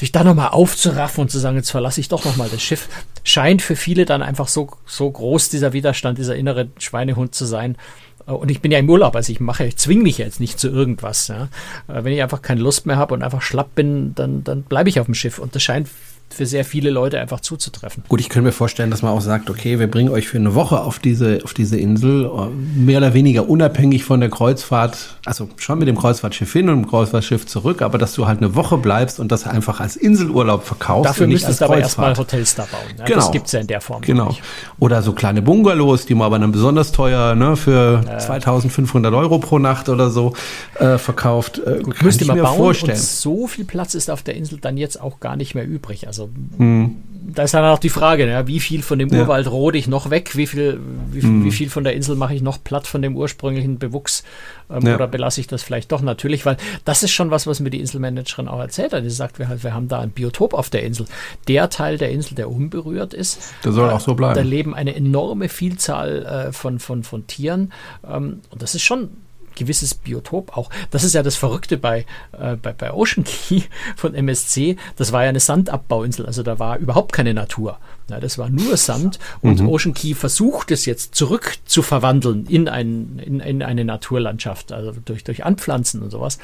dich 0.00 0.12
da 0.12 0.24
nochmal 0.24 0.48
aufzuraffen 0.48 1.22
und 1.22 1.30
zu 1.30 1.38
sagen, 1.38 1.56
jetzt 1.56 1.70
verlasse 1.70 2.00
ich 2.00 2.08
doch 2.08 2.24
nochmal 2.24 2.48
das 2.50 2.62
Schiff, 2.62 2.88
scheint 3.24 3.62
für 3.62 3.76
viele 3.76 4.04
dann 4.04 4.22
einfach 4.22 4.48
so, 4.48 4.70
so 4.86 5.10
groß 5.10 5.50
dieser 5.50 5.72
Widerstand, 5.72 6.18
dieser 6.18 6.36
innere 6.36 6.68
Schweinehund 6.78 7.34
zu 7.34 7.44
sein. 7.44 7.76
Und 8.26 8.50
ich 8.50 8.60
bin 8.60 8.70
ja 8.70 8.78
im 8.78 8.88
Urlaub, 8.88 9.16
also 9.16 9.32
ich 9.32 9.40
mache, 9.40 9.66
ich 9.66 9.76
zwinge 9.76 10.02
mich 10.02 10.18
jetzt 10.18 10.40
nicht 10.40 10.58
zu 10.58 10.68
irgendwas. 10.68 11.28
Ja. 11.28 11.48
Wenn 11.86 12.12
ich 12.12 12.22
einfach 12.22 12.42
keine 12.42 12.60
Lust 12.60 12.86
mehr 12.86 12.96
habe 12.96 13.14
und 13.14 13.22
einfach 13.22 13.42
schlapp 13.42 13.74
bin, 13.74 14.14
dann, 14.14 14.44
dann 14.44 14.62
bleibe 14.62 14.88
ich 14.88 15.00
auf 15.00 15.06
dem 15.06 15.14
Schiff. 15.14 15.38
Und 15.38 15.54
das 15.54 15.62
scheint 15.62 15.88
für 16.32 16.46
sehr 16.46 16.64
viele 16.64 16.90
Leute 16.90 17.20
einfach 17.20 17.40
zuzutreffen. 17.40 18.04
Gut, 18.08 18.20
ich 18.20 18.28
könnte 18.28 18.46
mir 18.46 18.52
vorstellen, 18.52 18.90
dass 18.90 19.02
man 19.02 19.12
auch 19.12 19.20
sagt, 19.20 19.50
okay, 19.50 19.78
wir 19.78 19.90
bringen 19.90 20.10
euch 20.10 20.28
für 20.28 20.38
eine 20.38 20.54
Woche 20.54 20.80
auf 20.80 20.98
diese, 20.98 21.40
auf 21.44 21.54
diese 21.54 21.76
Insel, 21.78 22.26
äh, 22.26 22.78
mehr 22.78 22.98
oder 22.98 23.14
weniger 23.14 23.48
unabhängig 23.48 24.04
von 24.04 24.20
der 24.20 24.30
Kreuzfahrt, 24.30 25.16
also 25.24 25.48
schon 25.56 25.78
mit 25.78 25.88
dem 25.88 25.98
Kreuzfahrtschiff 25.98 26.52
hin 26.52 26.68
und 26.68 26.82
dem 26.82 26.88
Kreuzfahrtschiff 26.88 27.46
zurück, 27.46 27.82
aber 27.82 27.98
dass 27.98 28.14
du 28.14 28.26
halt 28.26 28.38
eine 28.38 28.54
Woche 28.54 28.78
bleibst 28.78 29.20
und 29.20 29.32
das 29.32 29.46
einfach 29.46 29.80
als 29.80 29.96
Inselurlaub 29.96 30.64
verkaufst. 30.64 31.08
Dafür 31.08 31.26
müsstest 31.26 31.60
du 31.60 31.64
aber 31.64 31.78
erstmal 31.78 32.16
Hotels 32.16 32.54
da 32.54 32.62
bauen. 32.62 32.80
Ja, 32.98 33.04
genau. 33.04 33.16
Das 33.16 33.30
gibt's 33.32 33.52
ja 33.52 33.60
in 33.60 33.66
der 33.66 33.80
Form. 33.80 34.02
Genau. 34.02 34.36
Oder 34.78 35.02
so 35.02 35.12
kleine 35.12 35.42
Bungalows, 35.42 36.06
die 36.06 36.14
man 36.14 36.26
aber 36.26 36.38
dann 36.38 36.52
besonders 36.52 36.92
teuer, 36.92 37.34
ne, 37.34 37.56
für 37.56 38.02
äh. 38.08 38.18
2500 38.18 39.12
Euro 39.14 39.38
pro 39.38 39.58
Nacht 39.58 39.88
oder 39.88 40.10
so 40.10 40.34
äh, 40.78 40.98
verkauft. 40.98 41.58
Äh, 41.58 41.80
Gut, 41.82 42.02
müsst 42.02 42.20
ihr 42.20 42.26
mal 42.26 42.40
bauen 42.40 42.56
vorstellen. 42.56 42.98
so 42.98 43.46
viel 43.46 43.64
Platz 43.64 43.94
ist 43.94 44.10
auf 44.10 44.22
der 44.22 44.34
Insel 44.36 44.58
dann 44.60 44.76
jetzt 44.76 45.00
auch 45.00 45.20
gar 45.20 45.36
nicht 45.36 45.54
mehr 45.54 45.66
übrig. 45.66 46.06
Also 46.06 46.19
also 46.20 46.30
mhm. 46.58 46.96
da 47.34 47.44
ist 47.44 47.54
dann 47.54 47.64
auch 47.64 47.78
die 47.78 47.88
Frage, 47.88 48.28
ja, 48.28 48.46
wie 48.46 48.60
viel 48.60 48.82
von 48.82 48.98
dem 48.98 49.08
ja. 49.08 49.20
Urwald 49.20 49.50
rode 49.50 49.78
ich 49.78 49.88
noch 49.88 50.10
weg, 50.10 50.36
wie 50.36 50.46
viel, 50.46 50.80
wie, 51.10 51.24
mhm. 51.24 51.44
wie, 51.44 51.50
viel 51.50 51.70
von 51.70 51.84
der 51.84 51.94
Insel 51.94 52.16
mache 52.16 52.34
ich 52.34 52.42
noch 52.42 52.62
platt 52.62 52.86
von 52.86 53.00
dem 53.00 53.16
ursprünglichen 53.16 53.78
Bewuchs 53.78 54.22
ähm, 54.70 54.86
ja. 54.86 54.94
oder 54.96 55.06
belasse 55.06 55.40
ich 55.40 55.46
das 55.46 55.62
vielleicht 55.62 55.90
doch 55.92 56.02
natürlich, 56.02 56.44
weil 56.44 56.56
das 56.84 57.02
ist 57.02 57.12
schon 57.12 57.30
was, 57.30 57.46
was 57.46 57.60
mir 57.60 57.70
die 57.70 57.80
Inselmanagerin 57.80 58.48
auch 58.48 58.60
erzählt 58.60 58.92
hat. 58.92 59.02
Sie 59.02 59.10
sagt, 59.10 59.38
wir, 59.38 59.50
wir 59.62 59.74
haben 59.74 59.88
da 59.88 60.00
ein 60.00 60.10
Biotop 60.10 60.54
auf 60.54 60.70
der 60.70 60.82
Insel. 60.82 61.06
Der 61.48 61.70
Teil 61.70 61.98
der 61.98 62.10
Insel, 62.10 62.34
der 62.34 62.50
unberührt 62.50 63.14
ist, 63.14 63.54
der 63.64 63.72
soll 63.72 63.88
äh, 63.88 63.92
auch 63.92 64.00
so 64.00 64.14
bleiben. 64.14 64.34
Da 64.34 64.42
leben 64.42 64.74
eine 64.74 64.94
enorme 64.94 65.48
Vielzahl 65.48 66.48
äh, 66.48 66.52
von, 66.52 66.78
von, 66.78 67.02
von 67.02 67.26
Tieren 67.26 67.72
ähm, 68.06 68.40
und 68.50 68.62
das 68.62 68.74
ist 68.74 68.82
schon 68.82 69.10
gewisses 69.60 69.94
Biotop 69.94 70.56
auch. 70.56 70.70
Das 70.90 71.04
ist 71.04 71.14
ja 71.14 71.22
das 71.22 71.36
Verrückte 71.36 71.76
bei, 71.76 72.06
äh, 72.32 72.56
bei, 72.56 72.72
bei 72.72 72.92
Ocean 72.92 73.24
Key 73.24 73.62
von 73.94 74.14
MSC. 74.14 74.76
Das 74.96 75.12
war 75.12 75.22
ja 75.22 75.28
eine 75.28 75.40
Sandabbauinsel, 75.40 76.26
also 76.26 76.42
da 76.42 76.58
war 76.58 76.78
überhaupt 76.78 77.12
keine 77.12 77.34
Natur. 77.34 77.78
Ja, 78.10 78.20
das 78.20 78.38
war 78.38 78.48
nur 78.48 78.76
Sand 78.76 79.18
und 79.40 79.60
mhm. 79.60 79.68
Ocean 79.68 79.94
Key 79.94 80.14
versucht 80.14 80.70
es 80.70 80.84
jetzt 80.84 81.14
zurück 81.14 81.58
zu 81.64 81.82
verwandeln 81.82 82.46
in, 82.46 82.68
ein, 82.68 83.20
in, 83.24 83.40
in 83.40 83.62
eine 83.62 83.84
Naturlandschaft, 83.84 84.72
also 84.72 84.92
durch, 85.04 85.22
durch 85.24 85.44
Anpflanzen 85.44 86.02
und 86.02 86.10
sowas. 86.10 86.38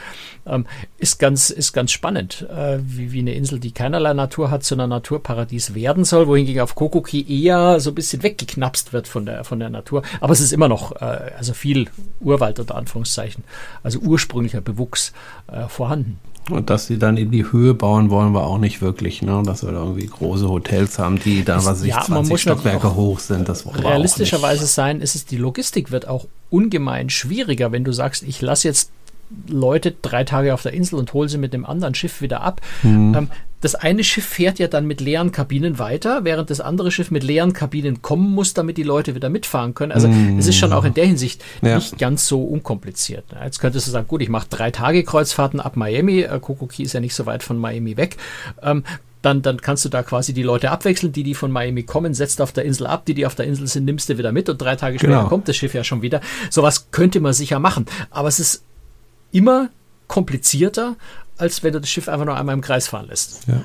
Ähm, 0.46 0.66
ist, 0.98 1.18
ganz, 1.18 1.50
ist 1.50 1.72
ganz 1.72 1.90
spannend, 1.90 2.46
äh, 2.48 2.78
wie, 2.82 3.12
wie 3.12 3.18
eine 3.18 3.34
Insel, 3.34 3.58
die 3.58 3.72
keinerlei 3.72 4.14
Natur 4.14 4.50
hat, 4.50 4.62
zu 4.62 4.74
einer 4.74 4.86
Naturparadies 4.86 5.74
werden 5.74 6.04
soll, 6.04 6.28
wohingegen 6.28 6.62
auf 6.62 6.74
Koko 6.74 7.02
Key 7.02 7.24
eher 7.28 7.80
so 7.80 7.90
ein 7.90 7.94
bisschen 7.94 8.22
weggeknapst 8.22 8.92
wird 8.92 9.08
von 9.08 9.26
der, 9.26 9.44
von 9.44 9.58
der 9.58 9.70
Natur. 9.70 10.02
Aber 10.20 10.32
es 10.32 10.40
ist 10.40 10.52
immer 10.52 10.68
noch 10.68 10.92
äh, 10.92 11.32
also 11.36 11.52
viel 11.52 11.88
Urwald 12.20 12.60
unter 12.60 12.76
Anführungszeichen, 12.76 13.44
also 13.82 13.98
ursprünglicher 13.98 14.60
Bewuchs 14.60 15.12
äh, 15.48 15.68
vorhanden. 15.68 16.18
Und 16.50 16.70
dass 16.70 16.86
sie 16.86 16.98
dann 16.98 17.16
in 17.16 17.30
die 17.32 17.50
Höhe 17.50 17.74
bauen 17.74 18.10
wollen 18.10 18.32
wir 18.32 18.44
auch 18.44 18.58
nicht 18.58 18.80
wirklich, 18.80 19.20
ne? 19.20 19.42
Dass 19.44 19.64
wir 19.64 19.72
da 19.72 19.78
irgendwie 19.78 20.06
große 20.06 20.48
Hotels 20.48 20.98
haben, 20.98 21.18
die 21.18 21.44
da, 21.44 21.64
was 21.64 21.82
ich, 21.82 21.88
ja, 21.88 22.02
20 22.02 22.40
Stockwerke 22.40 22.94
hoch 22.94 23.18
sind. 23.18 23.48
Das 23.48 23.66
realistischerweise 23.66 24.66
sein, 24.66 25.00
ist 25.00 25.16
es, 25.16 25.26
die 25.26 25.38
Logistik 25.38 25.90
wird 25.90 26.06
auch 26.06 26.26
ungemein 26.50 27.10
schwieriger, 27.10 27.72
wenn 27.72 27.82
du 27.82 27.92
sagst, 27.92 28.22
ich 28.22 28.40
lasse 28.40 28.68
jetzt 28.68 28.90
Leute 29.48 29.94
drei 30.02 30.22
Tage 30.22 30.54
auf 30.54 30.62
der 30.62 30.72
Insel 30.72 31.00
und 31.00 31.12
hole 31.12 31.28
sie 31.28 31.38
mit 31.38 31.52
dem 31.52 31.66
anderen 31.66 31.94
Schiff 31.94 32.20
wieder 32.20 32.42
ab. 32.42 32.60
Mhm. 32.84 33.14
Ähm, 33.14 33.28
das 33.60 33.74
eine 33.74 34.04
Schiff 34.04 34.24
fährt 34.24 34.58
ja 34.58 34.68
dann 34.68 34.86
mit 34.86 35.00
leeren 35.00 35.32
Kabinen 35.32 35.78
weiter, 35.78 36.24
während 36.24 36.50
das 36.50 36.60
andere 36.60 36.90
Schiff 36.90 37.10
mit 37.10 37.24
leeren 37.24 37.52
Kabinen 37.52 38.02
kommen 38.02 38.30
muss, 38.30 38.54
damit 38.54 38.76
die 38.76 38.82
Leute 38.82 39.14
wieder 39.14 39.30
mitfahren 39.30 39.74
können. 39.74 39.92
Also 39.92 40.08
mhm. 40.08 40.38
es 40.38 40.46
ist 40.46 40.56
schon 40.56 40.72
auch 40.72 40.84
in 40.84 40.94
der 40.94 41.06
Hinsicht 41.06 41.42
ja. 41.62 41.76
nicht 41.76 41.98
ganz 41.98 42.26
so 42.26 42.42
unkompliziert. 42.42 43.24
Jetzt 43.42 43.58
könntest 43.58 43.86
du 43.86 43.90
sagen, 43.90 44.06
gut, 44.08 44.20
ich 44.20 44.28
mache 44.28 44.48
drei 44.50 44.70
Tage 44.70 45.04
Kreuzfahrten 45.04 45.60
ab 45.60 45.76
Miami. 45.76 46.20
Äh, 46.20 46.38
Kokoki 46.40 46.82
ist 46.82 46.92
ja 46.92 47.00
nicht 47.00 47.14
so 47.14 47.24
weit 47.24 47.42
von 47.42 47.58
Miami 47.58 47.96
weg. 47.96 48.16
Ähm, 48.62 48.84
dann, 49.22 49.42
dann 49.42 49.60
kannst 49.60 49.84
du 49.84 49.88
da 49.88 50.02
quasi 50.02 50.34
die 50.34 50.44
Leute 50.44 50.70
abwechseln, 50.70 51.12
die, 51.12 51.24
die 51.24 51.34
von 51.34 51.50
Miami 51.50 51.82
kommen, 51.82 52.14
setzt 52.14 52.40
auf 52.40 52.52
der 52.52 52.64
Insel 52.64 52.86
ab, 52.86 53.06
die, 53.06 53.14
die 53.14 53.26
auf 53.26 53.34
der 53.34 53.46
Insel 53.46 53.66
sind, 53.66 53.84
nimmst 53.84 54.08
du 54.08 54.18
wieder 54.18 54.30
mit 54.30 54.48
und 54.48 54.60
drei 54.60 54.76
Tage 54.76 54.98
später 54.98 55.14
genau. 55.14 55.28
kommt 55.28 55.48
das 55.48 55.56
Schiff 55.56 55.74
ja 55.74 55.82
schon 55.82 56.02
wieder. 56.02 56.20
Sowas 56.50 56.92
könnte 56.92 57.20
man 57.20 57.32
sicher 57.32 57.58
machen. 57.58 57.86
Aber 58.10 58.28
es 58.28 58.38
ist 58.38 58.62
immer 59.32 59.70
komplizierter, 60.06 60.94
als 61.38 61.62
wenn 61.62 61.72
du 61.72 61.80
das 61.80 61.90
Schiff 61.90 62.08
einfach 62.08 62.24
nur 62.24 62.36
einmal 62.36 62.54
im 62.54 62.60
Kreis 62.60 62.88
fahren 62.88 63.06
lässt. 63.08 63.46
Ja, 63.46 63.62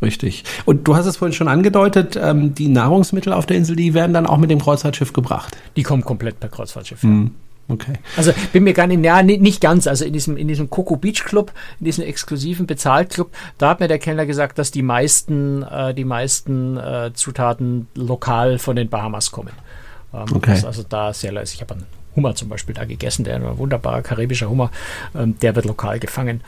richtig. 0.00 0.44
Und 0.64 0.86
du 0.88 0.96
hast 0.96 1.06
es 1.06 1.18
vorhin 1.18 1.34
schon 1.34 1.48
angedeutet, 1.48 2.18
ähm, 2.20 2.54
die 2.54 2.68
Nahrungsmittel 2.68 3.32
auf 3.32 3.46
der 3.46 3.56
Insel, 3.56 3.76
die 3.76 3.94
werden 3.94 4.12
dann 4.12 4.26
auch 4.26 4.38
mit 4.38 4.50
dem 4.50 4.60
Kreuzfahrtschiff 4.60 5.12
gebracht. 5.12 5.56
Die 5.76 5.82
kommen 5.82 6.04
komplett 6.04 6.40
per 6.40 6.48
Kreuzfahrtschiff. 6.48 7.02
Mhm. 7.02 7.32
Okay. 7.68 7.94
Also 8.16 8.32
bin 8.52 8.64
mir 8.64 8.74
gar 8.74 8.86
nicht, 8.86 9.04
ja, 9.04 9.22
nicht 9.22 9.60
ganz. 9.60 9.86
Also 9.86 10.04
in 10.04 10.12
diesem, 10.12 10.36
in 10.36 10.48
diesem 10.48 10.68
Coco 10.68 10.96
Beach 10.96 11.24
Club, 11.24 11.52
in 11.78 11.86
diesem 11.86 12.04
exklusiven 12.04 12.66
Bezahlclub, 12.66 13.30
da 13.56 13.70
hat 13.70 13.80
mir 13.80 13.88
der 13.88 13.98
Kellner 13.98 14.26
gesagt, 14.26 14.58
dass 14.58 14.70
die 14.70 14.82
meisten, 14.82 15.62
äh, 15.62 15.94
die 15.94 16.04
meisten 16.04 16.76
äh, 16.76 17.12
Zutaten 17.14 17.86
lokal 17.94 18.58
von 18.58 18.76
den 18.76 18.88
Bahamas 18.88 19.30
kommen. 19.30 19.52
Ähm, 20.12 20.26
okay. 20.34 20.60
also 20.64 20.82
da 20.82 21.12
sehr 21.12 21.32
leise. 21.32 21.54
Ich 21.54 21.60
habe 21.60 21.74
einen 21.74 21.86
Hummer 22.16 22.34
zum 22.34 22.48
Beispiel 22.48 22.74
da 22.74 22.84
gegessen, 22.84 23.24
der 23.24 23.36
ein 23.36 23.58
wunderbarer 23.58 24.02
karibischer 24.02 24.48
Hummer, 24.48 24.70
ähm, 25.14 25.38
der 25.40 25.54
wird 25.56 25.66
lokal 25.66 25.98
gefangen. 25.98 26.42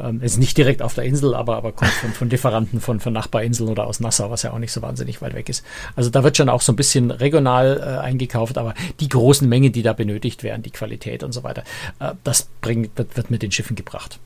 Ähm, 0.00 0.20
ist 0.22 0.38
nicht 0.38 0.56
direkt 0.56 0.82
auf 0.82 0.94
der 0.94 1.04
Insel, 1.04 1.34
aber, 1.34 1.56
aber 1.56 1.72
kommt 1.72 1.90
von, 1.92 2.12
von 2.12 2.30
Lieferanten 2.30 2.80
von, 2.80 3.00
von 3.00 3.12
Nachbarinseln 3.12 3.68
oder 3.68 3.86
aus 3.86 4.00
Nassau, 4.00 4.30
was 4.30 4.42
ja 4.42 4.52
auch 4.52 4.58
nicht 4.58 4.72
so 4.72 4.82
wahnsinnig 4.82 5.22
weit 5.22 5.34
weg 5.34 5.48
ist. 5.48 5.64
Also 5.94 6.10
da 6.10 6.22
wird 6.24 6.36
schon 6.36 6.48
auch 6.48 6.60
so 6.60 6.72
ein 6.72 6.76
bisschen 6.76 7.10
regional 7.10 7.80
äh, 7.80 8.04
eingekauft, 8.04 8.58
aber 8.58 8.74
die 9.00 9.08
großen 9.08 9.48
Mengen, 9.48 9.72
die 9.72 9.82
da 9.82 9.92
benötigt 9.92 10.42
werden, 10.42 10.62
die 10.62 10.70
Qualität 10.70 11.22
und 11.22 11.32
so 11.32 11.42
weiter, 11.42 11.64
äh, 12.00 12.12
das 12.24 12.48
bringt, 12.60 12.96
wird, 12.98 13.16
wird 13.16 13.30
mit 13.30 13.42
den 13.42 13.52
Schiffen 13.52 13.76
gebracht. 13.76 14.18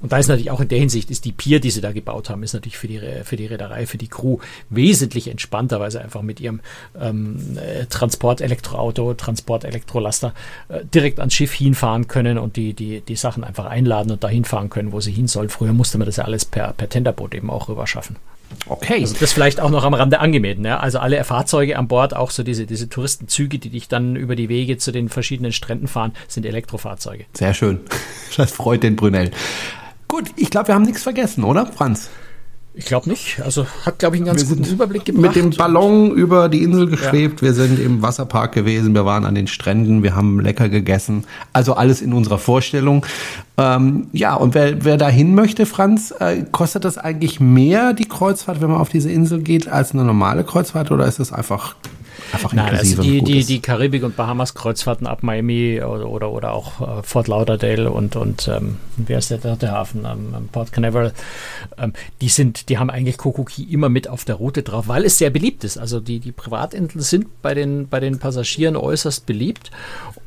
Und 0.00 0.12
da 0.12 0.18
ist 0.18 0.28
natürlich 0.28 0.50
auch 0.50 0.60
in 0.60 0.68
der 0.68 0.78
Hinsicht, 0.78 1.10
ist 1.10 1.24
die 1.24 1.32
Pier, 1.32 1.60
die 1.60 1.70
sie 1.70 1.80
da 1.80 1.92
gebaut 1.92 2.30
haben, 2.30 2.42
ist 2.42 2.54
natürlich 2.54 2.78
für 2.78 2.88
die, 2.88 3.00
für 3.24 3.36
die 3.36 3.46
Reederei, 3.46 3.86
für 3.86 3.98
die 3.98 4.08
Crew 4.08 4.38
wesentlich 4.70 5.28
entspannter, 5.28 5.80
weil 5.80 5.90
sie 5.90 6.00
einfach 6.00 6.22
mit 6.22 6.40
ihrem 6.40 6.60
ähm, 6.98 7.58
äh, 7.58 7.86
Transport-Elektroauto, 7.86 9.14
Transport-Elektrolaster 9.14 10.34
äh, 10.68 10.84
direkt 10.84 11.20
ans 11.20 11.34
Schiff 11.34 11.52
hinfahren 11.52 12.08
können 12.08 12.38
und 12.38 12.56
die, 12.56 12.72
die, 12.72 13.00
die 13.02 13.16
Sachen 13.16 13.44
einfach 13.44 13.66
einladen 13.66 14.10
und 14.10 14.24
dahin 14.24 14.44
fahren 14.44 14.70
können, 14.70 14.92
wo 14.92 15.00
sie 15.00 15.12
hin 15.12 15.28
sollen. 15.28 15.48
Früher 15.48 15.72
musste 15.72 15.98
man 15.98 16.06
das 16.06 16.16
ja 16.16 16.24
alles 16.24 16.44
per, 16.44 16.72
per 16.72 16.88
Tenderboot 16.88 17.34
eben 17.34 17.50
auch 17.50 17.68
rüber 17.68 17.86
schaffen. 17.86 18.16
Okay. 18.66 19.00
Also 19.00 19.14
das 19.18 19.32
vielleicht 19.32 19.60
auch 19.60 19.70
noch 19.70 19.84
am 19.84 19.94
Rande 19.94 20.20
angemeldet. 20.20 20.62
Ne? 20.62 20.80
Also 20.80 20.98
alle 20.98 21.22
Fahrzeuge 21.24 21.78
an 21.78 21.88
Bord, 21.88 22.14
auch 22.14 22.30
so 22.30 22.42
diese, 22.42 22.66
diese 22.66 22.88
Touristenzüge, 22.88 23.58
die 23.58 23.70
dich 23.70 23.88
dann 23.88 24.16
über 24.16 24.36
die 24.36 24.48
Wege 24.48 24.76
zu 24.76 24.92
den 24.92 25.08
verschiedenen 25.08 25.52
Stränden 25.52 25.88
fahren, 25.88 26.12
sind 26.28 26.44
Elektrofahrzeuge. 26.46 27.26
Sehr 27.32 27.54
schön. 27.54 27.80
Das 28.36 28.52
freut 28.52 28.82
den 28.82 28.96
Brunel. 28.96 29.32
Gut, 30.10 30.24
ich 30.34 30.50
glaube, 30.50 30.68
wir 30.68 30.74
haben 30.74 30.82
nichts 30.82 31.04
vergessen, 31.04 31.44
oder, 31.44 31.66
Franz? 31.66 32.10
Ich 32.74 32.84
glaube 32.84 33.08
nicht. 33.08 33.40
Also 33.44 33.66
hat, 33.86 34.00
glaube 34.00 34.16
ich, 34.16 34.22
einen 34.22 34.26
ganz 34.26 34.48
wir 34.48 34.56
guten 34.56 34.68
Überblick 34.68 35.04
gebracht. 35.04 35.22
Mit 35.22 35.36
dem 35.36 35.50
Ballon 35.50 36.12
über 36.12 36.48
die 36.48 36.64
Insel 36.64 36.88
geschwebt. 36.88 37.40
Ja. 37.40 37.48
Wir 37.48 37.54
sind 37.54 37.78
im 37.78 38.02
Wasserpark 38.02 38.52
gewesen. 38.52 38.94
Wir 38.94 39.04
waren 39.04 39.24
an 39.24 39.34
den 39.34 39.46
Stränden. 39.46 40.02
Wir 40.02 40.16
haben 40.16 40.40
lecker 40.40 40.68
gegessen. 40.68 41.24
Also 41.52 41.74
alles 41.74 42.02
in 42.02 42.12
unserer 42.12 42.38
Vorstellung. 42.38 43.06
Ähm, 43.56 44.08
ja, 44.12 44.34
und 44.34 44.54
wer, 44.54 44.84
wer 44.84 44.96
dahin 44.96 45.34
möchte, 45.34 45.66
Franz, 45.66 46.12
äh, 46.18 46.44
kostet 46.50 46.84
das 46.84 46.96
eigentlich 46.98 47.38
mehr, 47.38 47.92
die 47.92 48.06
Kreuzfahrt, 48.06 48.60
wenn 48.60 48.70
man 48.70 48.80
auf 48.80 48.88
diese 48.88 49.10
Insel 49.10 49.40
geht, 49.42 49.68
als 49.68 49.92
eine 49.92 50.04
normale 50.04 50.42
Kreuzfahrt? 50.44 50.90
Oder 50.90 51.06
ist 51.06 51.20
das 51.20 51.32
einfach 51.32 51.76
einfach 52.32 52.52
Nein, 52.52 52.76
also 52.76 53.02
die, 53.02 53.22
die, 53.22 53.44
die 53.44 53.60
Karibik- 53.60 54.04
und 54.04 54.16
Bahamas-Kreuzfahrten 54.16 55.06
ab 55.06 55.22
Miami 55.22 55.82
oder, 55.82 56.08
oder, 56.08 56.30
oder 56.30 56.52
auch 56.52 56.80
äh, 56.80 57.02
Fort 57.02 57.28
Lauderdale 57.28 57.90
und, 57.90 58.16
und 58.16 58.48
ähm, 58.48 58.76
wer 58.96 59.18
ist 59.18 59.30
der 59.30 59.38
dritte 59.38 59.70
Hafen? 59.70 60.04
Ähm, 60.04 60.48
Port 60.52 60.72
Canaveral. 60.72 61.12
Ähm, 61.78 61.92
die 62.20 62.28
sind, 62.28 62.68
die 62.68 62.78
haben 62.78 62.90
eigentlich 62.90 63.18
Kokuki 63.18 63.64
immer 63.64 63.88
mit 63.88 64.08
auf 64.08 64.24
der 64.24 64.36
Route 64.36 64.62
drauf, 64.62 64.88
weil 64.88 65.04
es 65.04 65.18
sehr 65.18 65.30
beliebt 65.30 65.64
ist. 65.64 65.78
Also 65.78 66.00
die, 66.00 66.20
die 66.20 66.32
Privatinseln 66.32 67.02
sind 67.02 67.42
bei 67.42 67.54
den, 67.54 67.88
bei 67.88 68.00
den 68.00 68.18
Passagieren 68.18 68.76
äußerst 68.76 69.26
beliebt 69.26 69.70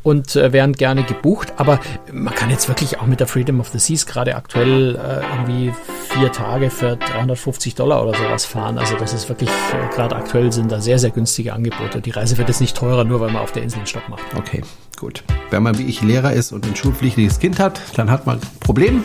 und 0.03 0.35
äh, 0.35 0.51
werden 0.51 0.73
gerne 0.73 1.03
gebucht. 1.03 1.53
Aber 1.57 1.79
man 2.11 2.33
kann 2.33 2.49
jetzt 2.49 2.67
wirklich 2.67 2.99
auch 2.99 3.07
mit 3.07 3.19
der 3.19 3.27
Freedom 3.27 3.59
of 3.59 3.69
the 3.69 3.79
Seas 3.79 4.05
gerade 4.05 4.35
aktuell 4.35 4.95
äh, 4.95 5.21
irgendwie 5.35 5.73
vier 6.09 6.31
Tage 6.31 6.69
für 6.69 6.95
350 6.97 7.75
Dollar 7.75 8.03
oder 8.05 8.17
sowas 8.17 8.45
fahren. 8.45 8.77
Also 8.77 8.95
das 8.97 9.13
ist 9.13 9.29
wirklich, 9.29 9.49
äh, 9.49 9.95
gerade 9.95 10.15
aktuell 10.15 10.51
sind 10.51 10.71
da 10.71 10.81
sehr, 10.81 10.99
sehr 10.99 11.11
günstige 11.11 11.53
Angebote. 11.53 11.92
Die 12.01 12.11
Reise 12.11 12.37
wird 12.37 12.47
jetzt 12.47 12.61
nicht 12.61 12.75
teurer, 12.75 13.03
nur 13.03 13.19
weil 13.19 13.31
man 13.31 13.41
auf 13.41 13.51
der 13.51 13.63
Insel 13.63 13.77
einen 13.77 13.87
Stopp 13.87 14.07
macht. 14.09 14.23
Okay, 14.35 14.61
gut. 14.99 15.23
Wenn 15.49 15.63
man 15.63 15.77
wie 15.77 15.83
ich 15.83 16.01
Lehrer 16.01 16.33
ist 16.33 16.51
und 16.51 16.65
ein 16.65 16.75
schulpflichtiges 16.75 17.39
Kind 17.39 17.59
hat, 17.59 17.79
dann 17.95 18.09
hat 18.09 18.25
man 18.25 18.37
ein 18.37 18.59
Problem, 18.59 19.03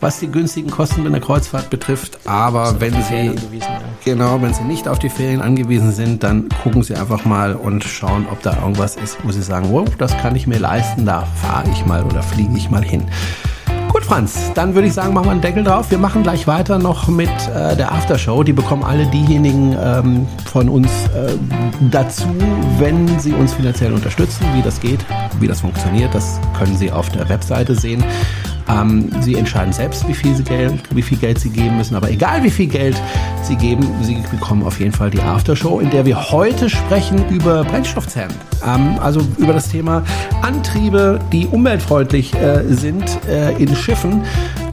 was 0.00 0.20
die 0.20 0.28
günstigen 0.28 0.70
Kosten 0.70 1.04
in 1.04 1.12
der 1.12 1.20
Kreuzfahrt 1.20 1.70
betrifft. 1.70 2.18
Aber 2.26 2.80
wenn 2.80 2.94
Sie, 3.02 3.26
ja. 3.58 3.80
genau, 4.04 4.40
wenn 4.40 4.54
Sie 4.54 4.64
nicht 4.64 4.88
auf 4.88 4.98
die 4.98 5.10
Ferien 5.10 5.42
angewiesen 5.42 5.92
sind, 5.92 6.22
dann 6.22 6.48
gucken 6.62 6.82
Sie 6.82 6.94
einfach 6.94 7.24
mal 7.24 7.54
und 7.54 7.84
schauen, 7.84 8.26
ob 8.30 8.42
da 8.42 8.56
irgendwas 8.60 8.96
ist, 8.96 9.18
wo 9.22 9.30
Sie 9.32 9.42
sagen, 9.42 9.68
wow, 9.70 9.88
das 9.98 10.16
kann 10.18 10.36
ich 10.36 10.46
mir 10.46 10.58
leisten, 10.58 11.04
da 11.04 11.26
fahre 11.42 11.70
ich 11.70 11.84
mal 11.84 12.04
oder 12.04 12.22
fliege 12.22 12.56
ich 12.56 12.70
mal 12.70 12.84
hin. 12.84 13.08
Franz, 14.10 14.50
dann 14.56 14.74
würde 14.74 14.88
ich 14.88 14.92
sagen, 14.92 15.14
machen 15.14 15.26
wir 15.26 15.30
einen 15.30 15.40
Deckel 15.40 15.62
drauf. 15.62 15.92
Wir 15.92 15.98
machen 15.98 16.24
gleich 16.24 16.48
weiter 16.48 16.80
noch 16.80 17.06
mit 17.06 17.28
äh, 17.28 17.76
der 17.76 17.92
Aftershow. 17.92 18.42
Die 18.42 18.52
bekommen 18.52 18.82
alle 18.82 19.06
diejenigen 19.06 19.76
ähm, 19.80 20.26
von 20.46 20.68
uns 20.68 20.88
äh, 21.14 21.38
dazu, 21.92 22.24
wenn 22.80 23.20
sie 23.20 23.30
uns 23.30 23.54
finanziell 23.54 23.92
unterstützen. 23.92 24.44
Wie 24.56 24.62
das 24.62 24.80
geht, 24.80 24.98
wie 25.38 25.46
das 25.46 25.60
funktioniert, 25.60 26.12
das 26.12 26.40
können 26.58 26.76
Sie 26.76 26.90
auf 26.90 27.08
der 27.10 27.28
Webseite 27.28 27.76
sehen. 27.76 28.02
Ähm, 28.70 29.10
sie 29.20 29.34
entscheiden 29.34 29.72
selbst, 29.72 30.06
wie 30.06 30.14
viel, 30.14 30.40
Geld, 30.42 30.72
wie 30.94 31.02
viel 31.02 31.18
Geld 31.18 31.38
sie 31.38 31.50
geben 31.50 31.76
müssen. 31.76 31.94
Aber 31.94 32.10
egal 32.10 32.42
wie 32.42 32.50
viel 32.50 32.66
Geld 32.66 33.00
sie 33.42 33.56
geben, 33.56 33.86
sie 34.02 34.22
bekommen 34.30 34.62
auf 34.62 34.78
jeden 34.78 34.92
Fall 34.92 35.10
die 35.10 35.20
Aftershow, 35.20 35.80
in 35.80 35.90
der 35.90 36.04
wir 36.04 36.30
heute 36.30 36.68
sprechen 36.68 37.28
über 37.28 37.64
Brennstoffzellen. 37.64 38.34
Ähm, 38.66 38.98
also 39.00 39.20
über 39.38 39.52
das 39.52 39.68
Thema 39.68 40.02
Antriebe, 40.42 41.18
die 41.32 41.46
umweltfreundlich 41.46 42.34
äh, 42.34 42.62
sind 42.68 43.18
äh, 43.26 43.52
in 43.56 43.74
Schiffen. 43.74 44.22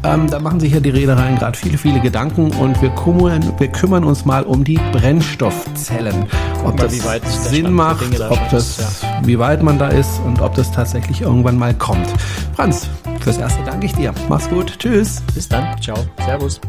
Ähm, 0.08 0.30
da 0.30 0.40
machen 0.40 0.60
sich 0.60 0.74
ja 0.74 0.80
die 0.80 0.90
Reedereien 0.90 1.38
gerade 1.38 1.58
viele, 1.58 1.78
viele 1.78 2.00
Gedanken 2.00 2.52
und 2.52 2.82
wir 2.82 2.90
kümmern, 2.92 3.54
wir 3.58 3.68
kümmern 3.68 4.04
uns 4.04 4.26
mal 4.26 4.44
um 4.44 4.64
die 4.64 4.80
Brennstoffzellen. 4.92 6.26
Ob 6.64 6.78
das 6.78 6.94
Sinn 7.50 7.74
macht, 7.74 8.06
ob 8.30 8.50
das, 8.50 9.02
ja. 9.02 9.22
wie 9.24 9.38
weit 9.38 9.64
man 9.64 9.78
da 9.78 9.90
ist 9.90 10.22
und 10.26 10.42
ob 10.42 10.56
das 10.56 10.72
tatsächlich 10.72 11.22
irgendwann 11.22 11.58
mal 11.58 11.74
kommt. 11.74 12.08
Franz, 12.56 12.88
fürs 13.20 13.38
Erste 13.38 13.62
danke 13.66 13.86
ich 13.86 13.94
dir. 13.94 14.14
Mach's 14.30 14.50
gut. 14.50 14.78
Tschüss. 14.80 15.22
Bis 15.34 15.48
dann. 15.48 15.80
Ciao. 15.82 15.98
Servus. 16.26 16.62